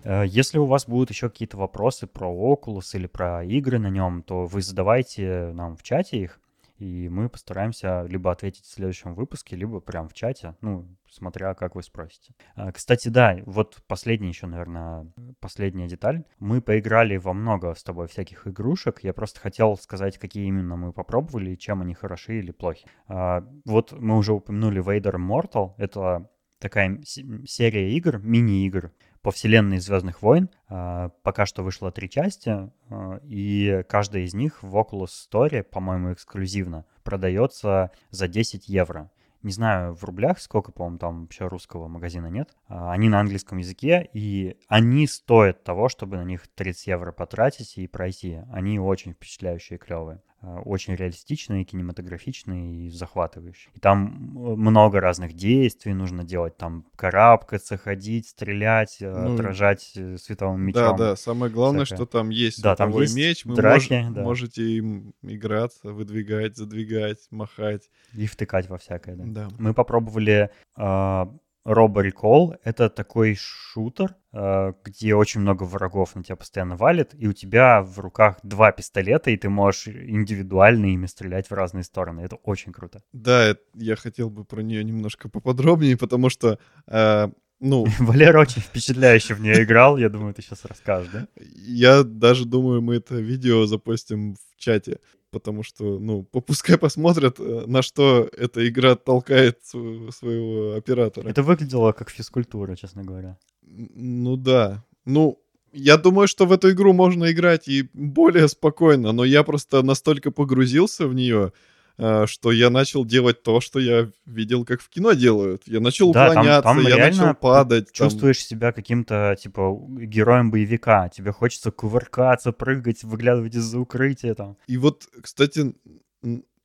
Если 0.05 0.57
у 0.57 0.65
вас 0.65 0.87
будут 0.87 1.09
еще 1.09 1.29
какие-то 1.29 1.57
вопросы 1.57 2.07
про 2.07 2.27
Oculus 2.27 2.95
или 2.95 3.07
про 3.07 3.43
игры 3.43 3.79
на 3.79 3.89
нем, 3.89 4.23
то 4.23 4.45
вы 4.45 4.61
задавайте 4.61 5.51
нам 5.53 5.75
в 5.75 5.83
чате 5.83 6.17
их, 6.17 6.39
и 6.83 7.07
мы 7.07 7.29
постараемся 7.29 8.03
либо 8.09 8.31
ответить 8.31 8.65
в 8.65 8.73
следующем 8.73 9.13
выпуске, 9.13 9.55
либо 9.55 9.79
прям 9.79 10.09
в 10.09 10.13
чате, 10.13 10.55
ну, 10.61 10.85
смотря 11.09 11.53
как 11.53 11.75
вы 11.75 11.83
спросите. 11.83 12.33
А, 12.55 12.71
Кстати, 12.71 13.07
да, 13.07 13.37
вот 13.45 13.77
последняя 13.87 14.29
еще, 14.29 14.47
наверное, 14.47 15.07
последняя 15.39 15.87
деталь. 15.87 16.25
Мы 16.39 16.61
поиграли 16.61 17.17
во 17.17 17.33
много 17.33 17.73
с 17.73 17.83
тобой 17.83 18.07
всяких 18.07 18.47
игрушек. 18.47 18.99
Я 19.01 19.13
просто 19.13 19.39
хотел 19.39 19.77
сказать, 19.77 20.17
какие 20.17 20.45
именно 20.47 20.75
мы 20.75 20.91
попробовали 20.91 21.55
чем 21.55 21.81
они 21.81 21.93
хороши 21.93 22.39
или 22.39 22.51
плохи. 22.51 22.85
А, 23.07 23.45
Вот 23.65 23.93
мы 23.93 24.17
уже 24.17 24.33
упомянули 24.33 24.83
Vader 24.83 25.15
Immortal. 25.15 25.75
Это 25.77 26.29
такая 26.59 26.99
серия 27.03 27.95
игр, 27.95 28.19
мини-игр 28.19 28.91
по 29.23 29.31
вселенной 29.31 29.79
Звездных 29.79 30.21
войн. 30.21 30.49
А, 30.67 31.09
Пока 31.23 31.45
что 31.45 31.63
вышло 31.63 31.91
три 31.91 32.09
части, 32.09 32.69
а, 32.89 33.19
и 33.23 33.83
каждая 33.89 34.23
из 34.23 34.33
них 34.33 34.61
в 34.61 34.75
Oculus 34.75 35.09
Store, 35.31 35.63
по-моему, 35.63 36.13
эксклюзивно, 36.13 36.85
продается 37.03 37.91
за 38.11 38.27
10 38.27 38.67
евро. 38.67 39.09
Не 39.41 39.51
знаю 39.51 39.93
в 39.93 40.03
рублях 40.03 40.39
сколько, 40.39 40.71
по-моему, 40.71 40.99
там 40.99 41.21
вообще 41.23 41.47
русского 41.47 41.87
магазина 41.87 42.27
нет. 42.27 42.49
А, 42.67 42.91
Они 42.91 43.09
на 43.09 43.21
английском 43.21 43.57
языке, 43.57 44.09
и 44.13 44.57
они 44.67 45.07
стоят 45.07 45.63
того, 45.63 45.87
чтобы 45.89 46.17
на 46.17 46.23
них 46.23 46.47
30 46.49 46.87
евро 46.87 47.11
потратить 47.13 47.77
и 47.77 47.87
пройти. 47.87 48.41
Они 48.51 48.77
очень 48.77 49.13
впечатляющие 49.13 49.77
и 49.77 49.81
клевые. 49.81 50.21
А, 50.45 50.59
Очень 50.59 50.95
реалистичные, 50.95 51.63
кинематографичные 51.63 52.87
и 52.87 52.89
захватывающие. 52.89 53.71
И 53.75 53.79
там 53.79 54.07
м, 54.35 54.59
много 54.59 54.99
разных 54.99 55.33
действий 55.33 55.93
нужно 55.93 56.25
делать. 56.25 56.57
Там 56.57 56.85
карабкаться, 56.97 57.77
ходить, 57.77 58.27
стрелять, 58.27 58.97
э, 58.99 59.09
Ну, 59.09 59.35
отражать 59.35 59.93
э, 59.95 60.17
световым 60.17 60.59
Да, 60.59 60.65
мечом. 60.65 60.97
да, 60.97 61.15
самое 61.15 61.49
главное, 61.49 61.85
всякое. 61.85 61.97
что 62.03 62.05
там 62.05 62.29
есть 62.29 62.61
Да, 62.61 62.75
там 62.75 62.91
есть 62.91 63.15
меч, 63.15 63.45
вы 63.45 63.55
драки, 63.55 63.93
мож- 63.93 64.13
да. 64.13 64.21
можете 64.21 64.63
им 64.63 65.13
играться, 65.21 65.93
выдвигать, 65.93 66.57
задвигать, 66.57 67.19
махать. 67.31 67.89
И 68.13 68.27
втыкать 68.27 68.67
во 68.67 68.77
всякое, 68.77 69.15
да. 69.15 69.23
Да. 69.25 69.47
Мы 69.57 69.73
попробовали 69.73 70.49
э, 70.75 71.25
Robo 71.65 72.03
Recall. 72.03 72.57
Это 72.63 72.89
такой 72.89 73.35
шутер, 73.35 74.15
э, 74.33 74.73
где 74.83 75.15
очень 75.15 75.41
много 75.41 75.63
врагов 75.63 76.15
на 76.15 76.23
тебя 76.23 76.35
постоянно 76.35 76.75
валит, 76.75 77.11
и 77.13 77.27
у 77.27 77.33
тебя 77.33 77.81
в 77.81 77.99
руках 77.99 78.37
два 78.43 78.71
пистолета, 78.71 79.31
и 79.31 79.37
ты 79.37 79.49
можешь 79.49 79.87
индивидуально 79.87 80.87
ими 80.87 81.05
стрелять 81.05 81.49
в 81.49 81.53
разные 81.53 81.83
стороны. 81.83 82.21
Это 82.21 82.35
очень 82.37 82.71
круто. 82.71 83.01
Да, 83.13 83.55
я 83.75 83.95
хотел 83.95 84.29
бы 84.29 84.45
про 84.45 84.61
нее 84.61 84.83
немножко 84.83 85.29
поподробнее, 85.29 85.97
потому 85.97 86.29
что, 86.29 86.59
э, 86.87 87.27
ну, 87.59 87.85
Валера 87.99 88.41
очень 88.41 88.61
впечатляюще 88.61 89.33
в 89.33 89.41
нее 89.41 89.63
играл, 89.63 89.97
я 89.97 90.09
думаю, 90.09 90.33
ты 90.33 90.41
сейчас 90.41 90.65
расскажешь, 90.65 91.11
да? 91.11 91.27
я 91.37 92.03
даже 92.03 92.45
думаю, 92.45 92.81
мы 92.81 92.95
это 92.95 93.15
видео 93.15 93.65
запостим 93.65 94.35
в 94.35 94.57
чате, 94.57 94.99
потому 95.33 95.63
что, 95.63 95.99
ну, 95.99 96.23
пускай 96.23 96.77
посмотрят, 96.77 97.39
э, 97.39 97.63
на 97.67 97.81
что 97.81 98.29
эта 98.37 98.67
игра 98.67 98.95
толкает 98.95 99.59
св- 99.63 100.15
своего 100.15 100.75
оператора. 100.77 101.29
Это 101.29 101.43
выглядело 101.43 101.91
как 101.91 102.09
физкультура, 102.09 102.75
честно 102.75 103.03
говоря. 103.03 103.37
Ну 103.61 104.37
да. 104.37 104.83
Ну, 105.05 105.39
я 105.73 105.97
думаю, 105.97 106.27
что 106.27 106.45
в 106.45 106.51
эту 106.51 106.69
игру 106.71 106.93
можно 106.93 107.31
играть 107.31 107.67
и 107.67 107.89
более 107.93 108.47
спокойно, 108.47 109.11
но 109.11 109.25
я 109.25 109.43
просто 109.43 109.81
настолько 109.81 110.31
погрузился 110.31 111.07
в 111.07 111.13
нее, 111.15 111.51
что 111.97 112.51
я 112.51 112.69
начал 112.69 113.05
делать 113.05 113.43
то, 113.43 113.61
что 113.61 113.79
я 113.79 114.09
видел, 114.25 114.65
как 114.65 114.81
в 114.81 114.89
кино 114.89 115.13
делают. 115.13 115.63
Я 115.67 115.79
начал 115.79 116.11
Да, 116.11 116.29
там- 116.29 116.37
уклоняться, 116.39 116.63
там 116.63 116.79
я 116.81 116.95
реально 116.95 117.25
начал 117.27 117.35
падать. 117.39 117.91
там. 117.93 118.09
Чувствуешь 118.09 118.43
себя 118.43 118.71
каким-то, 118.71 119.35
типа, 119.39 119.77
героем 119.89 120.49
боевика. 120.49 121.09
Тебе 121.09 121.31
хочется 121.31 121.69
кувыркаться, 121.71 122.51
прыгать, 122.51 123.03
выглядывать 123.03 123.55
из-за 123.55 123.79
укрытия 123.79 124.33
там. 124.33 124.57
И 124.65 124.77
вот, 124.77 125.07
кстати, 125.21 125.75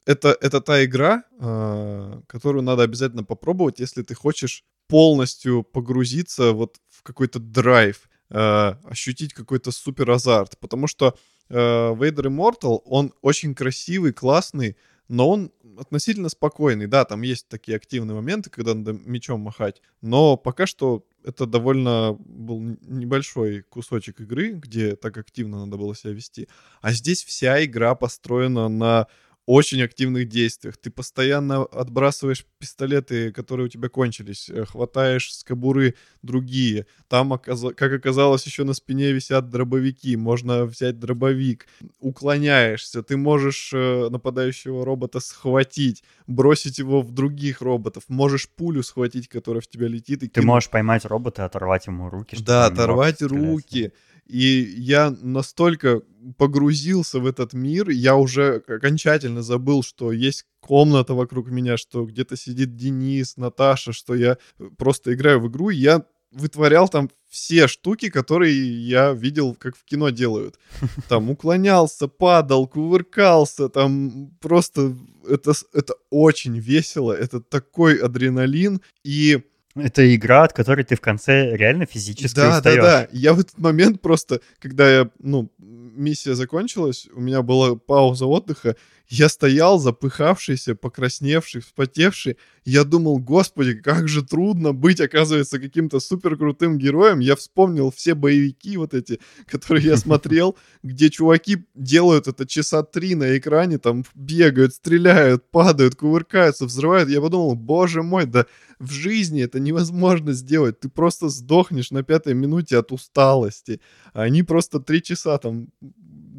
это, 0.07 0.35
это 0.41 0.61
та 0.63 0.83
игра, 0.85 1.25
а, 1.39 2.23
которую 2.27 2.63
надо 2.63 2.83
обязательно 2.83 3.25
попробовать, 3.25 3.81
если 3.81 4.03
ты 4.03 4.15
хочешь 4.15 4.65
полностью 4.89 5.63
погрузиться 5.63 6.53
вот 6.53 6.77
в 6.89 7.03
какой-то 7.03 7.39
драйв, 7.39 8.09
а, 8.31 8.79
ощутить 8.85 9.35
какой-то 9.35 9.71
супер 9.73 10.11
азарт. 10.11 10.59
Потому 10.59 10.87
что 10.87 11.15
Vader 11.51 12.25
Immortal, 12.27 12.81
он 12.85 13.13
очень 13.23 13.55
красивый, 13.55 14.13
классный, 14.13 14.77
но 15.09 15.29
он 15.31 15.53
относительно 15.79 16.29
спокойный. 16.29 16.87
Да, 16.87 17.05
там 17.05 17.23
есть 17.23 17.49
такие 17.49 17.77
активные 17.77 18.15
моменты, 18.15 18.51
когда 18.51 18.75
надо 18.75 18.93
мечом 18.93 19.41
махать, 19.41 19.83
но 20.01 20.37
пока 20.37 20.67
что 20.67 21.05
это 21.25 21.47
довольно 21.47 22.17
был 22.19 22.61
небольшой 22.61 23.63
кусочек 23.63 24.21
игры, 24.21 24.53
где 24.53 24.97
так 24.97 25.17
активно 25.19 25.65
надо 25.65 25.77
было 25.77 25.95
себя 25.95 26.13
вести. 26.13 26.49
А 26.81 26.93
здесь 26.93 27.25
вся 27.25 27.65
игра 27.65 27.95
построена 27.95 28.69
на 28.69 29.07
очень 29.49 29.81
активных 29.81 30.29
действиях. 30.29 30.77
Ты 30.77 30.91
постоянно 30.91 31.63
отбрасываешь 31.63 32.45
пистолеты, 32.59 33.33
которые 33.33 33.65
у 33.65 33.69
тебя 33.71 33.89
кончились, 33.89 34.51
э, 34.51 34.67
хватаешь 34.67 35.33
с 35.33 35.43
кобуры 35.43 35.95
другие. 36.21 36.87
Там, 37.09 37.39
как 37.39 37.93
оказалось, 37.93 38.45
еще 38.45 38.65
на 38.65 38.75
спине 38.75 39.11
висят 39.11 39.49
дробовики. 39.49 40.17
Можно 40.17 40.67
взять 40.67 40.99
дробовик. 40.99 41.67
Уклоняешься. 41.99 43.03
Ты 43.03 43.17
можешь 43.17 43.71
э, 43.73 44.09
нападающего 44.11 44.85
робота 44.85 45.19
схватить, 45.19 46.05
бросить 46.27 46.79
его 46.79 47.01
в 47.01 47.11
других 47.13 47.63
роботов. 47.63 48.05
Можешь 48.09 48.51
пулю 48.51 48.83
схватить, 48.83 49.29
которая 49.29 49.63
в 49.63 49.67
тебя 49.67 49.89
летит. 49.89 50.23
И 50.23 50.27
Ты 50.27 50.29
кинуть 50.29 50.47
можешь 50.47 50.69
поймать 50.69 51.07
робота 51.07 51.41
и 51.41 51.45
оторвать 51.47 51.87
ему 51.87 52.11
руки. 52.11 52.37
да, 52.45 52.67
оторвать 52.67 53.23
руки. 53.23 53.93
И 54.29 54.75
я 54.77 55.15
настолько 55.23 56.03
погрузился 56.37 57.19
в 57.19 57.27
этот 57.27 57.55
мир, 57.55 57.89
я 57.89 58.17
уже 58.17 58.63
окончательно 58.67 59.43
забыл, 59.43 59.83
что 59.83 60.13
есть 60.13 60.45
комната 60.61 61.15
вокруг 61.15 61.49
меня, 61.49 61.77
что 61.79 62.05
где-то 62.05 62.37
сидит 62.37 62.77
Денис, 62.77 63.37
Наташа, 63.37 63.93
что 63.93 64.15
я 64.15 64.37
просто 64.77 65.15
играю 65.15 65.41
в 65.41 65.49
игру, 65.49 65.71
и 65.71 65.77
я 65.77 66.05
вытворял 66.31 66.89
там 66.89 67.09
все 67.31 67.69
штуки, 67.69 68.11
которые 68.11 68.55
я 68.87 69.13
видел, 69.13 69.55
как 69.55 69.77
в 69.77 69.85
кино 69.85 70.11
делают. 70.11 70.59
Там 71.09 71.31
уклонялся, 71.31 72.09
падал, 72.09 72.67
кувыркался, 72.67 73.69
там 73.69 74.31
просто 74.41 74.97
это, 75.29 75.53
это 75.73 75.95
очень 76.11 76.59
весело, 76.59 77.13
это 77.13 77.41
такой 77.41 77.97
адреналин, 77.97 78.81
и 79.05 79.43
это 79.81 80.15
игра, 80.15 80.45
от 80.45 80.53
которой 80.53 80.85
ты 80.85 80.97
в 80.97 81.01
конце 81.01 81.57
реально 81.57 81.87
физически 81.87 82.37
да, 82.37 82.59
устаешь. 82.59 82.83
Да, 82.83 83.03
да, 83.03 83.09
Я 83.13 83.33
в 83.33 83.41
этот 83.41 83.59
момент 83.59 84.01
просто, 84.01 84.41
когда 84.59 84.91
я, 84.91 85.11
ну, 85.19 85.51
миссия 85.59 86.35
закончилась, 86.35 87.09
у 87.13 87.21
меня 87.21 87.43
была 87.43 87.77
пауза 87.77 88.27
отдыха, 88.27 88.77
я 89.09 89.29
стоял 89.31 89.79
запыхавшийся, 89.79 90.75
покрасневший, 90.75 91.63
вспотевший. 91.63 92.37
Я 92.65 92.85
думал, 92.85 93.19
господи, 93.19 93.75
как 93.75 94.07
же 94.07 94.23
трудно 94.23 94.75
быть, 94.75 95.01
оказывается, 95.01 95.59
каким-то 95.59 95.99
супер 95.99 96.37
крутым 96.37 96.77
героем. 96.77 97.21
Я 97.21 97.35
вспомнил 97.35 97.91
все 97.91 98.15
боевики 98.15 98.77
вот 98.77 98.93
эти, 98.93 99.19
которые 99.47 99.87
я 99.87 99.97
смотрел, 99.97 100.59
где 100.83 101.09
чуваки 101.09 101.65
делают 101.75 102.29
это 102.29 102.47
часа 102.47 102.83
три 102.83 103.15
на 103.15 103.39
экране, 103.39 103.79
там 103.79 104.05
бегают, 104.15 104.75
стреляют, 104.75 105.51
падают, 105.51 105.95
кувыркаются, 105.95 106.67
взрывают. 106.67 107.09
Я 107.09 107.23
подумал, 107.23 107.55
боже 107.55 108.03
мой, 108.03 108.27
да 108.27 108.45
в 108.79 108.93
жизни 108.93 109.43
это 109.43 109.59
невозможно 109.59 110.33
сделать. 110.33 110.81
Ты 110.81 110.89
просто 110.89 111.29
сдохнешь 111.29 111.91
на 111.91 112.03
пятой 112.03 112.35
минуте 112.35 112.77
от 112.79 112.93
усталости. 112.93 113.81
А 114.13 114.23
они 114.23 114.43
просто 114.43 114.81
три 114.81 115.03
часа 115.03 115.39
там 115.39 115.69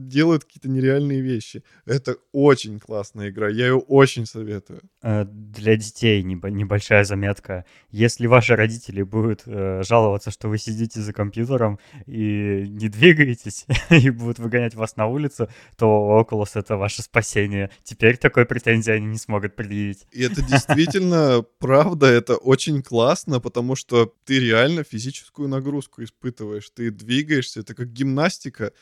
делают 0.10 0.44
какие-то 0.44 0.70
нереальные 0.70 1.22
вещи. 1.22 1.64
Это 1.86 2.18
очень 2.32 2.80
классная 2.80 3.30
игра, 3.30 3.48
я 3.48 3.68
ее 3.68 3.78
очень 3.78 4.26
советую. 4.26 4.82
Э, 5.02 5.26
для 5.26 5.76
детей 5.76 6.22
небольшая 6.24 7.04
заметка. 7.04 7.66
Если 7.92 8.28
ваши 8.28 8.56
родители 8.56 9.04
будут 9.04 9.44
э, 9.46 9.84
жаловаться, 9.88 10.32
что 10.32 10.50
вы 10.50 10.58
сидите 10.58 11.00
за 11.00 11.14
компьютером 11.14 11.80
и 12.06 12.66
не 12.68 12.90
двигаетесь, 12.90 13.66
и 13.90 14.10
будут 14.10 14.40
выгонять 14.40 14.76
вас 14.76 14.98
на 14.98 15.08
улицу, 15.08 15.48
то 15.78 16.20
Oculus— 16.20 16.52
это 16.56 16.76
ваше 16.76 17.02
спасение. 17.02 17.70
Теперь 17.84 18.18
такой 18.18 18.46
претензии 18.46 18.92
они 18.92 19.08
не 19.08 19.18
смогут 19.18 19.56
предъявить. 19.56 20.08
И 20.12 20.24
это 20.24 20.42
действительно 20.42 21.44
правда, 21.60 22.08
это 22.08 22.36
очень 22.36 22.82
классно, 22.82 23.40
потому 23.40 23.76
что 23.76 24.14
ты 24.26 24.40
реально 24.40 24.84
физическую 24.84 25.48
нагрузку 25.48 26.04
испытываешь, 26.04 26.70
ты 26.70 26.92
двигаешься, 26.92 27.62
это 27.62 27.76
как 27.76 27.92
гимнастика 27.92 28.74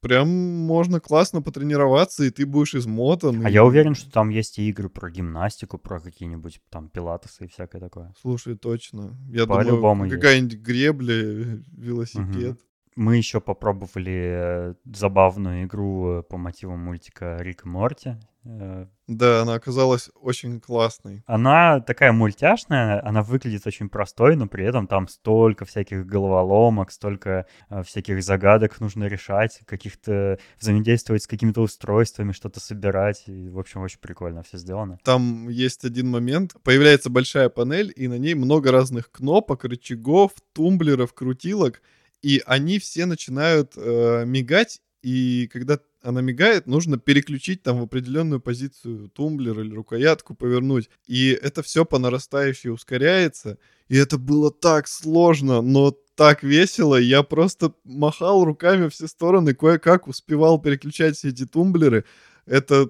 прям 0.00 0.28
можно 0.28 1.00
классно 1.00 1.42
потренироваться, 1.42 2.24
и 2.24 2.30
ты 2.30 2.46
будешь 2.46 2.74
измотан. 2.74 3.44
А 3.44 3.50
и... 3.50 3.52
я 3.52 3.64
уверен, 3.64 3.94
что 3.94 4.10
там 4.10 4.28
есть 4.28 4.58
и 4.58 4.68
игры 4.68 4.88
про 4.88 5.10
гимнастику, 5.10 5.78
про 5.78 6.00
какие-нибудь 6.00 6.60
там 6.70 6.88
пилатесы 6.88 7.44
и 7.44 7.48
всякое 7.48 7.80
такое. 7.80 8.14
Слушай, 8.20 8.56
точно. 8.56 9.16
Я 9.28 9.46
думаю, 9.46 10.10
какая-нибудь 10.10 10.58
гребля, 10.58 11.14
велосипед. 11.76 12.52
Угу. 12.52 12.60
Мы 12.96 13.18
еще 13.18 13.42
попробовали 13.42 14.70
э, 14.70 14.74
забавную 14.86 15.64
игру 15.64 16.20
э, 16.20 16.22
по 16.22 16.38
мотивам 16.38 16.78
мультика 16.78 17.36
Рик 17.40 17.66
и 17.66 17.68
Морти. 17.68 18.16
Э, 18.46 18.86
да, 19.06 19.42
она 19.42 19.52
оказалась 19.52 20.08
очень 20.14 20.60
классной. 20.60 21.22
Она 21.26 21.80
такая 21.80 22.12
мультяшная, 22.12 23.06
она 23.06 23.22
выглядит 23.22 23.66
очень 23.66 23.90
простой, 23.90 24.34
но 24.34 24.46
при 24.46 24.64
этом 24.64 24.86
там 24.86 25.08
столько 25.08 25.66
всяких 25.66 26.06
головоломок, 26.06 26.90
столько 26.90 27.44
всяких 27.84 28.22
загадок 28.22 28.80
нужно 28.80 29.04
решать, 29.04 29.60
каких-то 29.66 30.38
взаимодействовать 30.58 31.22
с 31.22 31.26
какими-то 31.26 31.60
устройствами, 31.60 32.32
что-то 32.32 32.60
собирать. 32.60 33.24
И, 33.26 33.50
в 33.50 33.58
общем, 33.58 33.82
очень 33.82 34.00
прикольно 34.00 34.42
все 34.42 34.56
сделано. 34.56 34.98
Там 35.04 35.50
есть 35.50 35.84
один 35.84 36.08
момент. 36.08 36.54
Появляется 36.62 37.10
большая 37.10 37.50
панель, 37.50 37.92
и 37.94 38.08
на 38.08 38.16
ней 38.16 38.32
много 38.34 38.72
разных 38.72 39.10
кнопок, 39.10 39.64
рычагов, 39.64 40.32
тумблеров, 40.54 41.12
крутилок— 41.12 41.82
и 42.22 42.42
они 42.46 42.78
все 42.78 43.06
начинают 43.06 43.72
э, 43.76 44.24
мигать, 44.26 44.80
и 45.02 45.48
когда 45.52 45.78
она 46.02 46.20
мигает, 46.20 46.66
нужно 46.66 46.98
переключить 46.98 47.62
там 47.62 47.80
в 47.80 47.82
определенную 47.82 48.40
позицию 48.40 49.08
тумблер 49.08 49.60
или 49.60 49.74
рукоятку 49.74 50.34
повернуть. 50.34 50.88
И 51.06 51.30
это 51.30 51.62
все 51.62 51.84
по 51.84 51.98
нарастающей 51.98 52.70
ускоряется. 52.70 53.58
И 53.88 53.96
это 53.96 54.18
было 54.18 54.52
так 54.52 54.86
сложно, 54.86 55.62
но 55.62 55.96
так 56.14 56.42
весело. 56.42 56.96
Я 56.96 57.22
просто 57.22 57.74
махал 57.84 58.44
руками 58.44 58.88
все 58.88 59.06
стороны, 59.06 59.54
кое-как 59.54 60.06
успевал 60.08 60.60
переключать 60.60 61.16
все 61.16 61.28
эти 61.28 61.44
тумблеры. 61.44 62.04
Это 62.46 62.88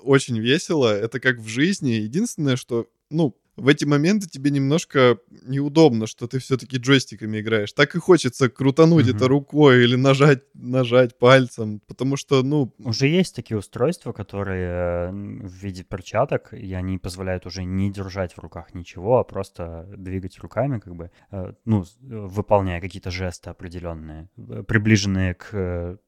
очень 0.00 0.38
весело, 0.38 0.92
это 0.92 1.20
как 1.20 1.38
в 1.38 1.46
жизни. 1.46 1.90
Единственное, 1.90 2.56
что, 2.56 2.88
ну, 3.10 3.36
в 3.56 3.68
эти 3.68 3.84
моменты 3.84 4.28
тебе 4.28 4.50
немножко 4.50 5.18
неудобно, 5.42 6.06
что 6.06 6.26
ты 6.26 6.38
все-таки 6.38 6.78
джойстиками 6.78 7.40
играешь. 7.40 7.72
Так 7.72 7.94
и 7.94 7.98
хочется 7.98 8.48
крутануть 8.48 9.06
mm-hmm. 9.06 9.16
это 9.16 9.28
рукой 9.28 9.84
или 9.84 9.96
нажать, 9.96 10.42
нажать 10.54 11.18
пальцем, 11.18 11.80
потому 11.86 12.16
что, 12.16 12.42
ну... 12.42 12.74
Уже 12.78 13.08
есть 13.08 13.34
такие 13.34 13.58
устройства, 13.58 14.12
которые 14.12 15.10
в 15.10 15.52
виде 15.52 15.84
перчаток, 15.84 16.52
и 16.54 16.72
они 16.72 16.98
позволяют 16.98 17.46
уже 17.46 17.64
не 17.64 17.92
держать 17.92 18.32
в 18.34 18.38
руках 18.38 18.74
ничего, 18.74 19.18
а 19.18 19.24
просто 19.24 19.86
двигать 19.96 20.38
руками, 20.38 20.78
как 20.78 20.94
бы, 20.94 21.10
э, 21.30 21.52
ну, 21.64 21.84
выполняя 22.00 22.80
какие-то 22.80 23.10
жесты 23.10 23.50
определенные, 23.50 24.28
э, 24.36 24.62
приближенные 24.66 25.34
к 25.34 25.98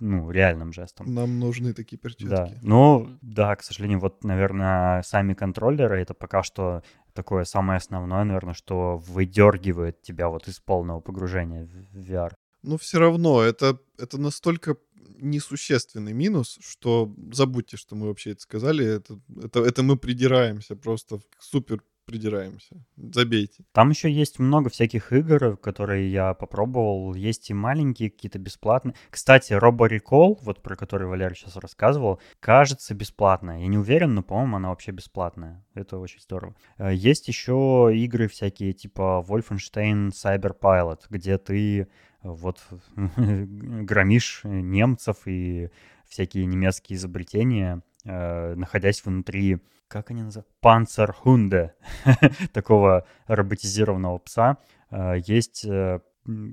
ну, 0.00 0.30
реальным 0.30 0.72
жестом. 0.72 1.12
Нам 1.12 1.38
нужны 1.38 1.74
такие 1.74 1.98
перчатки. 1.98 2.28
Да. 2.28 2.52
Ну, 2.62 3.18
да, 3.20 3.56
к 3.56 3.62
сожалению, 3.62 4.00
вот, 4.00 4.24
наверное, 4.24 5.02
сами 5.02 5.34
контроллеры— 5.34 6.00
это 6.02 6.14
пока 6.14 6.42
что 6.42 6.82
такое 7.12 7.44
самое 7.44 7.78
основное, 7.78 8.24
наверное, 8.24 8.54
что 8.54 8.98
выдергивает 8.98 10.02
тебя 10.02 10.28
вот 10.28 10.48
из 10.48 10.60
полного 10.60 11.00
погружения 11.00 11.64
в 11.66 11.98
VR. 11.98 12.32
Ну, 12.62 12.76
все 12.76 12.98
равно, 12.98 13.42
это, 13.42 13.78
это 13.98 14.18
настолько 14.18 14.76
несущественный 15.20 16.12
минус, 16.12 16.58
что 16.60 17.12
забудьте, 17.32 17.76
что 17.76 17.96
мы 17.96 18.06
вообще 18.06 18.32
это 18.32 18.42
сказали. 18.42 18.86
Это, 18.86 19.18
это, 19.42 19.60
это 19.60 19.82
мы 19.82 19.96
придираемся 19.96 20.76
просто 20.76 21.18
к 21.18 21.42
супер 21.42 21.82
придираемся. 22.08 22.74
Забейте. 22.96 23.64
Там 23.72 23.90
еще 23.90 24.10
есть 24.10 24.38
много 24.38 24.70
всяких 24.70 25.12
игр, 25.12 25.58
которые 25.58 26.10
я 26.10 26.32
попробовал. 26.32 27.14
Есть 27.14 27.50
и 27.50 27.54
маленькие, 27.54 28.10
какие-то 28.10 28.38
бесплатные. 28.38 28.94
Кстати, 29.10 29.52
Robo 29.52 29.86
Recall, 29.86 30.38
вот 30.40 30.62
про 30.62 30.74
который 30.74 31.06
Валерий 31.06 31.36
сейчас 31.36 31.56
рассказывал, 31.56 32.18
кажется 32.40 32.94
бесплатная. 32.94 33.60
Я 33.60 33.66
не 33.66 33.76
уверен, 33.76 34.14
но, 34.14 34.22
по-моему, 34.22 34.56
она 34.56 34.70
вообще 34.70 34.90
бесплатная. 34.90 35.62
Это 35.74 35.98
очень 35.98 36.20
здорово. 36.20 36.56
Э, 36.78 36.94
есть 36.94 37.28
еще 37.28 37.90
игры 37.94 38.26
всякие 38.28 38.72
типа 38.72 39.22
Wolfenstein 39.28 40.08
Cyber 40.08 40.58
Pilot, 40.58 41.00
где 41.10 41.36
ты 41.36 41.80
э, 41.80 41.86
вот 42.22 42.58
громишь 43.16 44.40
немцев 44.44 45.18
и 45.26 45.68
всякие 46.06 46.46
немецкие 46.46 46.96
изобретения, 46.96 47.82
э, 48.04 48.54
находясь 48.54 49.04
внутри 49.04 49.58
как 49.88 50.10
они 50.10 50.22
называют? 50.22 50.48
Панцерхунде, 50.60 51.74
такого 52.52 53.06
роботизированного 53.26 54.18
пса. 54.18 54.58
А, 54.90 55.14
есть 55.14 55.64
э, 55.64 56.00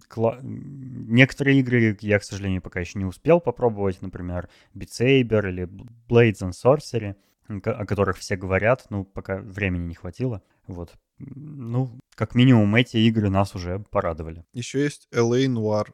кла... 0.07 0.39
некоторые 0.41 1.59
игры 1.59 1.97
я, 2.01 2.19
к 2.19 2.23
сожалению, 2.23 2.61
пока 2.61 2.79
еще 2.79 2.97
не 2.97 3.05
успел 3.05 3.39
попробовать, 3.39 4.01
например, 4.01 4.49
Beat 4.73 4.89
Saber 4.89 5.49
или 5.49 5.65
Blades 6.09 6.41
and 6.41 6.51
Sorcery, 6.51 7.15
о 7.47 7.85
которых 7.85 8.17
все 8.17 8.35
говорят, 8.35 8.85
ну, 8.89 9.03
пока 9.03 9.37
времени 9.37 9.87
не 9.87 9.95
хватило. 9.95 10.41
Вот. 10.67 10.93
Ну, 11.19 11.99
как 12.15 12.35
минимум, 12.35 12.73
эти 12.75 12.97
игры 12.97 13.29
нас 13.29 13.55
уже 13.55 13.79
порадовали. 13.91 14.43
Еще 14.53 14.83
есть 14.83 15.07
LA 15.13 15.45
Noir, 15.45 15.93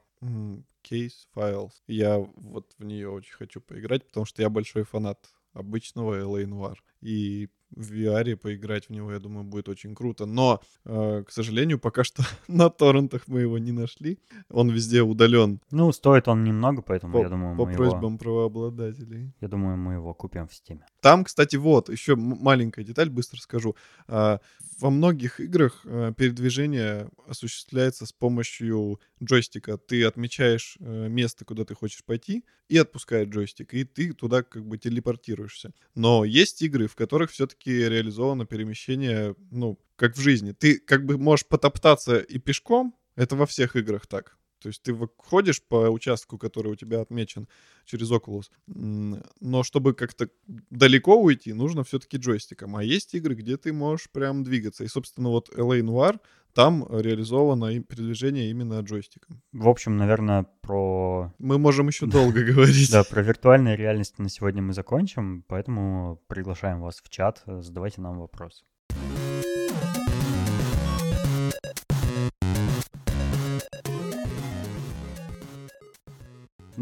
Case 0.89 1.27
Files. 1.35 1.71
Я 1.87 2.17
вот 2.19 2.73
в 2.77 2.85
нее 2.85 3.09
очень 3.09 3.33
хочу 3.33 3.61
поиграть, 3.61 4.07
потому 4.07 4.25
что 4.25 4.41
я 4.41 4.49
большой 4.49 4.83
фанат 4.83 5.19
обычного 5.53 6.19
LA 6.19 6.45
Noir. 6.45 6.75
И 7.01 7.49
в 7.75 7.91
VR 7.93 8.35
поиграть 8.35 8.87
в 8.87 8.89
него, 8.89 9.11
я 9.11 9.19
думаю, 9.19 9.43
будет 9.45 9.69
очень 9.69 9.95
круто. 9.95 10.25
Но, 10.25 10.61
э, 10.85 11.23
к 11.25 11.31
сожалению, 11.31 11.79
пока 11.79 12.03
что 12.03 12.23
на 12.47 12.69
торрентах 12.69 13.27
мы 13.27 13.41
его 13.41 13.57
не 13.57 13.71
нашли. 13.71 14.19
Он 14.49 14.69
везде 14.69 15.01
удален. 15.01 15.61
Ну, 15.71 15.91
стоит 15.91 16.27
он 16.27 16.43
немного, 16.43 16.81
поэтому 16.81 17.13
по, 17.13 17.23
я 17.23 17.29
думаю, 17.29 17.57
по 17.57 17.65
мы 17.65 17.73
просьбам 17.73 18.13
его... 18.13 18.17
правообладателей. 18.17 19.33
Я 19.39 19.47
думаю, 19.47 19.77
мы 19.77 19.93
его 19.93 20.13
купим 20.13 20.47
в 20.47 20.51
Steam. 20.51 20.79
Там, 21.01 21.23
кстати, 21.23 21.55
вот, 21.55 21.89
еще 21.89 22.15
маленькая 22.15 22.83
деталь, 22.83 23.09
быстро 23.09 23.39
скажу. 23.39 23.75
Э, 24.07 24.39
во 24.81 24.89
многих 24.89 25.39
играх 25.39 25.81
э, 25.85 26.11
передвижение 26.17 27.09
осуществляется 27.27 28.05
с 28.05 28.11
помощью 28.11 28.99
джойстика. 29.23 29.77
Ты 29.77 30.03
отмечаешь 30.03 30.77
э, 30.79 31.07
место, 31.07 31.45
куда 31.45 31.65
ты 31.65 31.75
хочешь 31.75 32.03
пойти, 32.03 32.43
и 32.67 32.77
отпускает 32.77 33.29
джойстик, 33.29 33.73
и 33.73 33.83
ты 33.83 34.13
туда 34.13 34.41
как 34.41 34.65
бы 34.65 34.77
телепортируешься. 34.77 35.71
Но 35.93 36.25
есть 36.25 36.61
игры, 36.63 36.87
в 36.87 36.95
которых 36.95 37.31
все-таки 37.31 37.71
реализовано 37.71 38.45
перемещение, 38.45 39.35
ну, 39.51 39.79
как 39.95 40.17
в 40.17 40.19
жизни. 40.19 40.51
Ты 40.51 40.79
как 40.79 41.05
бы 41.05 41.17
можешь 41.17 41.45
потоптаться 41.45 42.17
и 42.17 42.39
пешком, 42.39 42.95
это 43.15 43.35
во 43.35 43.45
всех 43.45 43.75
играх 43.75 44.07
так. 44.07 44.37
То 44.61 44.67
есть 44.67 44.83
ты 44.83 44.95
ходишь 45.17 45.61
по 45.61 45.89
участку, 45.89 46.37
который 46.37 46.71
у 46.71 46.75
тебя 46.75 47.01
отмечен 47.01 47.47
через 47.85 48.11
Oculus, 48.11 48.51
но 48.67 49.63
чтобы 49.63 49.93
как-то 49.93 50.29
далеко 50.69 51.21
уйти, 51.21 51.53
нужно 51.53 51.83
все-таки 51.83 52.17
джойстиком. 52.17 52.75
А 52.75 52.83
есть 52.83 53.13
игры, 53.15 53.35
где 53.35 53.57
ты 53.57 53.73
можешь 53.73 54.09
прям 54.11 54.43
двигаться. 54.43 54.83
И, 54.83 54.87
собственно, 54.87 55.29
вот 55.29 55.49
LA 55.49 55.81
Noir, 55.81 56.19
там 56.53 56.85
реализовано 56.89 57.81
передвижение 57.81 58.49
именно 58.51 58.79
джойстиком. 58.81 59.41
В 59.51 59.67
общем, 59.67 59.97
наверное, 59.97 60.45
про... 60.61 61.33
Мы 61.39 61.57
можем 61.57 61.87
еще 61.87 62.05
долго 62.07 62.43
говорить. 62.43 62.91
Да, 62.91 63.03
про 63.09 63.21
виртуальную 63.21 63.77
реальность 63.77 64.19
на 64.19 64.29
сегодня 64.29 64.61
мы 64.61 64.73
закончим, 64.73 65.43
поэтому 65.47 66.21
приглашаем 66.27 66.81
вас 66.81 67.01
в 67.01 67.09
чат, 67.09 67.41
задавайте 67.45 68.01
нам 68.01 68.19
вопросы. 68.19 68.63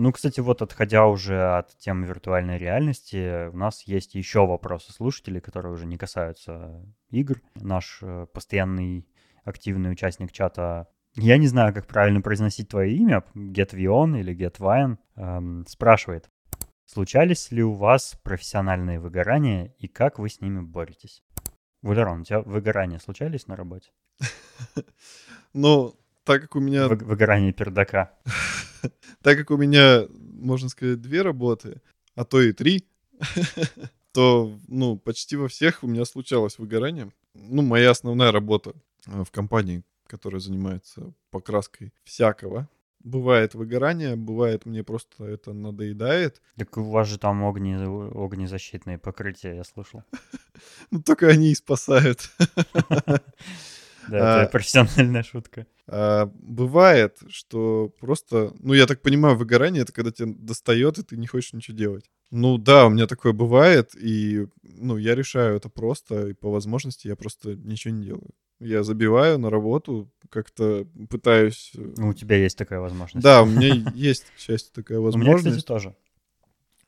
Ну, 0.01 0.13
кстати, 0.13 0.39
вот 0.39 0.61
отходя 0.61 1.07
уже 1.07 1.57
от 1.57 1.77
темы 1.77 2.07
виртуальной 2.07 2.57
реальности, 2.57 3.49
у 3.49 3.57
нас 3.57 3.81
есть 3.81 4.15
еще 4.15 4.45
вопросы 4.45 4.93
слушателей, 4.93 5.41
которые 5.41 5.73
уже 5.73 5.85
не 5.85 5.97
касаются 5.97 6.81
игр. 7.09 7.41
Наш 7.55 7.99
э, 8.01 8.25
постоянный 8.33 9.05
активный 9.43 9.91
участник 9.91 10.31
чата, 10.31 10.87
я 11.15 11.37
не 11.37 11.47
знаю, 11.47 11.73
как 11.73 11.85
правильно 11.85 12.21
произносить 12.21 12.69
твое 12.69 12.95
имя, 12.95 13.25
GetVion 13.35 14.17
или 14.17 14.33
GetVine, 14.33 14.99
эм, 15.17 15.65
спрашивает, 15.67 16.29
случались 16.85 17.51
ли 17.51 17.61
у 17.61 17.73
вас 17.73 18.17
профессиональные 18.23 19.01
выгорания 19.01 19.75
и 19.79 19.89
как 19.89 20.17
вы 20.17 20.29
с 20.29 20.39
ними 20.39 20.61
боретесь? 20.61 21.25
Валерон, 21.81 22.21
у 22.21 22.23
тебя 22.23 22.39
выгорания 22.39 22.99
случались 22.99 23.47
на 23.47 23.57
работе? 23.57 23.91
Ну, 25.51 25.93
так 26.23 26.43
как 26.43 26.55
у 26.55 26.61
меня... 26.61 26.87
Выгорание 26.87 27.51
пердака. 27.51 28.13
Так 29.21 29.37
как 29.37 29.51
у 29.51 29.57
меня, 29.57 30.05
можно 30.09 30.69
сказать, 30.69 31.01
две 31.01 31.21
работы, 31.21 31.81
а 32.15 32.25
то 32.25 32.41
и 32.41 32.53
три, 32.53 32.87
то, 34.13 34.57
ну, 34.67 34.97
почти 34.97 35.35
во 35.35 35.47
всех 35.47 35.83
у 35.83 35.87
меня 35.87 36.05
случалось 36.05 36.57
выгорание. 36.57 37.11
Ну, 37.33 37.61
моя 37.61 37.91
основная 37.91 38.31
работа 38.31 38.73
э, 39.05 39.23
в 39.23 39.31
компании, 39.31 39.83
которая 40.07 40.39
занимается 40.39 41.13
покраской 41.31 41.93
всякого. 42.03 42.67
Бывает 43.01 43.53
выгорание, 43.53 44.17
бывает 44.17 44.65
мне 44.65 44.83
просто 44.83 45.23
это 45.23 45.53
надоедает. 45.53 46.41
Так 46.57 46.77
у 46.77 46.83
вас 46.83 47.07
же 47.07 47.17
там 47.17 47.45
огне, 47.45 47.77
огнезащитные 47.77 48.97
покрытия, 48.97 49.55
я 49.55 49.63
слышал. 49.63 50.03
Ну, 50.91 51.01
только 51.01 51.27
они 51.27 51.51
и 51.51 51.55
спасают. 51.55 52.29
Да, 54.09 54.17
это 54.17 54.41
а, 54.43 54.47
профессиональная 54.47 55.23
шутка. 55.23 55.67
А, 55.87 56.31
бывает, 56.35 57.17
что 57.29 57.91
просто, 57.99 58.53
ну, 58.59 58.73
я 58.73 58.85
так 58.85 59.01
понимаю, 59.01 59.35
выгорание— 59.35 59.81
это 59.83 59.93
когда 59.93 60.11
тебя 60.11 60.33
достает, 60.37 60.97
и 60.97 61.03
ты 61.03 61.17
не 61.17 61.27
хочешь 61.27 61.53
ничего 61.53 61.77
делать. 61.77 62.09
Ну 62.31 62.57
да, 62.57 62.85
у 62.85 62.89
меня 62.89 63.07
такое 63.07 63.33
бывает, 63.33 63.95
и, 63.95 64.47
ну, 64.61 64.97
я 64.97 65.15
решаю 65.15 65.55
это 65.57 65.69
просто, 65.69 66.27
и 66.29 66.33
по 66.33 66.51
возможности 66.51 67.07
я 67.07 67.15
просто 67.15 67.55
ничего 67.55 67.93
не 67.93 68.05
делаю. 68.05 68.29
Я 68.59 68.83
забиваю 68.83 69.39
на 69.39 69.49
работу, 69.49 70.11
как-то 70.29 70.85
пытаюсь... 71.09 71.71
Э, 71.75 71.93
ну, 71.97 72.09
у 72.09 72.13
тебя 72.13 72.35
есть 72.35 72.57
такая 72.57 72.81
возможность. 72.81 73.23
Да, 73.23 73.41
у 73.41 73.45
меня 73.45 73.73
есть, 73.95 74.25
к 74.35 74.39
счастью, 74.39 74.73
такая 74.73 74.99
возможность. 74.99 75.43
У 75.43 75.47
меня, 75.47 75.55
кстати, 75.55 75.65
тоже. 75.65 75.95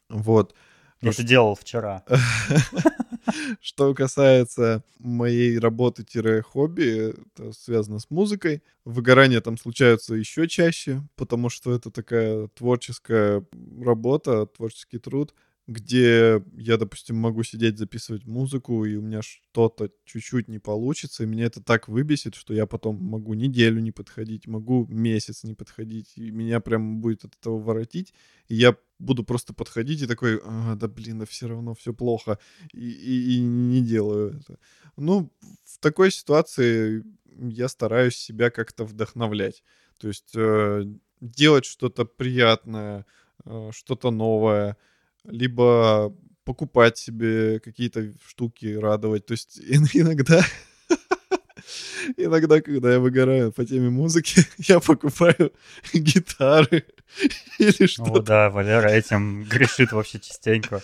Вот. 0.10 0.54
Я 1.02 1.10
это 1.10 1.24
делал 1.24 1.56
вчера. 1.56 2.04
Что 3.62 3.93
касается 3.93 4.84
моей 4.99 5.58
работы-хобби, 5.58 7.16
это 7.36 7.52
связано 7.54 7.99
с 7.99 8.10
музыкой. 8.10 8.62
Выгорания 8.86 9.41
там 9.41 9.58
случаются 9.58 10.16
еще 10.16 10.47
чаще, 10.47 11.02
потому 11.16 11.49
что 11.49 11.74
это 11.74 11.91
такая 11.91 12.47
творческая 12.49 13.45
работа, 13.80 14.45
творческий 14.45 14.99
труд 14.99 15.34
где 15.68 16.43
я, 16.58 16.78
допустим, 16.78 17.16
могу 17.18 17.43
сидеть, 17.43 17.78
записывать 17.78 18.26
музыку, 18.26 18.84
и 18.86 18.95
у 18.95 19.02
меня 19.02 19.22
что-то 19.22 19.89
чуть-чуть 20.06 20.47
не 20.47 20.60
получится, 20.60 21.24
и 21.24 21.28
меня 21.28 21.45
это 21.45 21.62
так 21.62 21.88
выбесит, 21.88 22.36
что 22.36 22.54
я 22.54 22.66
потом 22.66 22.97
могу 22.97 23.34
неделю 23.34 23.80
не 23.80 23.91
подходить, 23.91 24.47
могу 24.47 24.86
месяц 24.88 25.43
не 25.43 25.54
подходить, 25.54 26.14
и 26.16 26.32
меня 26.32 26.60
прям 26.60 26.99
будет 26.99 27.26
от 27.26 27.36
этого 27.39 27.60
воротить, 27.60 28.14
и 28.47 28.56
я 28.56 28.76
буду 29.02 29.24
просто 29.24 29.54
подходить 29.54 30.02
и 30.02 30.08
такой, 30.08 30.39
а, 30.43 30.76
да 30.76 30.88
блин, 30.88 31.20
да 31.20 31.26
все 31.26 31.47
равно 31.47 31.74
все 31.74 31.93
плохо, 31.93 32.38
и, 32.74 32.89
и, 32.89 33.38
и 33.38 33.39
не 33.41 33.82
делаю 33.82 34.39
это. 34.39 34.60
Ну, 34.97 35.32
в 35.66 35.80
такой 35.80 36.12
ситуации 36.12 37.04
я 37.38 37.68
стараюсь 37.68 38.18
себя 38.18 38.49
как-то 38.49 38.86
вдохновлять, 38.86 39.64
то 39.97 40.08
есть 40.08 40.32
э, 40.36 40.84
делать 41.22 41.66
что-то 41.66 42.06
приятное, 42.06 43.06
э, 43.45 43.72
что-то 43.74 44.12
новое, 44.12 44.78
либо 45.24 46.16
покупать 46.43 46.97
себе 46.97 47.60
какие-то 47.60 48.12
штуки, 48.26 48.76
радовать. 48.76 49.26
То 49.26 49.34
есть 49.34 49.60
иногда, 49.93 50.43
иногда, 52.18 52.62
когда 52.62 52.93
я 52.93 52.99
выгораю 52.99 53.52
по 53.52 53.66
теме 53.66 53.89
музыки, 53.89 54.41
я 54.68 54.80
покупаю 54.80 55.54
гитары 55.93 56.86
или 57.59 57.86
что-то. 57.86 58.12
О, 58.12 58.22
да, 58.22 58.49
Валера 58.49 58.88
этим 58.88 59.43
грешит 59.49 59.91
вообще 59.91 60.20
частенько. 60.20 60.82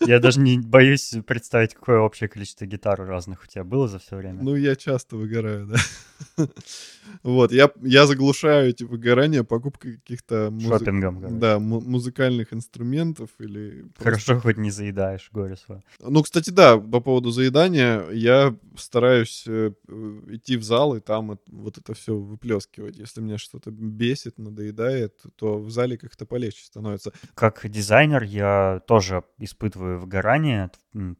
Я 0.00 0.18
даже 0.18 0.40
не 0.40 0.58
боюсь 0.58 1.14
представить, 1.26 1.74
какое 1.74 2.00
общее 2.00 2.28
количество 2.28 2.66
гитар 2.66 3.00
разных 3.00 3.44
у 3.44 3.46
тебя 3.46 3.64
было 3.64 3.88
за 3.88 3.98
все 3.98 4.16
время. 4.16 4.42
Ну, 4.42 4.54
я 4.54 4.76
часто 4.76 5.16
выгораю, 5.16 5.66
да. 5.66 5.78
Вот, 7.22 7.52
я, 7.52 7.70
я 7.82 8.06
заглушаю 8.06 8.68
эти 8.68 8.84
выгорания 8.84 9.42
покупкой 9.42 9.96
каких-то... 9.96 10.50
Музы... 10.50 10.68
Да, 11.30 11.58
музыкальных 11.58 12.52
инструментов 12.52 13.30
или... 13.38 13.86
Хорошо, 13.98 14.38
хоть 14.38 14.58
не 14.58 14.70
заедаешь 14.70 15.30
горе 15.32 15.56
свое. 15.56 15.82
Ну, 16.00 16.22
кстати, 16.22 16.50
да, 16.50 16.76
по 16.76 17.00
поводу 17.00 17.30
заедания, 17.30 18.04
я 18.10 18.54
стараюсь 18.76 19.44
э, 19.46 19.72
идти 20.28 20.56
в 20.56 20.62
зал 20.62 20.96
и 20.96 21.00
там 21.00 21.38
вот 21.46 21.78
это 21.78 21.94
все 21.94 22.14
выплескивать. 22.14 22.98
Если 22.98 23.20
меня 23.20 23.38
что-то 23.38 23.70
бесит, 23.70 24.38
надоедает, 24.38 25.14
то 25.36 25.58
в 25.68 25.70
зале 25.70 25.96
как-то 25.96 26.26
полегче 26.26 26.64
становится. 26.64 27.12
Как 27.34 27.68
дизайнер 27.68 28.22
я 28.24 28.82
тоже 28.86 29.22
испытываю 29.38 30.00
выгорание 30.00 30.70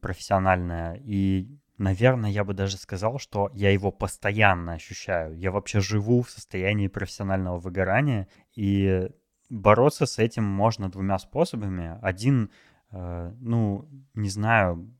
профессиональное, 0.01 0.95
и 0.95 1.59
Наверное, 1.79 2.29
я 2.29 2.43
бы 2.43 2.53
даже 2.53 2.75
сказал, 2.75 3.19
что 3.19 3.49
я 3.53 3.71
его 3.71 3.89
постоянно 3.89 4.73
ощущаю. 4.73 5.37
Я 5.37 5.49
вообще 5.49 5.79
живу 5.79 6.23
в 6.23 6.29
состоянии 6.29 6.89
профессионального 6.89 7.57
выгорания, 7.57 8.27
и 8.53 9.09
бороться 9.49 10.05
с 10.05 10.19
этим 10.19 10.43
можно 10.43 10.91
двумя 10.91 11.17
способами. 11.19 11.97
Один, 12.01 12.51
э, 12.91 13.33
ну, 13.39 13.87
не 14.13 14.27
знаю, 14.27 14.93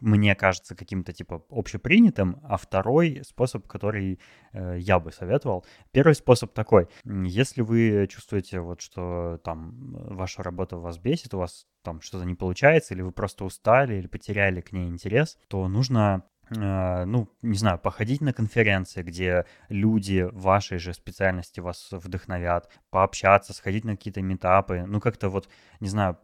мне 0.00 0.34
кажется 0.34 0.74
каким-то 0.74 1.12
типа 1.12 1.44
общепринятым, 1.50 2.40
а 2.42 2.56
второй 2.56 3.22
способ, 3.26 3.66
который 3.66 4.20
э, 4.52 4.76
я 4.78 4.98
бы 4.98 5.12
советовал. 5.12 5.64
Первый 5.92 6.14
способ 6.14 6.52
такой: 6.52 6.88
если 7.04 7.62
вы 7.62 8.06
чувствуете 8.10 8.60
вот 8.60 8.80
что 8.80 9.40
там 9.44 9.92
ваша 9.92 10.42
работа 10.42 10.76
вас 10.76 10.98
бесит, 10.98 11.34
у 11.34 11.38
вас 11.38 11.66
там 11.82 12.00
что-то 12.00 12.24
не 12.24 12.34
получается, 12.34 12.94
или 12.94 13.02
вы 13.02 13.12
просто 13.12 13.44
устали, 13.44 13.94
или 13.94 14.06
потеряли 14.06 14.60
к 14.60 14.72
ней 14.72 14.88
интерес, 14.88 15.38
то 15.48 15.66
нужно 15.68 16.24
э, 16.50 17.04
ну, 17.04 17.28
не 17.42 17.56
знаю, 17.56 17.78
походить 17.78 18.20
на 18.20 18.32
конференции, 18.32 19.02
где 19.02 19.46
люди 19.68 20.28
вашей 20.32 20.78
же 20.78 20.92
специальности 20.94 21.60
вас 21.60 21.88
вдохновят, 21.90 22.70
пообщаться, 22.90 23.52
сходить 23.52 23.84
на 23.84 23.96
какие-то 23.96 24.22
метапы, 24.22 24.84
ну, 24.86 25.00
как-то 25.00 25.28
вот, 25.28 25.48
не 25.80 25.88
знаю, 25.88 26.18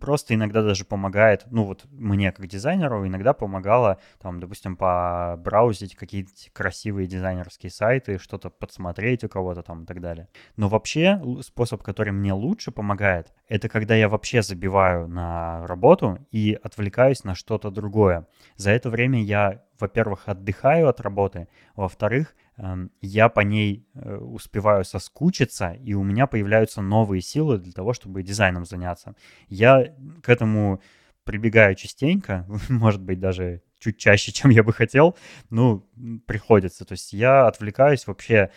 просто 0.00 0.34
иногда 0.34 0.62
даже 0.62 0.84
помогает, 0.84 1.44
ну 1.50 1.64
вот 1.64 1.86
мне 1.90 2.32
как 2.32 2.46
дизайнеру 2.46 3.06
иногда 3.06 3.32
помогало, 3.32 3.98
там, 4.20 4.40
допустим, 4.40 4.76
побраузить 4.76 5.94
какие-то 5.94 6.32
красивые 6.52 7.06
дизайнерские 7.06 7.70
сайты, 7.70 8.18
что-то 8.18 8.50
подсмотреть 8.50 9.24
у 9.24 9.28
кого-то 9.28 9.62
там 9.62 9.84
и 9.84 9.86
так 9.86 10.00
далее. 10.00 10.28
Но 10.56 10.68
вообще 10.68 11.20
способ, 11.42 11.82
который 11.82 12.12
мне 12.12 12.32
лучше 12.32 12.70
помогает, 12.70 13.32
это 13.48 13.68
когда 13.68 13.94
я 13.94 14.08
вообще 14.08 14.42
забиваю 14.42 15.08
на 15.08 15.66
работу 15.66 16.18
и 16.30 16.58
отвлекаюсь 16.62 17.24
на 17.24 17.34
что-то 17.34 17.70
другое. 17.70 18.26
За 18.56 18.70
это 18.70 18.90
время 18.90 19.22
я, 19.22 19.62
во-первых, 19.78 20.24
отдыхаю 20.26 20.88
от 20.88 21.00
работы, 21.00 21.48
во-вторых, 21.76 22.34
Эм, 22.60 22.90
я 23.00 23.28
по 23.28 23.40
ней 23.40 23.86
э, 23.94 24.16
успеваю 24.16 24.84
соскучиться, 24.84 25.70
и 25.70 25.94
у 25.94 26.02
меня 26.02 26.26
появляются 26.26 26.82
новые 26.82 27.22
силы 27.22 27.58
для 27.58 27.72
того, 27.72 27.92
чтобы 27.92 28.24
дизайном 28.24 28.64
заняться. 28.64 29.14
Я 29.48 29.94
к 30.22 30.28
этому 30.28 30.82
прибегаю 31.22 31.76
частенько, 31.76 32.46
может 32.68 33.00
быть, 33.00 33.20
даже 33.20 33.62
чуть 33.78 33.96
чаще, 33.98 34.32
чем 34.32 34.50
я 34.50 34.64
бы 34.64 34.72
хотел, 34.72 35.16
ну, 35.50 35.88
приходится. 36.26 36.84
То 36.84 36.92
есть 36.92 37.12
я 37.12 37.46
отвлекаюсь 37.46 38.08
вообще, 38.08 38.50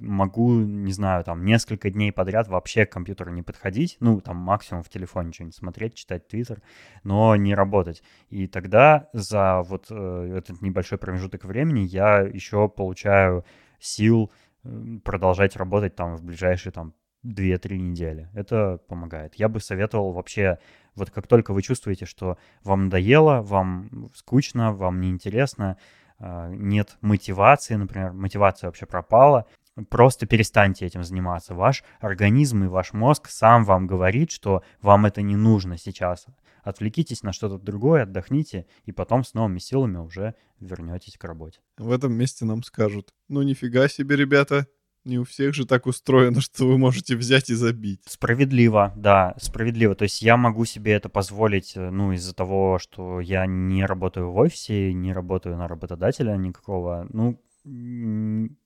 могу, 0.00 0.52
не 0.60 0.92
знаю, 0.92 1.24
там, 1.24 1.44
несколько 1.44 1.90
дней 1.90 2.12
подряд 2.12 2.48
вообще 2.48 2.86
к 2.86 2.92
компьютеру 2.92 3.30
не 3.30 3.42
подходить, 3.42 3.96
ну, 4.00 4.20
там, 4.20 4.36
максимум 4.36 4.82
в 4.82 4.88
телефоне 4.88 5.32
что-нибудь 5.32 5.56
смотреть, 5.56 5.94
читать 5.94 6.28
твиттер, 6.28 6.62
но 7.04 7.36
не 7.36 7.54
работать. 7.54 8.02
И 8.28 8.46
тогда 8.46 9.08
за 9.12 9.62
вот 9.62 9.86
э, 9.90 10.34
этот 10.36 10.60
небольшой 10.62 10.98
промежуток 10.98 11.44
времени 11.44 11.80
я 11.80 12.20
еще 12.20 12.68
получаю 12.68 13.44
сил 13.78 14.30
продолжать 15.04 15.56
работать 15.56 15.96
там 15.96 16.16
в 16.16 16.22
ближайшие 16.22 16.72
там 16.72 16.94
2-3 17.24 17.76
недели. 17.78 18.28
Это 18.34 18.78
помогает. 18.88 19.34
Я 19.34 19.48
бы 19.48 19.60
советовал 19.60 20.12
вообще, 20.12 20.58
вот 20.94 21.10
как 21.10 21.26
только 21.26 21.52
вы 21.52 21.62
чувствуете, 21.62 22.06
что 22.06 22.38
вам 22.64 22.84
надоело, 22.84 23.42
вам 23.42 24.10
скучно, 24.14 24.72
вам 24.72 25.00
неинтересно, 25.00 25.76
а, 26.18 26.48
нет 26.48 26.96
мотивации, 27.00 27.74
например, 27.74 28.12
мотивация 28.12 28.68
вообще 28.68 28.86
пропала, 28.86 29.46
просто 29.88 30.26
перестаньте 30.26 30.86
этим 30.86 31.04
заниматься. 31.04 31.54
Ваш 31.54 31.84
организм 32.00 32.64
и 32.64 32.68
ваш 32.68 32.92
мозг 32.92 33.28
сам 33.28 33.64
вам 33.64 33.86
говорит, 33.86 34.30
что 34.30 34.62
вам 34.82 35.06
это 35.06 35.22
не 35.22 35.36
нужно 35.36 35.78
сейчас. 35.78 36.26
Отвлекитесь 36.62 37.22
на 37.22 37.32
что-то 37.32 37.58
другое, 37.58 38.02
отдохните, 38.02 38.66
и 38.84 38.92
потом 38.92 39.24
с 39.24 39.34
новыми 39.34 39.58
силами 39.58 39.98
уже 39.98 40.34
вернетесь 40.58 41.16
к 41.16 41.24
работе. 41.24 41.60
В 41.78 41.90
этом 41.90 42.12
месте 42.12 42.44
нам 42.44 42.62
скажут, 42.62 43.14
ну 43.28 43.42
нифига 43.42 43.88
себе, 43.88 44.16
ребята, 44.16 44.66
не 45.04 45.18
у 45.18 45.24
всех 45.24 45.54
же 45.54 45.66
так 45.66 45.86
устроено, 45.86 46.40
что 46.40 46.66
вы 46.66 46.78
можете 46.78 47.16
взять 47.16 47.50
и 47.50 47.54
забить. 47.54 48.02
Справедливо, 48.06 48.92
да, 48.96 49.34
справедливо. 49.38 49.94
То 49.94 50.04
есть 50.04 50.22
я 50.22 50.36
могу 50.36 50.64
себе 50.64 50.92
это 50.92 51.08
позволить, 51.08 51.76
э, 51.76 51.90
ну, 51.90 52.12
из-за 52.12 52.34
того, 52.34 52.78
что 52.78 53.20
я 53.20 53.46
не 53.46 53.84
работаю 53.84 54.30
в 54.30 54.36
офисе, 54.36 54.92
не 54.92 55.12
работаю 55.12 55.56
на 55.56 55.68
работодателя 55.68 56.36
никакого. 56.36 57.06
Ну, 57.10 57.40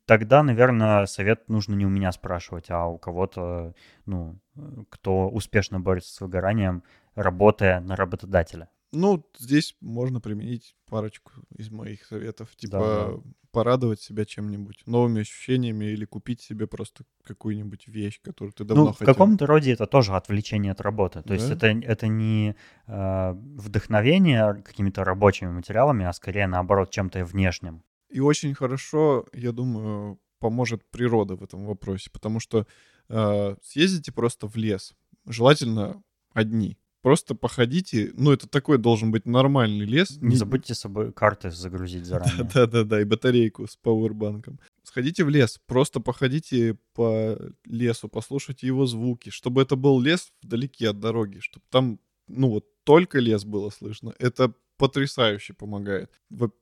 тогда, 0.06 0.42
наверное, 0.42 1.06
совет 1.06 1.48
нужно 1.48 1.74
не 1.74 1.86
у 1.86 1.90
меня 1.90 2.12
спрашивать, 2.12 2.70
а 2.70 2.86
у 2.86 2.98
кого-то, 2.98 3.74
ну, 4.06 4.38
э, 4.56 4.84
кто 4.90 5.28
успешно 5.28 5.80
борется 5.80 6.14
с 6.14 6.20
выгоранием, 6.20 6.82
работая 7.14 7.80
на 7.80 7.96
работодателя. 7.96 8.68
Ну, 8.94 9.26
здесь 9.36 9.76
можно 9.80 10.20
применить 10.20 10.76
парочку 10.88 11.32
из 11.56 11.70
моих 11.70 12.04
советов. 12.04 12.54
Типа 12.56 12.78
да. 12.78 13.30
порадовать 13.50 14.00
себя 14.00 14.24
чем-нибудь, 14.24 14.84
новыми 14.86 15.22
ощущениями 15.22 15.86
или 15.86 16.04
купить 16.04 16.40
себе 16.40 16.66
просто 16.68 17.04
какую-нибудь 17.24 17.88
вещь, 17.88 18.20
которую 18.22 18.52
ты 18.52 18.64
давно 18.64 18.84
ну, 18.84 18.92
хотел. 18.92 19.06
в 19.06 19.08
каком-то 19.08 19.46
роде 19.46 19.72
это 19.72 19.86
тоже 19.86 20.14
отвлечение 20.14 20.72
от 20.72 20.80
работы. 20.80 21.22
То 21.22 21.28
да? 21.28 21.34
есть 21.34 21.50
это, 21.50 21.66
это 21.66 22.06
не 22.06 22.54
э, 22.86 23.32
вдохновение 23.32 24.62
какими-то 24.62 25.02
рабочими 25.02 25.50
материалами, 25.50 26.04
а 26.04 26.12
скорее 26.12 26.46
наоборот 26.46 26.90
чем-то 26.90 27.24
внешним. 27.24 27.82
И 28.14 28.20
очень 28.20 28.54
хорошо, 28.54 29.26
я 29.32 29.50
думаю, 29.50 30.20
поможет 30.38 30.84
природа 30.90 31.34
в 31.34 31.42
этом 31.42 31.66
вопросе, 31.66 32.10
потому 32.12 32.38
что 32.38 32.64
э, 33.08 33.56
съездите 33.60 34.12
просто 34.12 34.46
в 34.46 34.56
лес, 34.56 34.94
желательно 35.26 36.00
одни, 36.32 36.78
Просто 37.04 37.34
походите. 37.34 38.12
Ну, 38.14 38.32
это 38.32 38.48
такой 38.48 38.78
должен 38.78 39.10
быть 39.10 39.26
нормальный 39.26 39.84
лес. 39.84 40.16
Не 40.22 40.36
забудьте 40.36 40.74
с 40.74 40.78
собой 40.78 41.12
карты 41.12 41.50
загрузить 41.50 42.06
заранее. 42.06 42.48
Да-да-да, 42.54 43.02
и 43.02 43.04
батарейку 43.04 43.66
с 43.66 43.76
пауэрбанком. 43.76 44.58
Сходите 44.84 45.22
в 45.24 45.28
лес, 45.28 45.60
просто 45.66 46.00
походите 46.00 46.78
по 46.94 47.38
лесу, 47.66 48.08
послушайте 48.08 48.66
его 48.66 48.86
звуки, 48.86 49.28
чтобы 49.28 49.60
это 49.60 49.76
был 49.76 50.00
лес 50.00 50.32
вдалеке 50.40 50.88
от 50.88 50.98
дороги, 50.98 51.40
чтобы 51.40 51.66
там, 51.68 52.00
ну 52.26 52.48
вот, 52.48 52.64
только 52.84 53.18
лес 53.18 53.44
было 53.44 53.68
слышно. 53.68 54.14
Это 54.18 54.54
потрясающе 54.76 55.54
помогает. 55.54 56.10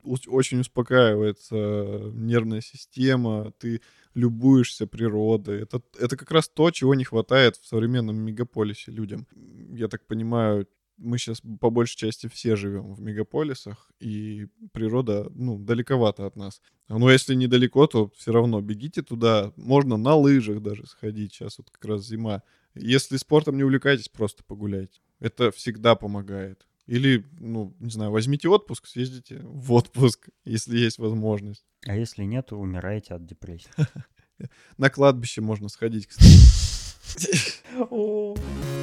Очень 0.02 0.60
успокаивается 0.60 2.10
нервная 2.12 2.60
система, 2.60 3.52
ты 3.58 3.80
любуешься 4.14 4.86
природой. 4.86 5.62
Это, 5.62 5.82
это 5.98 6.16
как 6.16 6.30
раз 6.30 6.48
то, 6.48 6.70
чего 6.70 6.94
не 6.94 7.04
хватает 7.04 7.56
в 7.56 7.66
современном 7.66 8.16
мегаполисе 8.16 8.92
людям. 8.92 9.26
Я 9.70 9.88
так 9.88 10.06
понимаю, 10.06 10.66
мы 10.98 11.18
сейчас 11.18 11.42
по 11.60 11.70
большей 11.70 11.96
части 11.96 12.28
все 12.28 12.54
живем 12.54 12.94
в 12.94 13.00
мегаполисах, 13.00 13.90
и 13.98 14.46
природа, 14.72 15.28
ну, 15.34 15.58
далековато 15.58 16.26
от 16.26 16.36
нас. 16.36 16.60
Но 16.88 17.10
если 17.10 17.34
недалеко, 17.34 17.86
то 17.86 18.10
все 18.16 18.32
равно 18.32 18.60
бегите 18.60 19.02
туда. 19.02 19.52
Можно 19.56 19.96
на 19.96 20.14
лыжах 20.14 20.62
даже 20.62 20.86
сходить. 20.86 21.32
Сейчас 21.32 21.58
вот 21.58 21.70
как 21.70 21.84
раз 21.86 22.06
зима. 22.06 22.42
Если 22.74 23.16
спортом 23.16 23.56
не 23.56 23.64
увлекаетесь, 23.64 24.08
просто 24.08 24.44
погуляйте. 24.44 25.00
Это 25.18 25.50
всегда 25.50 25.94
помогает. 25.94 26.66
Или, 26.86 27.24
ну, 27.38 27.76
не 27.78 27.90
знаю, 27.90 28.10
возьмите 28.10 28.48
отпуск, 28.48 28.86
съездите 28.86 29.40
в 29.42 29.72
отпуск, 29.72 30.28
если 30.44 30.78
есть 30.78 30.98
возможность. 30.98 31.64
А 31.86 31.96
если 31.96 32.24
нет, 32.24 32.52
умираете 32.52 33.14
от 33.14 33.24
депрессии. 33.24 33.70
На 34.78 34.90
кладбище 34.90 35.40
можно 35.40 35.68
сходить, 35.68 36.06
кстати. 36.08 36.32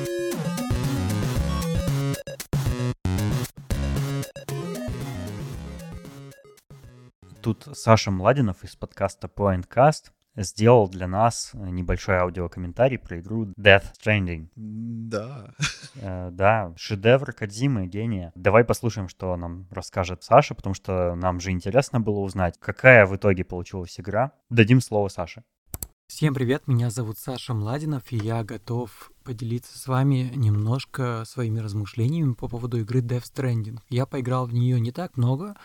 Тут 7.42 7.70
Саша 7.74 8.12
Младинов 8.12 8.64
из 8.66 8.76
подкаста 8.76 9.28
Pointcast 9.34 10.12
сделал 10.44 10.88
для 10.90 11.08
нас 11.08 11.52
небольшой 11.54 12.16
аудиокомментарий 12.18 12.98
про 12.98 13.20
игру 13.20 13.48
Death 13.58 13.94
Stranding. 14.02 14.48
Да. 14.56 15.54
Э, 15.96 16.30
да, 16.32 16.74
шедевр 16.78 17.34
Кадзимы, 17.34 17.88
гения. 17.88 18.32
Давай 18.36 18.64
послушаем, 18.64 19.10
что 19.10 19.36
нам 19.36 19.68
расскажет 19.70 20.24
Саша, 20.24 20.56
потому 20.56 20.74
что 20.74 21.16
нам 21.16 21.40
же 21.40 21.52
интересно 21.52 22.00
было 22.00 22.20
узнать, 22.20 22.56
какая 22.60 23.06
в 23.06 23.16
итоге 23.16 23.44
получилась 23.44 24.00
игра. 24.00 24.32
Дадим 24.50 24.82
слово 24.82 25.10
Саше. 25.10 25.44
Всем 26.10 26.34
привет, 26.34 26.68
меня 26.68 26.90
зовут 26.90 27.20
Саша 27.20 27.54
Младинов, 27.54 28.12
и 28.12 28.18
я 28.18 28.44
готов 28.44 29.12
поделиться 29.24 29.78
с 29.78 29.88
вами 29.88 30.32
немножко 30.36 31.24
своими 31.26 31.60
размышлениями 31.60 32.34
по 32.34 32.48
поводу 32.48 32.80
игры 32.80 33.02
Death 33.02 33.26
Stranding. 33.32 33.78
Я 33.90 34.08
поиграл 34.08 34.48
в 34.48 34.54
нее 34.54 34.80
не 34.80 34.92
так 34.92 35.18
много, 35.18 35.56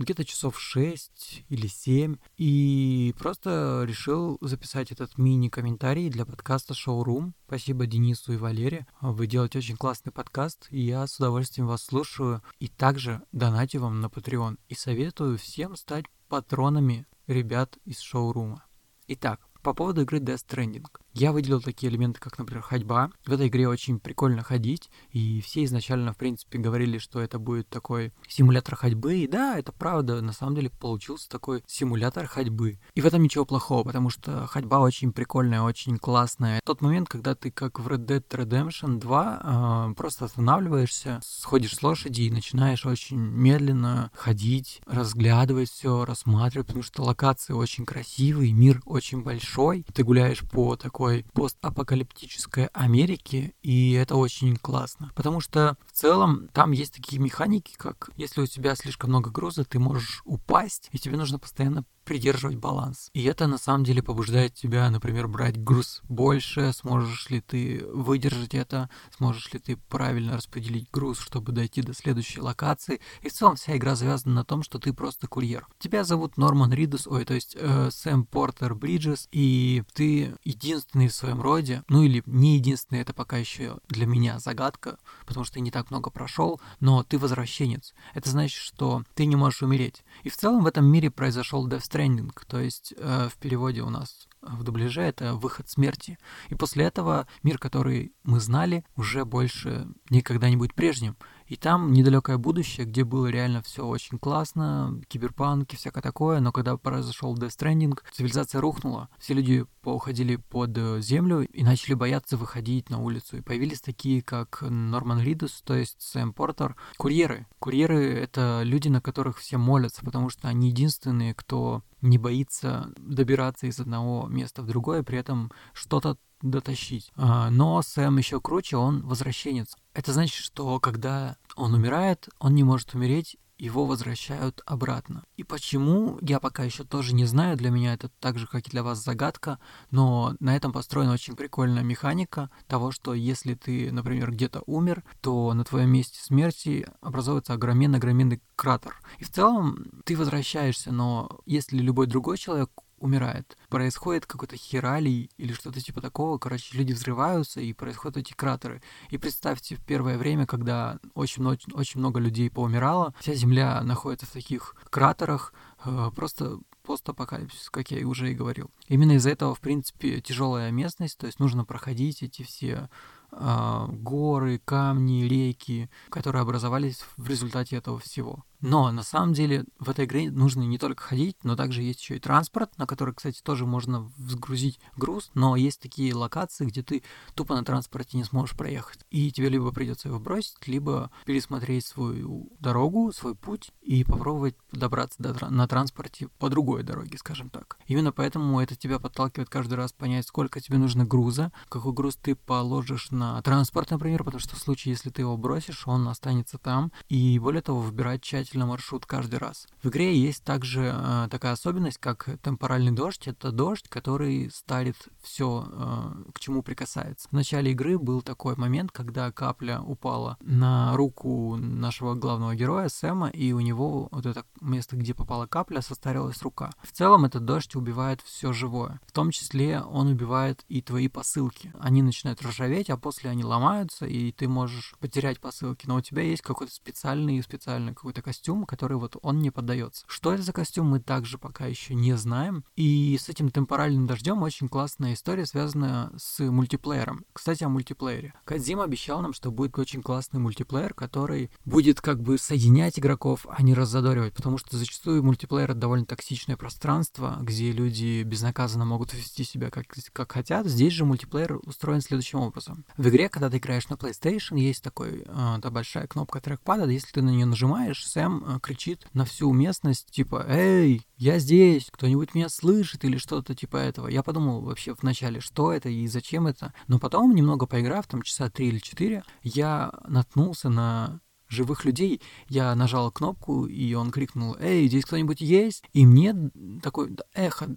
где-то 0.00 0.24
часов 0.24 0.58
6 0.58 1.44
или 1.50 1.66
7, 1.66 2.16
и 2.38 3.14
просто 3.18 3.84
решил 3.86 4.38
записать 4.40 4.90
этот 4.90 5.18
мини-комментарий 5.18 6.08
для 6.08 6.24
подкаста 6.24 6.72
Showroom. 6.72 7.32
Спасибо 7.46 7.86
Денису 7.86 8.32
и 8.32 8.36
Валере. 8.38 8.86
Вы 9.02 9.26
делаете 9.26 9.58
очень 9.58 9.76
классный 9.76 10.10
подкаст, 10.10 10.68
и 10.70 10.80
я 10.80 11.06
с 11.06 11.18
удовольствием 11.18 11.68
вас 11.68 11.84
слушаю. 11.84 12.42
И 12.58 12.68
также 12.68 13.22
донатю 13.32 13.80
вам 13.80 14.00
на 14.00 14.06
Patreon. 14.06 14.58
И 14.68 14.74
советую 14.74 15.36
всем 15.36 15.76
стать 15.76 16.06
патронами 16.28 17.06
ребят 17.26 17.76
из 17.84 18.00
шоурума. 18.00 18.64
Итак, 19.06 19.40
по 19.62 19.74
поводу 19.74 20.02
игры 20.02 20.18
Death 20.18 20.46
Stranding. 20.48 20.86
Я 21.12 21.32
выделил 21.32 21.60
такие 21.60 21.90
элементы, 21.90 22.20
как, 22.20 22.38
например, 22.38 22.62
ходьба. 22.62 23.10
В 23.26 23.32
этой 23.32 23.48
игре 23.48 23.68
очень 23.68 23.98
прикольно 23.98 24.42
ходить, 24.42 24.90
и 25.10 25.40
все 25.40 25.64
изначально, 25.64 26.12
в 26.12 26.16
принципе, 26.16 26.58
говорили, 26.58 26.98
что 26.98 27.20
это 27.20 27.38
будет 27.38 27.68
такой 27.68 28.12
симулятор 28.28 28.76
ходьбы, 28.76 29.18
и 29.18 29.26
да, 29.26 29.58
это 29.58 29.72
правда, 29.72 30.20
на 30.20 30.32
самом 30.32 30.54
деле 30.54 30.70
получился 30.70 31.28
такой 31.28 31.64
симулятор 31.66 32.26
ходьбы. 32.26 32.78
И 32.94 33.00
в 33.00 33.06
этом 33.06 33.22
ничего 33.22 33.44
плохого, 33.44 33.82
потому 33.82 34.10
что 34.10 34.46
ходьба 34.46 34.80
очень 34.80 35.12
прикольная, 35.12 35.62
очень 35.62 35.98
классная. 35.98 36.60
Тот 36.64 36.80
момент, 36.80 37.08
когда 37.08 37.34
ты, 37.34 37.50
как 37.50 37.80
в 37.80 37.88
Red 37.88 38.06
Dead 38.06 38.24
Redemption 38.28 38.98
2, 38.98 39.34
э, 39.34 39.38
а, 39.42 39.92
просто 39.94 40.26
останавливаешься, 40.26 41.20
сходишь 41.24 41.74
с 41.74 41.82
лошади 41.82 42.22
и 42.22 42.30
начинаешь 42.30 42.86
очень 42.86 43.18
медленно 43.18 44.10
ходить, 44.14 44.80
разглядывать 44.86 45.70
все, 45.70 46.04
рассматривать, 46.04 46.68
потому 46.68 46.84
что 46.84 47.02
локации 47.02 47.52
очень 47.52 47.84
красивые, 47.84 48.52
мир 48.52 48.80
очень 48.84 49.22
большой. 49.22 49.84
Ты 49.92 50.04
гуляешь 50.04 50.40
по 50.48 50.76
такой 50.76 50.99
такой 51.00 51.24
постапокалиптической 51.32 52.66
Америки, 52.74 53.54
и 53.62 53.92
это 53.92 54.16
очень 54.16 54.56
классно. 54.56 55.10
Потому 55.14 55.40
что 55.40 55.78
в 55.86 55.92
целом 55.92 56.48
там 56.52 56.72
есть 56.72 56.92
такие 56.92 57.18
механики, 57.18 57.72
как 57.74 58.10
если 58.18 58.42
у 58.42 58.46
тебя 58.46 58.74
слишком 58.74 59.08
много 59.08 59.30
груза, 59.30 59.64
ты 59.64 59.78
можешь 59.78 60.20
упасть, 60.26 60.90
и 60.92 60.98
тебе 60.98 61.16
нужно 61.16 61.38
постоянно 61.38 61.86
придерживать 62.10 62.56
баланс. 62.56 63.08
И 63.14 63.22
это 63.22 63.46
на 63.46 63.56
самом 63.56 63.84
деле 63.84 64.02
побуждает 64.02 64.52
тебя, 64.52 64.90
например, 64.90 65.28
брать 65.28 65.62
груз 65.62 66.00
больше, 66.08 66.72
сможешь 66.72 67.30
ли 67.30 67.40
ты 67.40 67.86
выдержать 67.86 68.52
это, 68.52 68.90
сможешь 69.16 69.52
ли 69.52 69.60
ты 69.60 69.76
правильно 69.76 70.36
распределить 70.36 70.90
груз, 70.90 71.20
чтобы 71.20 71.52
дойти 71.52 71.82
до 71.82 71.94
следующей 71.94 72.40
локации. 72.40 73.00
И 73.22 73.28
в 73.28 73.32
целом 73.32 73.54
вся 73.54 73.76
игра 73.76 73.94
завязана 73.94 74.34
на 74.34 74.44
том, 74.44 74.64
что 74.64 74.80
ты 74.80 74.92
просто 74.92 75.28
курьер. 75.28 75.68
Тебя 75.78 76.02
зовут 76.02 76.36
Норман 76.36 76.72
Ридус, 76.72 77.06
ой, 77.06 77.24
то 77.24 77.34
есть 77.34 77.56
э, 77.56 77.90
Сэм 77.92 78.24
Портер 78.24 78.74
Бриджес, 78.74 79.28
и 79.30 79.84
ты 79.94 80.34
единственный 80.42 81.06
в 81.06 81.14
своем 81.14 81.40
роде, 81.40 81.84
ну 81.88 82.02
или 82.02 82.24
не 82.26 82.56
единственный, 82.56 83.02
это 83.02 83.14
пока 83.14 83.36
еще 83.36 83.78
для 83.88 84.06
меня 84.06 84.40
загадка, 84.40 84.98
потому 85.26 85.44
что 85.44 85.60
я 85.60 85.62
не 85.62 85.70
так 85.70 85.92
много 85.92 86.10
прошел, 86.10 86.60
но 86.80 87.04
ты 87.04 87.18
возвращенец. 87.18 87.94
Это 88.14 88.30
значит, 88.30 88.58
что 88.58 89.04
ты 89.14 89.26
не 89.26 89.36
можешь 89.36 89.62
умереть. 89.62 90.02
И 90.24 90.28
в 90.28 90.36
целом 90.36 90.64
в 90.64 90.66
этом 90.66 90.86
мире 90.86 91.12
произошел 91.12 91.68
Death 91.68 91.99
Stranding, 92.00 92.30
то 92.46 92.60
есть 92.60 92.94
э, 92.96 93.28
в 93.28 93.36
переводе 93.36 93.82
у 93.82 93.90
нас 93.90 94.28
в 94.40 94.62
дубляже 94.62 95.02
это 95.02 95.34
выход 95.34 95.68
смерти. 95.68 96.18
И 96.48 96.54
после 96.54 96.84
этого 96.84 97.26
мир, 97.42 97.58
который 97.58 98.12
мы 98.22 98.40
знали, 98.40 98.84
уже 98.96 99.24
больше 99.24 99.86
никогда 100.08 100.48
не 100.48 100.56
будет 100.56 100.74
прежним. 100.74 101.16
И 101.50 101.56
там 101.56 101.92
недалекое 101.92 102.38
будущее, 102.38 102.86
где 102.86 103.02
было 103.02 103.26
реально 103.26 103.60
все 103.60 103.84
очень 103.84 104.20
классно, 104.20 105.02
киберпанк 105.08 105.72
и 105.72 105.76
всякое 105.76 106.00
такое, 106.00 106.38
но 106.38 106.52
когда 106.52 106.76
произошел 106.76 107.34
Death 107.34 107.58
Stranding, 107.58 107.98
цивилизация 108.12 108.60
рухнула, 108.60 109.08
все 109.18 109.34
люди 109.34 109.66
уходили 109.82 110.36
под 110.36 110.78
э, 110.78 111.00
землю 111.00 111.44
и 111.44 111.64
начали 111.64 111.94
бояться 111.94 112.36
выходить 112.36 112.88
на 112.88 113.00
улицу. 113.02 113.38
И 113.38 113.40
появились 113.40 113.80
такие, 113.80 114.22
как 114.22 114.62
Норман 114.62 115.20
Ридус, 115.20 115.62
то 115.64 115.74
есть 115.74 116.00
Сэм 116.00 116.32
Портер, 116.34 116.76
курьеры. 116.96 117.48
Курьеры— 117.58 118.14
это 118.14 118.62
люди, 118.62 118.86
на 118.86 119.00
которых 119.00 119.38
все 119.38 119.58
молятся, 119.58 120.04
потому 120.04 120.30
что 120.30 120.46
они 120.46 120.68
единственные, 120.68 121.34
кто 121.34 121.82
не 122.00 122.18
боится 122.18 122.92
добираться 122.96 123.66
из 123.66 123.80
одного 123.80 124.28
места 124.28 124.62
в 124.62 124.66
другое, 124.66 125.02
при 125.02 125.18
этом 125.18 125.50
что-то 125.72 126.16
дотащить. 126.42 127.10
А, 127.16 127.50
но 127.50 127.82
Сэм 127.82 128.18
еще 128.18 128.40
круче, 128.40 128.76
он 128.76 129.06
возвращенец. 129.06 129.76
Это 129.94 130.12
значит, 130.12 130.36
что 130.36 130.78
когда 130.80 131.36
он 131.56 131.74
умирает, 131.74 132.28
он 132.38 132.54
не 132.54 132.64
может 132.64 132.94
умереть, 132.94 133.36
его 133.60 133.84
возвращают 133.84 134.62
обратно. 134.64 135.24
И 135.36 135.44
почему, 135.44 136.18
я 136.22 136.40
пока 136.40 136.64
еще 136.64 136.82
тоже 136.82 137.14
не 137.14 137.26
знаю, 137.26 137.56
для 137.56 137.70
меня 137.70 137.92
это 137.92 138.08
так 138.18 138.38
же, 138.38 138.46
как 138.46 138.66
и 138.66 138.70
для 138.70 138.82
вас 138.82 139.04
загадка, 139.04 139.58
но 139.90 140.34
на 140.40 140.56
этом 140.56 140.72
построена 140.72 141.12
очень 141.12 141.36
прикольная 141.36 141.82
механика 141.82 142.50
того, 142.66 142.90
что 142.90 143.12
если 143.12 143.54
ты, 143.54 143.92
например, 143.92 144.32
где-то 144.32 144.62
умер, 144.66 145.04
то 145.20 145.52
на 145.52 145.64
твоем 145.64 145.90
месте 145.90 146.18
смерти 146.22 146.86
образуется 147.02 147.52
огроменный-огроменный 147.52 148.40
кратер. 148.56 148.96
И 149.18 149.24
в 149.24 149.30
целом 149.30 150.02
ты 150.04 150.16
возвращаешься, 150.16 150.90
но 150.90 151.40
если 151.44 151.78
любой 151.78 152.06
другой 152.06 152.38
человек 152.38 152.70
умирает. 153.00 153.56
Происходит 153.68 154.26
какой-то 154.26 154.56
хералий 154.56 155.30
или 155.38 155.52
что-то 155.52 155.80
типа 155.80 156.00
такого. 156.00 156.38
Короче, 156.38 156.76
люди 156.76 156.92
взрываются, 156.92 157.60
и 157.60 157.72
происходят 157.72 158.18
эти 158.18 158.32
кратеры. 158.32 158.82
И 159.08 159.18
представьте, 159.18 159.76
в 159.76 159.84
первое 159.84 160.18
время, 160.18 160.46
когда 160.46 160.98
очень, 161.14 161.44
очень, 161.44 161.72
очень 161.72 161.98
много 161.98 162.20
людей 162.20 162.50
поумирало, 162.50 163.14
вся 163.20 163.34
Земля 163.34 163.82
находится 163.82 164.26
в 164.26 164.30
таких 164.30 164.76
кратерах, 164.90 165.52
э, 165.84 166.10
просто 166.14 166.58
постапокалипсис, 166.84 167.70
как 167.70 167.90
я 167.90 168.06
уже 168.06 168.30
и 168.30 168.34
говорил. 168.34 168.70
Именно 168.88 169.12
из-за 169.12 169.30
этого, 169.30 169.54
в 169.54 169.60
принципе, 169.60 170.20
тяжелая 170.20 170.70
местность, 170.70 171.18
то 171.18 171.26
есть 171.26 171.38
нужно 171.38 171.64
проходить 171.64 172.22
эти 172.22 172.42
все 172.42 172.88
э, 173.32 173.86
горы, 173.88 174.60
камни, 174.64 175.22
реки, 175.24 175.88
которые 176.08 176.42
образовались 176.42 177.04
в 177.16 177.28
результате 177.28 177.76
этого 177.76 177.98
всего. 177.98 178.44
Но 178.60 178.90
на 178.92 179.02
самом 179.02 179.32
деле 179.32 179.64
в 179.78 179.88
этой 179.90 180.04
игре 180.04 180.30
нужно 180.30 180.62
не 180.62 180.78
только 180.78 181.02
ходить, 181.02 181.36
но 181.42 181.56
также 181.56 181.82
есть 181.82 182.00
еще 182.00 182.16
и 182.16 182.20
транспорт, 182.20 182.76
на 182.78 182.86
который, 182.86 183.14
кстати, 183.14 183.40
тоже 183.42 183.66
можно 183.66 184.12
сгрузить 184.16 184.78
груз, 184.96 185.30
но 185.34 185.56
есть 185.56 185.80
такие 185.80 186.14
локации, 186.14 186.66
где 186.66 186.82
ты 186.82 187.02
тупо 187.34 187.54
на 187.54 187.64
транспорте 187.64 188.16
не 188.16 188.24
сможешь 188.24 188.56
проехать. 188.56 189.00
И 189.10 189.32
тебе 189.32 189.48
либо 189.48 189.72
придется 189.72 190.08
его 190.08 190.18
бросить, 190.18 190.66
либо 190.66 191.10
пересмотреть 191.24 191.86
свою 191.86 192.50
дорогу, 192.60 193.12
свой 193.12 193.34
путь 193.34 193.72
и 193.82 194.04
попробовать 194.04 194.56
добраться 194.72 195.22
до, 195.22 195.50
на 195.50 195.66
транспорте 195.66 196.28
по 196.38 196.48
другой 196.48 196.82
дороге, 196.82 197.18
скажем 197.18 197.50
так. 197.50 197.78
Именно 197.86 198.12
поэтому 198.12 198.60
это 198.60 198.76
тебя 198.76 198.98
подталкивает 198.98 199.48
каждый 199.48 199.74
раз 199.74 199.92
понять, 199.92 200.26
сколько 200.26 200.60
тебе 200.60 200.78
нужно 200.78 201.04
груза, 201.04 201.52
какой 201.68 201.92
груз 201.92 202.16
ты 202.16 202.34
положишь 202.34 203.10
на 203.10 203.40
транспорт, 203.42 203.90
например, 203.90 204.24
потому 204.24 204.40
что 204.40 204.56
в 204.56 204.58
случае, 204.58 204.92
если 204.92 205.10
ты 205.10 205.22
его 205.22 205.36
бросишь, 205.36 205.86
он 205.86 206.06
останется 206.08 206.58
там. 206.58 206.92
И 207.08 207.38
более 207.38 207.62
того, 207.62 207.80
выбирать 207.80 208.22
тщательно 208.22 208.49
обязательно 208.50 208.66
маршрут 208.66 209.06
каждый 209.06 209.38
раз. 209.38 209.66
В 209.82 209.88
игре 209.88 210.16
есть 210.16 210.42
также 210.42 210.92
э, 210.94 211.28
такая 211.30 211.52
особенность, 211.52 211.98
как 211.98 212.28
темпоральный 212.42 212.92
дождь. 212.92 213.28
Это 213.28 213.52
дождь, 213.52 213.88
который 213.88 214.50
старит 214.52 214.96
все, 215.22 215.66
э, 215.70 216.32
к 216.32 216.40
чему 216.40 216.62
прикасается. 216.62 217.28
В 217.28 217.32
начале 217.32 217.70
игры 217.70 217.98
был 217.98 218.22
такой 218.22 218.56
момент, 218.56 218.90
когда 218.90 219.30
капля 219.30 219.80
упала 219.80 220.36
на 220.40 220.96
руку 220.96 221.56
нашего 221.56 222.14
главного 222.14 222.54
героя 222.54 222.88
Сэма, 222.88 223.28
и 223.28 223.52
у 223.52 223.60
него 223.60 224.08
вот 224.10 224.26
это 224.26 224.44
место, 224.60 224.96
где 224.96 225.14
попала 225.14 225.46
капля, 225.46 225.80
состарилась 225.80 226.42
рука. 226.42 226.70
В 226.82 226.92
целом 226.92 227.24
этот 227.24 227.44
дождь 227.44 227.76
убивает 227.76 228.20
все 228.22 228.52
живое. 228.52 229.00
В 229.06 229.12
том 229.12 229.30
числе 229.30 229.80
он 229.80 230.08
убивает 230.08 230.64
и 230.68 230.82
твои 230.82 231.08
посылки. 231.08 231.72
Они 231.78 232.02
начинают 232.02 232.42
ржаветь, 232.42 232.90
а 232.90 232.96
после 232.96 233.30
они 233.30 233.44
ломаются, 233.44 234.06
и 234.06 234.32
ты 234.32 234.48
можешь 234.48 234.94
потерять 234.98 235.40
посылки. 235.40 235.86
Но 235.86 235.96
у 235.96 236.00
тебя 236.00 236.22
есть 236.22 236.42
какой-то 236.42 236.72
специальный, 236.72 237.42
специальный 237.42 237.94
какой-то 237.94 238.22
костюм, 238.22 238.39
костюм, 238.40 238.64
который 238.64 238.96
вот 238.96 239.16
он 239.22 239.40
не 239.40 239.50
поддается. 239.50 240.04
Что 240.08 240.32
это 240.32 240.42
за 240.42 240.52
костюм, 240.54 240.88
мы 240.88 241.00
также 241.00 241.36
пока 241.36 241.66
еще 241.66 241.94
не 241.94 242.16
знаем. 242.16 242.64
И 242.74 243.18
с 243.20 243.28
этим 243.28 243.50
темпоральным 243.50 244.06
дождем 244.06 244.42
очень 244.42 244.68
классная 244.68 245.12
история, 245.12 245.44
связанная 245.44 246.10
с 246.16 246.40
мультиплеером. 246.40 247.26
Кстати, 247.34 247.64
о 247.64 247.68
мультиплеере. 247.68 248.32
Кадзима 248.46 248.84
обещал 248.84 249.20
нам, 249.20 249.34
что 249.34 249.50
будет 249.50 249.78
очень 249.78 250.02
классный 250.02 250.40
мультиплеер, 250.40 250.94
который 250.94 251.50
будет 251.66 252.00
как 252.00 252.22
бы 252.22 252.38
соединять 252.38 252.98
игроков, 252.98 253.46
а 253.48 253.62
не 253.62 253.74
раззадоривать, 253.74 254.32
потому 254.32 254.56
что 254.56 254.78
зачастую 254.78 255.22
мультиплеер— 255.22 255.70
это 255.72 255.80
довольно 255.80 256.06
токсичное 256.06 256.56
пространство, 256.56 257.36
где 257.42 257.72
люди 257.72 258.22
безнаказанно 258.22 258.86
могут 258.86 259.12
вести 259.12 259.44
себя 259.44 259.68
как, 259.70 259.84
как 260.14 260.32
хотят. 260.32 260.66
Здесь 260.66 260.94
же 260.94 261.04
мультиплеер 261.04 261.58
устроен 261.66 262.00
следующим 262.00 262.40
образом. 262.40 262.86
В 262.96 263.06
игре, 263.08 263.28
когда 263.28 263.50
ты 263.50 263.58
играешь 263.58 263.88
на 263.90 263.94
PlayStation, 263.94 264.58
есть 264.58 264.82
такой, 264.82 265.24
э, 265.26 265.58
та 265.60 265.70
большая 265.70 266.06
кнопка 266.06 266.40
трекпада, 266.40 266.88
если 266.88 267.12
ты 267.12 267.22
на 267.22 267.30
нее 267.30 267.44
нажимаешь, 267.44 268.06
Сэм 268.06 268.29
прям 268.30 268.44
э, 268.44 268.60
кричит 268.60 269.06
на 269.12 269.24
всю 269.24 269.52
местность, 269.52 270.10
типа, 270.10 270.44
«Эй, 270.48 271.06
я 271.16 271.38
здесь, 271.38 271.88
кто-нибудь 271.90 272.34
меня 272.34 272.48
слышит?» 272.48 273.04
или 273.04 273.16
что-то 273.18 273.54
типа 273.54 273.76
этого. 273.76 274.08
Я 274.08 274.22
подумал 274.22 274.60
вообще 274.60 274.94
вначале, 275.00 275.40
что 275.40 275.72
это 275.72 275.88
и 275.88 276.06
зачем 276.06 276.46
это. 276.46 276.72
Но 276.86 276.98
потом, 276.98 277.34
немного 277.34 277.66
поиграв, 277.66 278.06
там 278.06 278.22
часа 278.22 278.50
три 278.50 278.68
или 278.68 278.78
четыре, 278.78 279.22
я 279.42 279.92
наткнулся 280.06 280.68
на 280.68 281.20
живых 281.50 281.84
людей. 281.84 282.22
Я 282.48 282.74
нажал 282.74 283.10
кнопку, 283.10 283.66
и 283.66 283.92
он 283.94 284.10
крикнул, 284.10 284.56
«Эй, 284.58 284.86
здесь 284.88 285.04
кто-нибудь 285.04 285.40
есть?» 285.40 285.84
И 285.92 286.06
мне 286.06 286.34
такой 286.82 287.16
эхо 287.34 287.68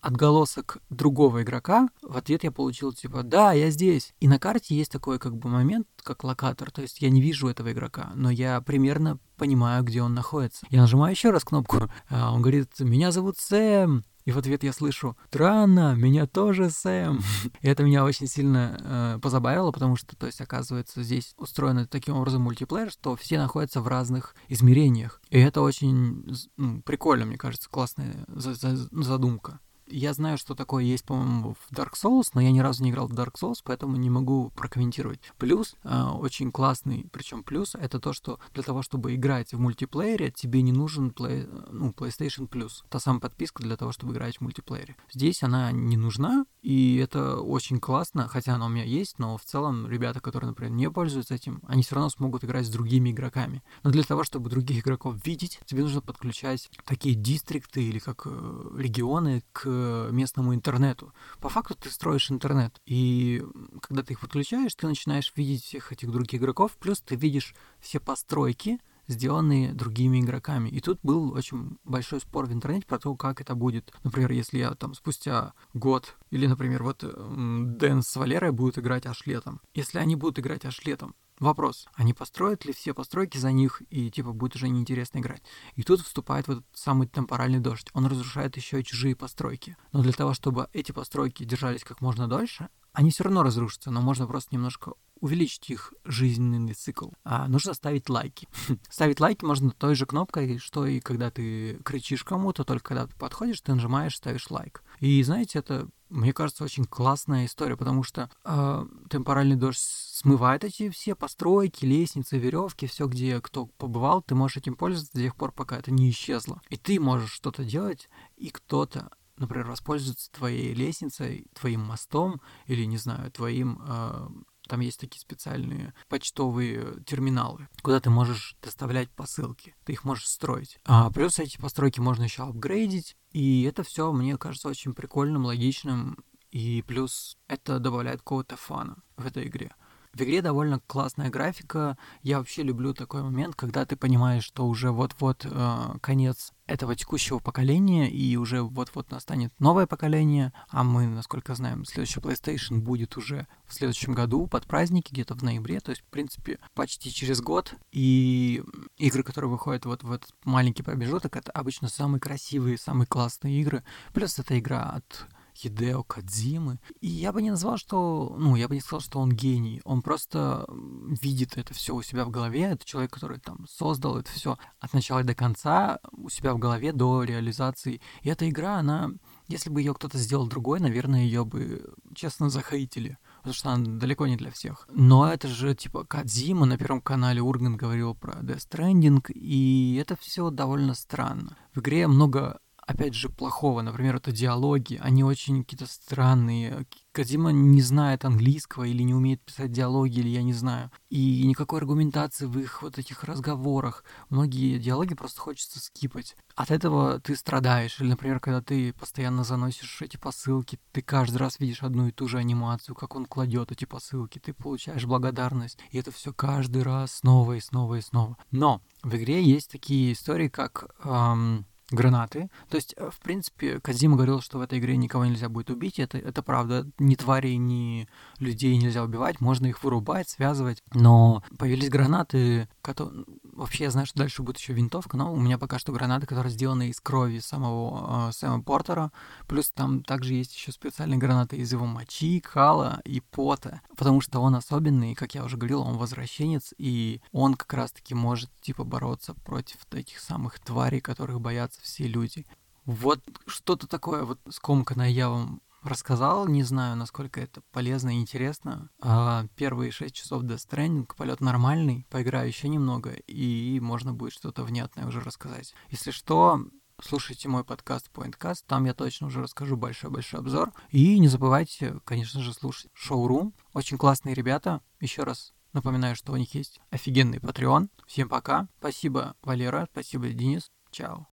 отголосок 0.00 0.78
другого 0.88 1.42
игрока, 1.42 1.88
в 2.02 2.16
ответ 2.16 2.44
я 2.44 2.50
получил 2.50 2.92
типа 2.92 3.22
«Да, 3.22 3.52
я 3.52 3.70
здесь». 3.70 4.14
И 4.20 4.28
на 4.28 4.38
карте 4.38 4.74
есть 4.74 4.90
такой 4.90 5.18
как 5.18 5.36
бы 5.36 5.48
момент, 5.48 5.86
как 6.02 6.24
локатор, 6.24 6.70
то 6.70 6.82
есть 6.82 7.02
я 7.02 7.10
не 7.10 7.20
вижу 7.20 7.48
этого 7.48 7.72
игрока, 7.72 8.10
но 8.14 8.30
я 8.30 8.60
примерно 8.60 9.18
понимаю, 9.36 9.84
где 9.84 10.02
он 10.02 10.14
находится. 10.14 10.66
Я 10.70 10.80
нажимаю 10.80 11.12
еще 11.12 11.30
раз 11.30 11.44
кнопку, 11.44 11.90
а 12.08 12.32
он 12.32 12.42
говорит 12.42 12.80
«Меня 12.80 13.12
зовут 13.12 13.38
Сэм». 13.38 14.04
И 14.24 14.32
в 14.32 14.38
ответ 14.38 14.62
я 14.62 14.72
слышу 14.72 15.16
«Странно, 15.28 15.94
меня 15.94 16.26
тоже 16.26 16.70
Сэм». 16.70 17.20
И 17.60 17.68
это 17.68 17.82
меня 17.82 18.04
очень 18.04 18.26
сильно 18.26 18.76
э, 18.78 19.18
позабавило, 19.20 19.72
потому 19.72 19.96
что, 19.96 20.16
то 20.16 20.26
есть, 20.26 20.40
оказывается, 20.40 21.02
здесь 21.02 21.34
устроено 21.36 21.86
таким 21.86 22.16
образом 22.16 22.42
мультиплеер, 22.42 22.90
что 22.90 23.16
все 23.16 23.38
находятся 23.38 23.80
в 23.80 23.88
разных 23.88 24.34
измерениях. 24.48 25.20
И 25.30 25.38
это 25.38 25.62
очень 25.62 26.36
ну, 26.56 26.82
прикольно, 26.82 27.24
мне 27.24 27.38
кажется, 27.38 27.68
классная 27.70 28.24
задумка. 28.28 29.60
Я 29.90 30.12
знаю, 30.12 30.38
что 30.38 30.54
такое 30.54 30.84
есть, 30.84 31.04
по-моему, 31.04 31.54
в 31.54 31.72
Dark 31.72 31.94
Souls, 31.94 32.30
но 32.34 32.40
я 32.40 32.52
ни 32.52 32.60
разу 32.60 32.84
не 32.84 32.90
играл 32.90 33.08
в 33.08 33.12
Dark 33.12 33.34
Souls, 33.40 33.56
поэтому 33.64 33.96
не 33.96 34.08
могу 34.08 34.50
прокомментировать. 34.50 35.20
Плюс, 35.36 35.74
э, 35.82 36.02
очень 36.04 36.52
классный, 36.52 37.08
причем 37.12 37.42
плюс, 37.42 37.74
это 37.74 37.98
то, 37.98 38.12
что 38.12 38.38
для 38.54 38.62
того, 38.62 38.82
чтобы 38.82 39.14
играть 39.14 39.52
в 39.52 39.58
мультиплеере, 39.58 40.30
тебе 40.30 40.62
не 40.62 40.72
нужен 40.72 41.08
play, 41.10 41.48
ну, 41.72 41.90
PlayStation 41.90 42.48
Plus. 42.48 42.84
Та 42.88 43.00
самая 43.00 43.20
подписка 43.20 43.62
для 43.62 43.76
того, 43.76 43.90
чтобы 43.90 44.12
играть 44.12 44.36
в 44.36 44.40
мультиплеере. 44.42 44.96
Здесь 45.12 45.42
она 45.42 45.72
не 45.72 45.96
нужна, 45.96 46.44
и 46.62 46.96
это 46.96 47.40
очень 47.40 47.80
классно, 47.80 48.28
хотя 48.28 48.54
она 48.54 48.66
у 48.66 48.68
меня 48.68 48.84
есть, 48.84 49.18
но 49.18 49.36
в 49.36 49.44
целом 49.44 49.88
ребята, 49.88 50.20
которые, 50.20 50.50
например, 50.50 50.72
не 50.72 50.90
пользуются 50.90 51.34
этим, 51.34 51.62
они 51.66 51.82
все 51.82 51.96
равно 51.96 52.10
смогут 52.10 52.44
играть 52.44 52.66
с 52.66 52.70
другими 52.70 53.10
игроками. 53.10 53.62
Но 53.82 53.90
для 53.90 54.04
того, 54.04 54.22
чтобы 54.24 54.50
других 54.50 54.82
игроков 54.84 55.16
видеть, 55.24 55.60
тебе 55.64 55.82
нужно 55.82 56.00
подключать 56.00 56.70
такие 56.84 57.14
дистрикты 57.14 57.82
или 57.82 57.98
как 57.98 58.22
э, 58.26 58.70
регионы 58.76 59.42
к 59.52 59.79
местному 60.10 60.54
интернету. 60.54 61.12
По 61.40 61.48
факту 61.48 61.74
ты 61.74 61.90
строишь 61.90 62.30
интернет, 62.30 62.80
и 62.86 63.42
когда 63.82 64.02
ты 64.02 64.14
их 64.14 64.20
подключаешь, 64.20 64.74
ты 64.74 64.86
начинаешь 64.86 65.32
видеть 65.36 65.64
всех 65.64 65.92
этих 65.92 66.10
других 66.10 66.40
игроков, 66.40 66.76
плюс 66.78 67.00
ты 67.00 67.16
видишь 67.16 67.54
все 67.80 68.00
постройки, 68.00 68.78
сделанные 69.10 69.72
другими 69.72 70.20
игроками. 70.20 70.68
И 70.68 70.80
тут 70.80 71.00
был 71.02 71.32
очень 71.32 71.76
большой 71.84 72.20
спор 72.20 72.46
в 72.46 72.52
интернете 72.52 72.86
про 72.86 72.98
то, 72.98 73.14
как 73.16 73.40
это 73.40 73.54
будет. 73.54 73.92
Например, 74.04 74.30
если 74.30 74.58
я 74.58 74.74
там 74.74 74.94
спустя 74.94 75.52
год, 75.74 76.16
или, 76.30 76.46
например, 76.46 76.82
вот 76.82 77.02
Дэн 77.02 78.02
с 78.02 78.16
Валерой 78.16 78.52
будут 78.52 78.78
играть 78.78 79.06
аж 79.06 79.26
летом. 79.26 79.60
Если 79.74 79.98
они 79.98 80.16
будут 80.16 80.38
играть 80.38 80.64
аж 80.64 80.84
летом, 80.84 81.14
Вопрос, 81.40 81.88
они 81.94 82.12
построят 82.12 82.66
ли 82.66 82.74
все 82.74 82.92
постройки 82.92 83.38
за 83.38 83.50
них, 83.50 83.80
и 83.88 84.10
типа 84.10 84.32
будет 84.32 84.56
уже 84.56 84.68
неинтересно 84.68 85.20
играть. 85.20 85.42
И 85.74 85.82
тут 85.82 86.02
вступает 86.02 86.46
вот 86.46 86.58
этот 86.58 86.78
самый 86.78 87.08
темпоральный 87.08 87.60
дождь. 87.60 87.88
Он 87.94 88.06
разрушает 88.06 88.56
еще 88.58 88.78
и 88.78 88.84
чужие 88.84 89.16
постройки. 89.16 89.76
Но 89.92 90.02
для 90.02 90.12
того, 90.12 90.34
чтобы 90.34 90.68
эти 90.74 90.92
постройки 90.92 91.44
держались 91.44 91.82
как 91.82 92.02
можно 92.02 92.28
дольше, 92.28 92.68
они 92.92 93.10
все 93.10 93.24
равно 93.24 93.42
разрушатся, 93.42 93.90
но 93.90 94.02
можно 94.02 94.26
просто 94.26 94.54
немножко 94.54 94.92
увеличить 95.20 95.70
их 95.70 95.94
жизненный 96.04 96.74
цикл. 96.74 97.10
А 97.24 97.46
нужно 97.46 97.72
ставить 97.74 98.08
лайки. 98.08 98.48
Ставить 98.90 99.20
лайки 99.20 99.44
можно 99.44 99.70
той 99.70 99.94
же 99.94 100.06
кнопкой, 100.06 100.58
что 100.58 100.86
и 100.86 101.00
когда 101.00 101.30
ты 101.30 101.76
кричишь 101.84 102.24
кому-то, 102.24 102.64
только 102.64 102.88
когда 102.88 103.06
ты 103.06 103.14
подходишь, 103.16 103.60
ты 103.60 103.74
нажимаешь, 103.74 104.16
ставишь 104.16 104.50
лайк. 104.50 104.82
И 105.00 105.22
знаете, 105.22 105.58
это 105.58 105.88
мне 106.10 106.32
кажется, 106.32 106.64
очень 106.64 106.84
классная 106.84 107.46
история, 107.46 107.76
потому 107.76 108.02
что 108.02 108.30
э, 108.44 108.86
темпоральный 109.08 109.56
дождь 109.56 109.78
смывает 109.78 110.64
эти 110.64 110.90
все 110.90 111.14
постройки, 111.14 111.84
лестницы, 111.84 112.36
веревки, 112.36 112.86
все, 112.86 113.06
где 113.06 113.40
кто 113.40 113.66
побывал, 113.66 114.20
ты 114.20 114.34
можешь 114.34 114.56
этим 114.56 114.74
пользоваться 114.74 115.14
до 115.14 115.22
тех 115.22 115.36
пор, 115.36 115.52
пока 115.52 115.78
это 115.78 115.92
не 115.92 116.10
исчезло. 116.10 116.60
И 116.68 116.76
ты 116.76 116.98
можешь 116.98 117.32
что-то 117.32 117.64
делать, 117.64 118.08
и 118.36 118.50
кто-то 118.50 119.10
например, 119.36 119.68
воспользоваться 119.68 120.30
твоей 120.30 120.74
лестницей, 120.74 121.46
твоим 121.54 121.80
мостом 121.80 122.42
или, 122.66 122.84
не 122.84 122.98
знаю, 122.98 123.30
твоим 123.30 123.80
э, 123.82 124.28
там 124.70 124.80
есть 124.80 125.00
такие 125.00 125.20
специальные 125.20 125.92
почтовые 126.08 127.02
терминалы, 127.04 127.68
куда 127.82 127.98
ты 128.00 128.08
можешь 128.08 128.56
доставлять 128.62 129.10
посылки. 129.10 129.74
Ты 129.84 129.94
их 129.94 130.04
можешь 130.04 130.28
строить. 130.28 130.78
А 130.84 131.10
плюс 131.10 131.40
эти 131.40 131.58
постройки 131.58 131.98
можно 131.98 132.22
еще 132.22 132.44
апгрейдить. 132.44 133.16
И 133.32 133.64
это 133.64 133.82
все, 133.82 134.12
мне 134.12 134.38
кажется, 134.38 134.68
очень 134.68 134.94
прикольным, 134.94 135.44
логичным. 135.44 136.18
И 136.52 136.82
плюс 136.86 137.36
это 137.48 137.80
добавляет 137.80 138.20
какого-то 138.20 138.56
фана 138.56 139.02
в 139.16 139.26
этой 139.26 139.48
игре. 139.48 139.74
В 140.12 140.22
игре 140.22 140.42
довольно 140.42 140.80
классная 140.86 141.30
графика. 141.30 141.96
Я 142.22 142.38
вообще 142.38 142.64
люблю 142.64 142.94
такой 142.94 143.22
момент, 143.22 143.54
когда 143.54 143.86
ты 143.86 143.94
понимаешь, 143.96 144.42
что 144.42 144.66
уже 144.66 144.90
вот-вот 144.90 145.46
э, 145.48 145.98
конец 146.00 146.52
этого 146.66 146.96
текущего 146.96 147.38
поколения, 147.38 148.10
и 148.10 148.36
уже 148.36 148.62
вот-вот 148.62 149.10
настанет 149.10 149.52
новое 149.60 149.86
поколение, 149.86 150.52
а 150.68 150.82
мы, 150.82 151.06
насколько 151.06 151.54
знаем, 151.54 151.84
следующий 151.84 152.20
PlayStation 152.20 152.78
будет 152.78 153.16
уже 153.16 153.46
в 153.66 153.74
следующем 153.74 154.14
году, 154.14 154.46
под 154.48 154.66
праздники, 154.66 155.12
где-то 155.12 155.34
в 155.34 155.42
ноябре, 155.44 155.80
то 155.80 155.90
есть, 155.90 156.02
в 156.02 156.06
принципе, 156.06 156.58
почти 156.74 157.12
через 157.12 157.40
год, 157.40 157.74
и 157.92 158.62
игры, 158.96 159.22
которые 159.22 159.50
выходят 159.50 159.84
вот 159.84 160.02
в 160.02 160.10
этот 160.10 160.32
маленький 160.44 160.82
промежуток, 160.82 161.36
это 161.36 161.52
обычно 161.52 161.88
самые 161.88 162.20
красивые, 162.20 162.78
самые 162.78 163.06
классные 163.06 163.60
игры, 163.60 163.84
плюс 164.12 164.38
это 164.38 164.58
игра 164.58 164.90
от 164.90 165.26
Хидео 165.60 166.02
Кадзимы. 166.02 166.78
И 167.00 167.08
я 167.08 167.32
бы 167.32 167.42
не 167.42 167.50
назвал, 167.50 167.76
что... 167.76 168.34
Ну, 168.38 168.56
я 168.56 168.66
бы 168.68 168.74
не 168.74 168.80
сказал, 168.80 169.00
что 169.00 169.20
он 169.20 169.30
гений. 169.30 169.80
Он 169.84 170.00
просто 170.00 170.66
видит 170.68 171.58
это 171.58 171.74
все 171.74 171.94
у 171.94 172.02
себя 172.02 172.24
в 172.24 172.30
голове. 172.30 172.62
Это 172.62 172.84
человек, 172.84 173.12
который 173.12 173.38
там 173.38 173.66
создал 173.68 174.18
это 174.18 174.30
все 174.30 174.56
от 174.78 174.94
начала 174.94 175.22
до 175.22 175.34
конца 175.34 175.98
у 176.12 176.30
себя 176.30 176.54
в 176.54 176.58
голове 176.58 176.92
до 176.92 177.24
реализации. 177.24 178.00
И 178.22 178.28
эта 178.28 178.48
игра, 178.48 178.78
она... 178.78 179.10
Если 179.48 179.68
бы 179.68 179.80
ее 179.80 179.94
кто-то 179.94 180.16
сделал 180.16 180.46
другой, 180.46 180.78
наверное, 180.78 181.24
ее 181.24 181.44
бы, 181.44 181.92
честно, 182.14 182.50
захейтили. 182.50 183.18
Потому 183.38 183.54
что 183.54 183.70
она 183.70 183.98
далеко 183.98 184.28
не 184.28 184.36
для 184.36 184.52
всех. 184.52 184.86
Но 184.92 185.30
это 185.30 185.48
же, 185.48 185.74
типа, 185.74 186.04
Кадзима 186.04 186.66
на 186.66 186.78
Первом 186.78 187.00
канале 187.00 187.42
Урган 187.42 187.76
говорил 187.76 188.14
про 188.14 188.34
Death 188.34 188.68
Stranding, 188.70 189.32
и 189.32 189.96
это 190.00 190.16
все 190.16 190.50
довольно 190.50 190.94
странно. 190.94 191.56
В 191.74 191.80
игре 191.80 192.06
много 192.06 192.60
опять 192.90 193.14
же, 193.14 193.28
плохого. 193.28 193.82
Например, 193.82 194.16
это 194.16 194.32
диалоги. 194.32 194.98
Они 195.00 195.24
очень 195.24 195.62
какие-то 195.62 195.86
странные. 195.86 196.86
Кадима 197.12 197.50
не 197.50 197.82
знает 197.82 198.24
английского 198.24 198.84
или 198.84 199.02
не 199.02 199.14
умеет 199.14 199.40
писать 199.42 199.72
диалоги, 199.72 200.20
или 200.20 200.28
я 200.28 200.42
не 200.42 200.52
знаю. 200.52 200.90
И 201.08 201.44
никакой 201.46 201.80
аргументации 201.80 202.46
в 202.46 202.58
их 202.58 202.82
вот 202.82 202.98
этих 202.98 203.24
разговорах. 203.24 204.04
Многие 204.28 204.78
диалоги 204.78 205.14
просто 205.14 205.40
хочется 205.40 205.80
скипать. 205.80 206.36
От 206.54 206.70
этого 206.70 207.20
ты 207.20 207.36
страдаешь. 207.36 208.00
Или, 208.00 208.08
например, 208.08 208.40
когда 208.40 208.60
ты 208.60 208.92
постоянно 208.92 209.44
заносишь 209.44 210.02
эти 210.02 210.16
посылки, 210.16 210.78
ты 210.92 211.02
каждый 211.02 211.36
раз 211.36 211.58
видишь 211.60 211.82
одну 211.82 212.08
и 212.08 212.12
ту 212.12 212.28
же 212.28 212.38
анимацию, 212.38 212.94
как 212.94 213.16
он 213.16 213.26
кладет 213.26 213.72
эти 213.72 213.84
посылки, 213.84 214.38
ты 214.38 214.52
получаешь 214.52 215.06
благодарность. 215.06 215.78
И 215.90 215.98
это 215.98 216.10
все 216.10 216.32
каждый 216.32 216.82
раз 216.82 217.12
снова 217.12 217.54
и 217.54 217.60
снова 217.60 217.96
и 217.96 218.00
снова. 218.00 218.36
Но 218.50 218.82
в 219.02 219.14
игре 219.16 219.42
есть 219.42 219.70
такие 219.70 220.12
истории, 220.12 220.48
как 220.48 220.94
эм, 221.04 221.66
гранаты. 221.90 222.50
То 222.68 222.76
есть, 222.76 222.94
э, 222.96 223.10
в 223.10 223.18
принципе, 223.20 223.80
Казима 223.80 224.16
говорил, 224.16 224.40
что 224.40 224.58
в 224.58 224.62
этой 224.62 224.78
игре 224.78 224.96
никого 224.96 225.24
нельзя 225.24 225.48
будет 225.48 225.70
убить. 225.70 225.98
Это, 225.98 226.18
это 226.18 226.42
правда. 226.42 226.86
Ни 226.98 227.14
тварей, 227.14 227.56
ни 227.56 228.08
людей 228.38 228.76
нельзя 228.76 229.02
убивать. 229.02 229.40
Можно 229.40 229.66
их 229.66 229.82
вырубать, 229.82 230.28
связывать. 230.28 230.82
Но 230.92 231.42
появились 231.58 231.88
гранаты, 231.88 232.68
которые... 232.82 233.24
Вообще, 233.52 233.84
я 233.84 233.90
знаю, 233.90 234.06
что 234.06 234.18
дальше 234.18 234.42
будет 234.42 234.58
еще 234.58 234.72
винтовка, 234.72 235.16
но 235.16 235.32
у 235.32 235.38
меня 235.38 235.58
пока 235.58 235.78
что 235.78 235.92
гранаты, 235.92 236.26
которые 236.26 236.52
сделаны 236.52 236.88
из 236.88 237.00
крови 237.00 237.38
самого 237.40 238.28
э, 238.28 238.32
Сэма 238.32 238.62
Портера. 238.62 239.12
Плюс 239.46 239.70
там 239.70 240.02
также 240.02 240.34
есть 240.34 240.54
еще 240.54 240.72
специальные 240.72 241.18
гранаты 241.18 241.56
из 241.56 241.72
его 241.72 241.86
мочи, 241.86 242.40
кала 242.40 243.00
и 243.04 243.20
пота. 243.20 243.80
Потому 243.96 244.20
что 244.20 244.40
он 244.40 244.54
особенный, 244.54 245.14
как 245.14 245.34
я 245.34 245.44
уже 245.44 245.56
говорил, 245.56 245.82
он 245.82 245.98
возвращенец, 245.98 246.72
и 246.78 247.20
он 247.32 247.54
как 247.54 247.72
раз-таки 247.74 248.14
может, 248.14 248.50
типа, 248.60 248.84
бороться 248.84 249.34
против 249.34 249.78
этих 249.92 250.20
самых 250.20 250.58
тварей, 250.60 251.00
которых 251.00 251.40
боятся 251.40 251.79
все 251.80 252.06
люди. 252.06 252.46
Вот 252.84 253.20
что-то 253.46 253.86
такое 253.86 254.24
вот 254.24 254.40
скомканное 254.48 255.08
я 255.08 255.28
вам 255.28 255.62
рассказал, 255.82 256.46
не 256.46 256.62
знаю, 256.62 256.96
насколько 256.96 257.40
это 257.40 257.62
полезно 257.72 258.16
и 258.16 258.20
интересно. 258.20 258.90
А 259.00 259.46
первые 259.56 259.90
шесть 259.90 260.14
часов 260.14 260.42
Death 260.42 260.68
Stranding, 260.68 261.08
полет 261.16 261.40
нормальный, 261.40 262.06
поиграю 262.10 262.48
еще 262.48 262.68
немного, 262.68 263.12
и 263.12 263.80
можно 263.80 264.12
будет 264.12 264.32
что-то 264.32 264.64
внятное 264.64 265.06
уже 265.06 265.20
рассказать. 265.20 265.74
Если 265.88 266.10
что, 266.10 266.60
слушайте 267.02 267.48
мой 267.48 267.64
подкаст 267.64 268.10
Pointcast, 268.12 268.64
там 268.66 268.84
я 268.84 268.94
точно 268.94 269.28
уже 269.28 269.42
расскажу 269.42 269.76
большой-большой 269.76 270.40
обзор. 270.40 270.72
И 270.90 271.18
не 271.18 271.28
забывайте, 271.28 271.98
конечно 272.04 272.40
же, 272.40 272.52
слушать 272.52 272.90
шоурум. 272.94 273.54
Очень 273.72 273.98
классные 273.98 274.34
ребята. 274.34 274.82
Еще 275.00 275.22
раз 275.22 275.54
напоминаю, 275.72 276.16
что 276.16 276.32
у 276.32 276.36
них 276.36 276.54
есть 276.54 276.80
офигенный 276.90 277.38
Patreon. 277.38 277.88
Всем 278.06 278.28
пока. 278.28 278.68
Спасибо, 278.78 279.36
Валера. 279.42 279.88
Спасибо, 279.92 280.28
Денис. 280.28 280.70
Чао. 280.90 281.29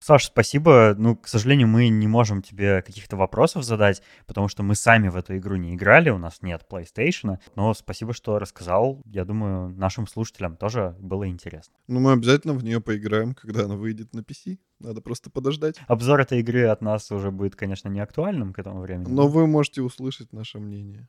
Саш, 0.00 0.26
спасибо. 0.26 0.94
Ну, 0.96 1.16
к 1.16 1.26
сожалению, 1.26 1.68
мы 1.68 1.88
не 1.88 2.06
можем 2.06 2.40
тебе 2.40 2.82
каких-то 2.82 3.16
вопросов 3.16 3.64
задать, 3.64 4.02
потому 4.26 4.48
что 4.48 4.62
мы 4.62 4.74
сами 4.74 5.08
в 5.08 5.16
эту 5.16 5.36
игру 5.36 5.56
не 5.56 5.74
играли, 5.74 6.10
у 6.10 6.18
нас 6.18 6.40
нет 6.42 6.64
PlayStation. 6.70 7.38
Но 7.56 7.74
спасибо, 7.74 8.12
что 8.12 8.38
рассказал. 8.38 9.02
Я 9.04 9.24
думаю, 9.24 9.70
нашим 9.70 10.06
слушателям 10.06 10.56
тоже 10.56 10.96
было 11.00 11.28
интересно. 11.28 11.74
Ну, 11.88 12.00
мы 12.00 12.12
обязательно 12.12 12.54
в 12.54 12.62
нее 12.62 12.80
поиграем, 12.80 13.34
когда 13.34 13.64
она 13.64 13.74
выйдет 13.74 14.14
на 14.14 14.20
PC. 14.20 14.58
Надо 14.78 15.00
просто 15.00 15.30
подождать. 15.30 15.80
Обзор 15.88 16.20
этой 16.20 16.38
игры 16.38 16.66
от 16.66 16.80
нас 16.80 17.10
уже 17.10 17.32
будет, 17.32 17.56
конечно, 17.56 17.88
не 17.88 18.00
актуальным 18.00 18.52
к 18.52 18.58
этому 18.60 18.80
времени. 18.80 19.08
Но 19.10 19.26
вы 19.26 19.46
можете 19.48 19.82
услышать 19.82 20.32
наше 20.32 20.60
мнение. 20.60 21.08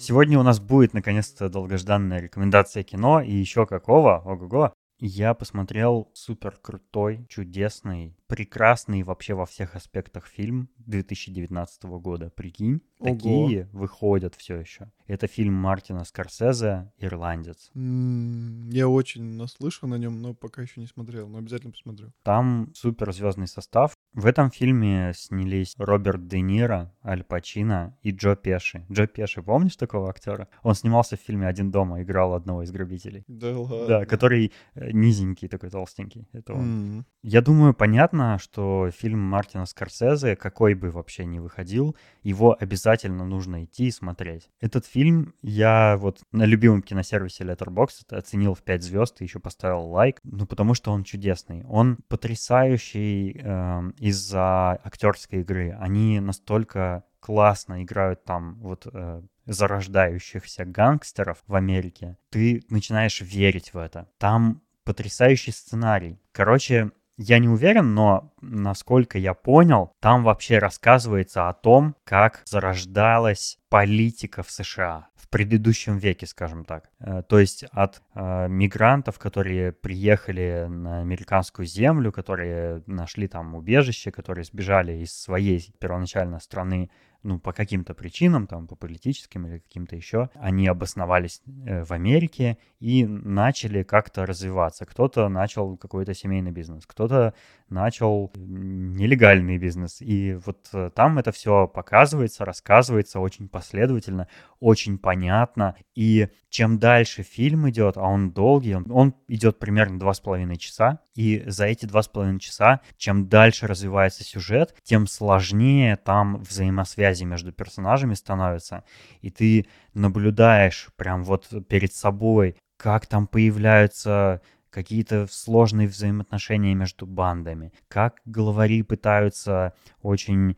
Сегодня 0.00 0.38
у 0.38 0.42
нас 0.42 0.60
будет 0.60 0.94
наконец-то 0.94 1.50
долгожданная 1.50 2.22
рекомендация 2.22 2.82
кино, 2.82 3.20
и 3.20 3.32
еще 3.32 3.66
какого, 3.66 4.22
ого-го. 4.24 4.72
Я 5.02 5.32
посмотрел 5.32 6.10
супер 6.12 6.58
крутой, 6.60 7.24
чудесный, 7.30 8.14
прекрасный 8.26 9.02
вообще 9.02 9.32
во 9.32 9.46
всех 9.46 9.74
аспектах 9.74 10.26
фильм 10.26 10.68
2019 10.76 11.84
года. 11.84 12.30
Прикинь, 12.30 12.82
Ого. 12.98 13.14
такие 13.14 13.68
выходят 13.72 14.34
все 14.34 14.58
еще. 14.58 14.90
Это 15.06 15.26
фильм 15.26 15.54
Мартина 15.54 16.04
Скорсезе 16.04 16.92
«Ирландец». 16.98 17.70
Mm, 17.74 18.70
я 18.70 18.88
очень 18.88 19.24
наслышан 19.36 19.92
о 19.92 19.98
нем, 19.98 20.22
но 20.22 20.34
пока 20.34 20.62
еще 20.62 20.80
не 20.80 20.86
смотрел, 20.86 21.28
но 21.28 21.38
обязательно 21.38 21.72
посмотрю. 21.72 22.12
Там 22.22 22.70
супер 22.74 23.12
звездный 23.12 23.48
состав. 23.48 23.96
В 24.12 24.26
этом 24.26 24.50
фильме 24.50 25.12
снялись 25.16 25.74
Роберт 25.78 26.28
Де 26.28 26.40
Ниро, 26.40 26.94
Аль 27.04 27.24
Пачино 27.24 27.98
и 28.02 28.12
Джо 28.12 28.36
Пеши. 28.36 28.86
Джо 28.92 29.06
Пеши, 29.08 29.42
помнишь 29.42 29.76
такого 29.76 30.10
актера? 30.10 30.46
Он 30.62 30.74
снимался 30.76 31.16
в 31.16 31.20
фильме 31.20 31.48
«Один 31.48 31.72
дома», 31.72 32.02
играл 32.02 32.34
одного 32.34 32.62
из 32.62 32.70
грабителей. 32.70 33.24
Да 33.26 33.58
ладно? 33.58 33.86
Да, 33.88 34.06
который 34.06 34.52
э, 34.74 34.89
низенький 34.92 35.48
такой, 35.48 35.70
толстенький. 35.70 36.28
Это 36.32 36.54
он. 36.54 36.98
Mm. 36.98 37.04
Я 37.22 37.42
думаю, 37.42 37.74
понятно, 37.74 38.38
что 38.38 38.90
фильм 38.90 39.20
Мартина 39.20 39.66
Скорсезе, 39.66 40.36
какой 40.36 40.74
бы 40.74 40.90
вообще 40.90 41.24
ни 41.24 41.38
выходил, 41.38 41.96
его 42.22 42.56
обязательно 42.58 43.24
нужно 43.24 43.64
идти 43.64 43.88
и 43.88 43.90
смотреть. 43.90 44.48
Этот 44.60 44.86
фильм 44.86 45.34
я 45.42 45.96
вот 45.98 46.20
на 46.32 46.44
любимом 46.44 46.82
киносервисе 46.82 47.44
Letterboxd 47.44 48.14
оценил 48.14 48.54
в 48.54 48.62
5 48.62 48.82
звезд 48.82 49.20
и 49.20 49.24
еще 49.24 49.38
поставил 49.38 49.86
лайк, 49.86 50.18
ну 50.22 50.46
потому 50.46 50.74
что 50.74 50.92
он 50.92 51.04
чудесный. 51.04 51.64
Он 51.68 51.98
потрясающий 52.08 53.40
э, 53.42 53.92
из-за 53.98 54.72
актерской 54.84 55.40
игры. 55.40 55.76
Они 55.78 56.20
настолько 56.20 57.04
классно 57.20 57.82
играют 57.82 58.24
там 58.24 58.58
вот 58.60 58.86
э, 58.92 59.22
зарождающихся 59.46 60.64
гангстеров 60.64 61.42
в 61.46 61.54
Америке. 61.54 62.16
Ты 62.30 62.64
начинаешь 62.70 63.20
верить 63.20 63.74
в 63.74 63.78
это. 63.78 64.08
Там 64.18 64.62
потрясающий 64.90 65.52
сценарий. 65.52 66.18
Короче, 66.32 66.90
я 67.16 67.38
не 67.38 67.48
уверен, 67.48 67.94
но 67.94 68.32
насколько 68.40 69.18
я 69.18 69.34
понял, 69.34 69.92
там 70.00 70.24
вообще 70.24 70.58
рассказывается 70.58 71.48
о 71.48 71.52
том, 71.52 71.94
как 72.02 72.42
зарождалась 72.44 73.60
политика 73.68 74.42
в 74.42 74.50
США 74.50 75.06
в 75.14 75.28
предыдущем 75.28 75.98
веке, 75.98 76.26
скажем 76.26 76.64
так. 76.64 76.90
Э, 76.98 77.22
то 77.22 77.38
есть 77.38 77.62
от 77.70 78.02
э, 78.16 78.48
мигрантов, 78.48 79.20
которые 79.20 79.70
приехали 79.70 80.66
на 80.68 81.02
американскую 81.02 81.66
землю, 81.66 82.10
которые 82.10 82.82
нашли 82.86 83.28
там 83.28 83.54
убежище, 83.54 84.10
которые 84.10 84.42
сбежали 84.42 84.96
из 85.04 85.12
своей 85.12 85.72
первоначально 85.78 86.40
страны 86.40 86.90
ну, 87.22 87.38
по 87.38 87.52
каким-то 87.52 87.94
причинам, 87.94 88.46
там, 88.46 88.66
по 88.66 88.76
политическим 88.76 89.46
или 89.46 89.58
каким-то 89.58 89.96
еще, 89.96 90.30
они 90.34 90.66
обосновались 90.66 91.42
э, 91.66 91.84
в 91.84 91.92
Америке 91.92 92.56
и 92.78 93.06
начали 93.06 93.82
как-то 93.82 94.24
развиваться. 94.26 94.86
Кто-то 94.86 95.28
начал 95.28 95.76
какой-то 95.76 96.14
семейный 96.14 96.50
бизнес, 96.50 96.86
кто-то 96.86 97.34
начал 97.70 98.30
нелегальный 98.36 99.58
бизнес. 99.58 100.00
И 100.00 100.34
вот 100.44 100.68
э, 100.72 100.90
там 100.94 101.18
это 101.18 101.32
все 101.32 101.66
показывается, 101.66 102.44
рассказывается 102.44 103.20
очень 103.20 103.48
последовательно, 103.48 104.28
очень 104.58 104.98
понятно. 104.98 105.76
И 105.94 106.28
чем 106.48 106.78
дальше 106.78 107.22
фильм 107.22 107.68
идет, 107.70 107.96
а 107.96 108.02
он 108.02 108.32
долгий, 108.32 108.74
он, 108.74 108.86
он 108.90 109.14
идет 109.28 109.58
примерно 109.58 109.98
два 109.98 110.12
с 110.12 110.20
половиной 110.20 110.56
часа, 110.56 111.00
и 111.14 111.44
за 111.46 111.66
эти 111.66 111.86
два 111.86 112.02
с 112.02 112.08
половиной 112.08 112.40
часа, 112.40 112.80
чем 112.96 113.28
дальше 113.28 113.66
развивается 113.66 114.24
сюжет, 114.24 114.74
тем 114.82 115.06
сложнее 115.06 115.96
там 115.96 116.42
взаимосвязи 116.42 117.24
между 117.24 117.52
персонажами 117.52 118.14
становятся. 118.14 118.84
И 119.20 119.30
ты 119.30 119.66
наблюдаешь 119.94 120.88
прям 120.96 121.24
вот 121.24 121.48
перед 121.68 121.92
собой, 121.92 122.56
как 122.76 123.06
там 123.06 123.26
появляются 123.26 124.40
какие-то 124.70 125.26
сложные 125.30 125.88
взаимоотношения 125.88 126.74
между 126.74 127.06
бандами, 127.06 127.72
как 127.88 128.20
главари 128.24 128.82
пытаются 128.82 129.74
очень 130.02 130.56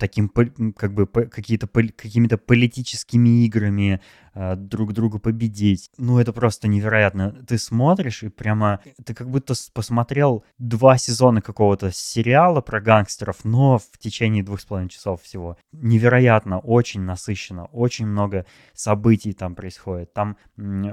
таким 0.00 0.28
как 0.76 0.94
бы 0.94 1.06
какие-то 1.06 1.68
какими-то 1.68 2.38
политическими 2.38 3.44
играми 3.44 4.00
э, 4.34 4.56
друг 4.56 4.92
друга 4.92 5.18
победить. 5.18 5.90
Ну, 5.98 6.18
это 6.18 6.32
просто 6.32 6.66
невероятно. 6.66 7.32
Ты 7.46 7.58
смотришь 7.58 8.22
и 8.22 8.28
прямо 8.28 8.80
ты 9.04 9.14
как 9.14 9.30
будто 9.30 9.54
посмотрел 9.72 10.44
два 10.58 10.96
сезона 10.96 11.42
какого-то 11.42 11.92
сериала 11.92 12.60
про 12.62 12.80
гангстеров, 12.80 13.44
но 13.44 13.78
в 13.78 13.98
течение 13.98 14.42
двух 14.42 14.60
с 14.60 14.64
половиной 14.64 14.88
часов 14.88 15.22
всего. 15.22 15.56
Невероятно, 15.72 16.58
очень 16.58 17.02
насыщенно, 17.02 17.66
очень 17.66 18.06
много 18.06 18.46
событий 18.74 19.32
там 19.34 19.54
происходит. 19.54 20.12
Там 20.14 20.36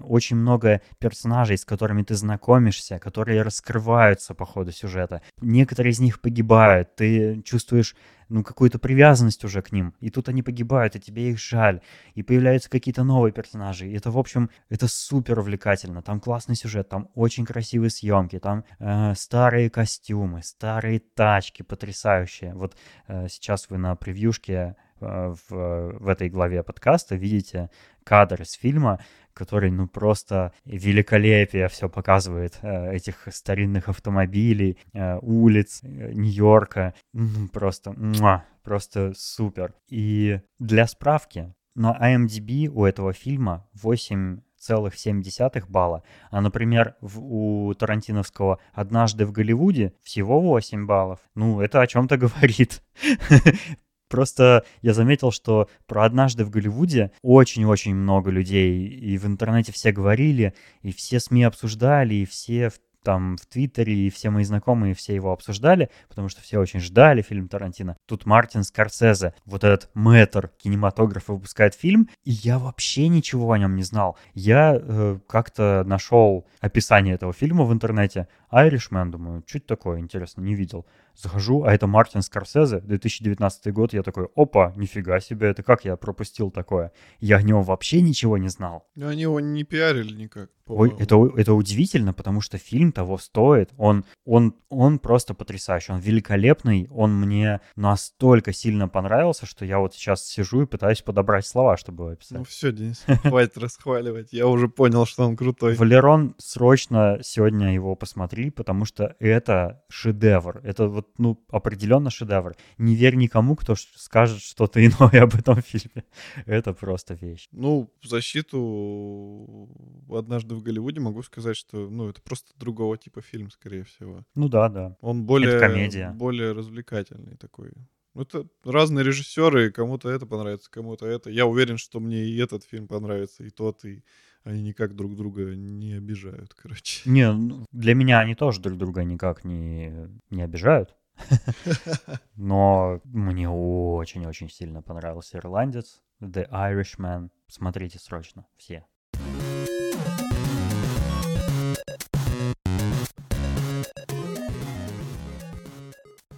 очень 0.03 0.35
много 0.35 0.81
персонажей, 0.99 1.57
с 1.57 1.65
которыми 1.65 2.03
ты 2.03 2.15
знакомишься, 2.15 2.99
которые 2.99 3.41
раскрываются 3.41 4.35
по 4.35 4.45
ходу 4.45 4.71
сюжета. 4.71 5.21
Некоторые 5.41 5.91
из 5.91 5.99
них 5.99 6.19
погибают, 6.19 6.95
ты 6.95 7.41
чувствуешь 7.43 7.95
ну, 8.30 8.44
какую-то 8.44 8.80
привязанность 8.80 9.44
уже 9.44 9.62
к 9.62 9.72
ним. 9.72 9.94
И 9.99 10.10
тут 10.10 10.30
они 10.30 10.44
погибают, 10.44 10.95
и 10.95 10.99
тебе 10.99 11.30
их 11.30 11.40
жаль. 11.40 11.82
И 12.16 12.24
появляются 12.24 12.70
какие-то 12.70 13.04
новые 13.04 13.32
персонажи. 13.32 13.88
И 13.88 13.94
это, 13.94 14.12
в 14.12 14.18
общем, 14.18 14.49
это 14.70 14.88
супер 14.88 15.40
увлекательно. 15.40 16.02
Там 16.02 16.20
классный 16.20 16.56
сюжет, 16.56 16.90
там 16.90 17.10
очень 17.16 17.45
красивые 17.45 17.90
съемки, 17.90 18.40
там 18.40 18.64
э, 18.80 19.14
старые 19.16 19.70
костюмы, 19.70 20.44
старые 20.44 20.99
тачки 20.99 21.64
потрясающие. 21.64 22.54
Вот 22.54 22.76
э, 23.08 23.28
сейчас 23.30 23.70
вы 23.70 23.78
на 23.78 23.95
превьюшке 23.95 24.76
э, 24.99 25.34
в, 25.49 25.98
в 25.99 26.08
этой 26.08 26.30
главе 26.30 26.64
подкаста 26.64 27.16
видите 27.16 27.70
кадр 28.04 28.41
из 28.41 28.54
фильма, 28.54 28.99
который, 29.38 29.72
ну, 29.72 29.88
просто 29.88 30.51
великолепие 30.65 31.68
все 31.68 31.88
показывает 31.88 32.57
э, 32.61 32.95
этих 32.95 33.27
старинных 33.31 33.89
автомобилей, 33.89 34.77
э, 34.93 35.18
улиц 35.22 35.81
э, 35.84 36.11
Нью-Йорка. 36.14 36.93
Ну, 37.14 37.47
просто, 37.49 37.93
муа, 37.93 38.45
просто 38.64 39.14
супер. 39.15 39.73
И 39.88 40.41
для 40.59 40.88
справки, 40.88 41.53
на 41.76 41.95
IMDb 42.01 42.68
у 42.68 42.85
этого 42.85 43.14
фильма 43.14 43.68
8 43.73 44.41
целых 44.57 44.95
8,7 44.95 45.64
балла, 45.69 46.03
а, 46.31 46.41
например, 46.41 46.95
в, 46.99 47.19
у 47.23 47.73
Тарантиновского 47.73 48.59
«Однажды 48.73 49.26
в 49.26 49.31
Голливуде» 49.31 49.93
всего 50.01 50.41
8 50.41 50.85
баллов. 50.85 51.19
Ну, 51.35 51.61
это 51.61 51.81
о 51.81 51.88
чем-то 51.88 52.18
говорит. 52.18 52.81
Просто 54.09 54.63
я 54.81 54.93
заметил, 54.93 55.31
что 55.31 55.69
про 55.85 56.05
«Однажды 56.05 56.45
в 56.45 56.49
Голливуде» 56.49 57.11
очень-очень 57.21 57.95
много 57.95 58.31
людей, 58.31 58.88
и 58.88 59.17
в 59.17 59.25
интернете 59.25 59.71
все 59.71 59.91
говорили, 59.91 60.53
и 60.81 60.91
все 60.91 61.19
СМИ 61.19 61.43
обсуждали, 61.43 62.15
и 62.15 62.25
все 62.25 62.71
там 63.07 63.38
в 63.38 63.45
Твиттере, 63.45 63.93
и 63.93 64.09
все 64.09 64.29
мои 64.29 64.43
знакомые 64.43 64.93
все 64.93 65.15
его 65.15 65.31
обсуждали, 65.31 65.89
потому 66.09 66.27
что 66.27 66.41
все 66.41 66.59
очень 66.59 66.81
ждали 66.81 67.21
фильм 67.21 67.47
Тарантино. 67.47 67.95
Тут 68.05 68.25
Мартин 68.25 68.65
Скорсезе, 68.65 69.34
вот 69.45 69.63
этот 69.63 69.89
мэтр 69.93 70.51
кинематографа 70.57 71.31
выпускает 71.31 71.73
фильм, 71.73 72.09
и 72.25 72.31
я 72.31 72.59
вообще 72.59 73.07
ничего 73.07 73.53
о 73.53 73.57
нем 73.57 73.77
не 73.77 73.84
знал. 73.84 74.17
Я 74.34 74.77
э, 74.77 75.19
как-то 75.25 75.85
нашел 75.85 76.45
описание 76.59 77.15
этого 77.15 77.31
фильма 77.31 77.63
в 77.63 77.71
интернете, 77.71 78.27
Irishman, 78.52 79.10
думаю, 79.10 79.44
это 79.48 79.60
такое, 79.68 79.99
интересно, 79.99 80.41
не 80.41 80.56
видел. 80.56 80.86
Захожу, 81.15 81.64
а 81.64 81.74
это 81.74 81.88
Мартин 81.88 82.22
Скорсезе, 82.22 82.80
2019 82.80 83.74
год, 83.74 83.94
я 83.94 84.03
такой, 84.03 84.28
опа, 84.36 84.74
нифига 84.76 85.19
себе, 85.19 85.48
это 85.48 85.64
как 85.64 85.84
я 85.84 85.95
пропустил 85.98 86.52
такое? 86.52 86.91
Я 87.19 87.38
о 87.38 87.41
нем 87.41 87.64
вообще 87.64 88.02
ничего 88.02 88.38
не 88.38 88.49
знал. 88.49 88.88
Но 88.95 89.07
они 89.07 89.24
его 89.24 89.40
не 89.40 89.64
пиарили 89.64 90.14
никак. 90.14 90.49
Ой, 90.68 90.94
это, 90.99 91.15
это 91.38 91.53
удивительно, 91.53 92.14
потому 92.14 92.41
что 92.41 92.57
фильм 92.57 92.91
того 92.91 93.18
стоит. 93.18 93.72
Он, 93.78 94.03
он, 94.26 94.56
он 94.69 94.99
просто 94.99 95.34
потрясающий, 95.34 95.94
он 95.94 95.99
великолепный, 95.99 96.88
он 96.91 97.19
мне 97.19 97.61
настолько 97.76 98.52
сильно 98.53 98.88
понравился, 98.88 99.45
что 99.45 99.65
я 99.65 99.80
вот 99.80 99.95
сейчас 99.95 100.26
сижу 100.26 100.64
и 100.64 100.65
пытаюсь 100.65 101.02
подобрать 101.02 101.45
слова, 101.45 101.78
чтобы 101.78 102.03
его 102.03 102.14
описать. 102.14 102.40
Ну 102.40 102.44
все, 102.44 102.72
Денис, 102.72 103.03
хватит 103.22 103.57
расхваливать, 103.57 104.34
я 104.34 104.48
уже 104.48 104.68
понял, 104.68 105.06
что 105.06 105.26
он 105.26 105.38
крутой. 105.38 105.76
Валерон, 105.76 106.36
срочно 106.38 107.19
сегодня 107.24 107.74
его 107.74 107.95
посмотри, 108.38 108.49
потому 108.51 108.85
что 108.85 109.15
это 109.19 109.84
шедевр. 109.89 110.61
Это 110.64 110.88
вот, 110.88 111.07
ну, 111.18 111.38
определенно 111.49 112.09
шедевр. 112.09 112.55
Не 112.77 112.95
верь 112.95 113.15
никому, 113.15 113.55
кто 113.55 113.76
скажет 113.76 114.41
что-то 114.41 114.80
иное 114.80 115.23
об 115.23 115.35
этом 115.35 115.61
фильме. 115.61 116.03
Это 116.45 116.73
просто 116.73 117.15
вещь. 117.15 117.47
Ну, 117.51 117.89
в 118.01 118.07
защиту 118.07 119.69
однажды 120.09 120.55
в 120.55 120.61
Голливуде 120.64 120.99
могу 120.99 121.23
сказать, 121.23 121.57
что, 121.57 121.89
ну, 121.89 122.09
это 122.09 122.22
просто 122.22 122.51
другого 122.55 122.97
типа 122.97 123.22
фильм, 123.22 123.49
скорее 123.49 123.84
всего. 123.84 124.23
Ну 124.35 124.49
да, 124.49 124.69
да. 124.69 124.95
Он 125.01 125.26
более, 125.26 125.55
это 125.55 125.59
комедия. 125.59 126.11
более 126.11 126.53
развлекательный 126.53 127.35
такой. 127.38 127.72
Ну, 128.14 128.23
это 128.23 128.47
разные 128.64 129.05
режиссеры, 129.05 129.72
кому-то 129.72 130.09
это 130.09 130.26
понравится, 130.26 130.72
кому-то 130.72 131.05
это. 131.05 131.30
Я 131.30 131.45
уверен, 131.45 131.77
что 131.77 131.99
мне 131.99 132.26
и 132.26 132.38
этот 132.38 132.64
фильм 132.64 132.88
понравится, 132.88 133.43
и 133.43 133.49
тот, 133.49 133.85
и 133.85 134.03
они 134.48 134.61
никак 134.61 134.95
друг 134.95 135.15
друга 135.15 135.56
не 135.56 135.94
обижают, 135.94 136.53
короче. 136.53 137.10
Не, 137.10 137.32
ну, 137.34 137.65
для 137.72 137.94
меня 137.94 138.19
они 138.19 138.34
тоже 138.34 138.61
друг 138.61 138.78
друга 138.78 139.03
никак 139.03 139.44
не, 139.44 140.10
не 140.30 140.41
обижают. 140.41 140.95
Но 142.36 143.02
мне 143.03 143.49
очень-очень 143.49 144.49
сильно 144.49 144.82
понравился 144.82 145.38
«Ирландец», 145.38 146.02
«The 146.22 146.49
Irishman». 146.49 147.30
Смотрите 147.48 147.99
срочно, 147.99 148.45
все. 148.56 148.86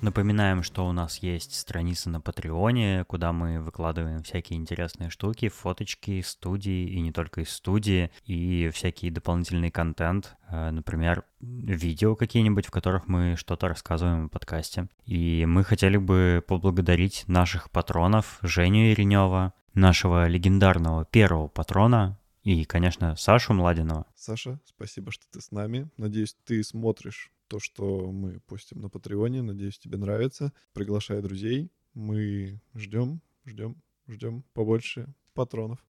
Напоминаем, 0.02 0.64
что 0.64 0.88
у 0.88 0.94
нас 0.94 1.18
есть 1.18 1.54
страница 1.60 2.10
на 2.10 2.22
Патреоне, 2.22 3.04
куда 3.06 3.34
мы 3.34 3.60
выкладываем 3.60 4.24
всякие 4.24 4.58
интересные 4.58 5.10
штуки, 5.10 5.50
фоточки 5.50 6.22
студии, 6.22 6.88
и 6.90 7.02
не 7.02 7.12
только 7.12 7.42
из 7.42 7.50
студии, 7.50 8.10
и 8.24 8.70
всякий 8.74 9.10
дополнительный 9.10 9.72
контент, 9.72 10.38
э, 10.50 10.72
например, 10.72 11.26
видео 11.42 12.16
какие-нибудь, 12.16 12.68
в 12.68 12.72
которых 12.72 13.08
мы 13.08 13.36
что-то 13.36 13.68
рассказываем 13.68 14.26
о 14.26 14.30
подкасте. 14.30 14.88
И 15.06 15.46
мы 15.46 15.66
хотели 15.66 15.98
бы 15.98 16.42
поблагодарить 16.48 17.26
наших 17.28 17.70
патронов, 17.70 18.40
Женю 18.42 18.92
Иринева, 18.92 19.54
нашего 19.74 20.28
легендарного 20.30 21.04
первого 21.04 21.50
патрона, 21.50 22.18
и, 22.44 22.64
конечно, 22.64 23.18
Сашу 23.18 23.54
Младинова. 23.54 24.06
Саша, 24.16 24.62
спасибо, 24.66 25.12
что 25.12 25.26
ты 25.30 25.42
с 25.42 25.52
нами. 25.52 25.90
Надеюсь, 25.98 26.38
ты 26.46 26.64
смотришь 26.64 27.32
то, 27.50 27.60
что 27.60 28.12
мы 28.12 28.40
постим 28.42 28.80
на 28.80 28.90
Патреоне. 28.90 29.42
Надеюсь, 29.42 29.80
тебе 29.80 29.98
нравится. 29.98 30.54
Приглашай 30.74 31.22
друзей. 31.22 31.72
Мы 31.96 32.62
ждем, 32.76 33.22
ждем, 33.44 33.82
ждем 34.08 34.44
побольше 34.54 35.14
патронов. 35.34 35.84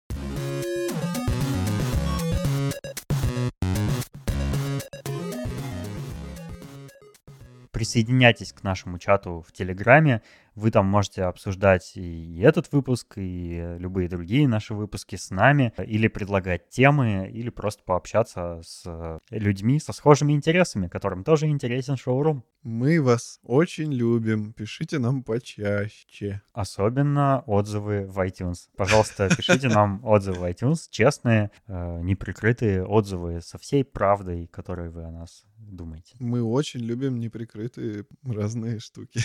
Присоединяйтесь 7.72 8.52
к 8.52 8.62
нашему 8.62 8.98
чату 8.98 9.44
в 9.46 9.52
Телеграме. 9.52 10.22
Вы 10.56 10.70
там 10.70 10.86
можете 10.86 11.24
обсуждать 11.24 11.92
и 11.96 12.40
этот 12.40 12.72
выпуск, 12.72 13.14
и 13.16 13.76
любые 13.78 14.08
другие 14.08 14.48
наши 14.48 14.74
выпуски 14.74 15.16
с 15.16 15.30
нами, 15.30 15.72
или 15.78 16.08
предлагать 16.08 16.70
темы, 16.70 17.30
или 17.32 17.50
просто 17.50 17.82
пообщаться 17.84 18.60
с 18.64 19.20
людьми 19.30 19.78
со 19.78 19.92
схожими 19.92 20.32
интересами, 20.32 20.88
которым 20.88 21.24
тоже 21.24 21.46
интересен 21.46 21.96
шоурум. 21.96 22.42
Мы 22.62 23.00
вас 23.00 23.38
очень 23.44 23.92
любим. 23.92 24.52
Пишите 24.52 24.98
нам 24.98 25.22
почаще. 25.22 26.40
Особенно 26.52 27.44
отзывы 27.46 28.06
в 28.06 28.18
iTunes. 28.18 28.68
Пожалуйста, 28.76 29.28
пишите 29.36 29.68
нам 29.68 30.04
отзывы 30.04 30.38
в 30.38 30.44
iTunes, 30.44 30.86
честные, 30.90 31.50
э, 31.68 32.00
неприкрытые 32.00 32.84
отзывы 32.84 33.40
со 33.40 33.58
всей 33.58 33.84
правдой, 33.84 34.46
которой 34.46 34.88
вы 34.88 35.04
о 35.04 35.10
нас 35.10 35.44
думаете? 35.58 36.16
Мы 36.18 36.42
очень 36.42 36.80
любим 36.80 37.20
неприкрытые 37.20 38.06
разные 38.24 38.78
штуки. 38.78 39.20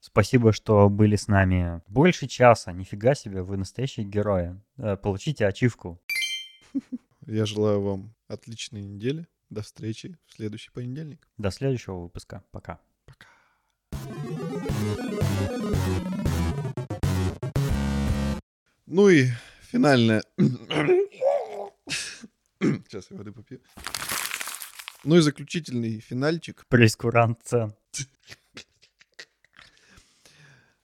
Спасибо, 0.00 0.39
что 0.52 0.88
были 0.88 1.16
с 1.16 1.28
нами 1.28 1.82
больше 1.88 2.26
часа. 2.26 2.72
Нифига 2.72 3.14
себе, 3.14 3.42
вы 3.42 3.56
настоящие 3.56 4.06
герои. 4.06 4.60
Э, 4.78 4.96
Получите 4.96 5.46
ачивку. 5.46 6.00
Я 7.26 7.46
желаю 7.46 7.80
вам 7.80 8.14
отличной 8.28 8.82
недели. 8.82 9.26
До 9.50 9.62
встречи 9.62 10.16
в 10.26 10.34
следующий 10.34 10.70
понедельник. 10.70 11.28
До 11.36 11.50
следующего 11.50 12.00
выпуска. 12.00 12.42
Пока. 12.50 12.80
Пока. 13.04 13.26
Ну 18.86 19.08
и 19.08 19.26
финальная... 19.62 20.22
Сейчас 22.60 23.10
я 23.10 23.16
воды 23.16 23.32
попью. 23.32 23.60
Ну 25.04 25.16
и 25.16 25.20
заключительный 25.20 26.00
финальчик. 26.00 26.66
Прескурант 26.68 27.40
цен. 27.42 27.74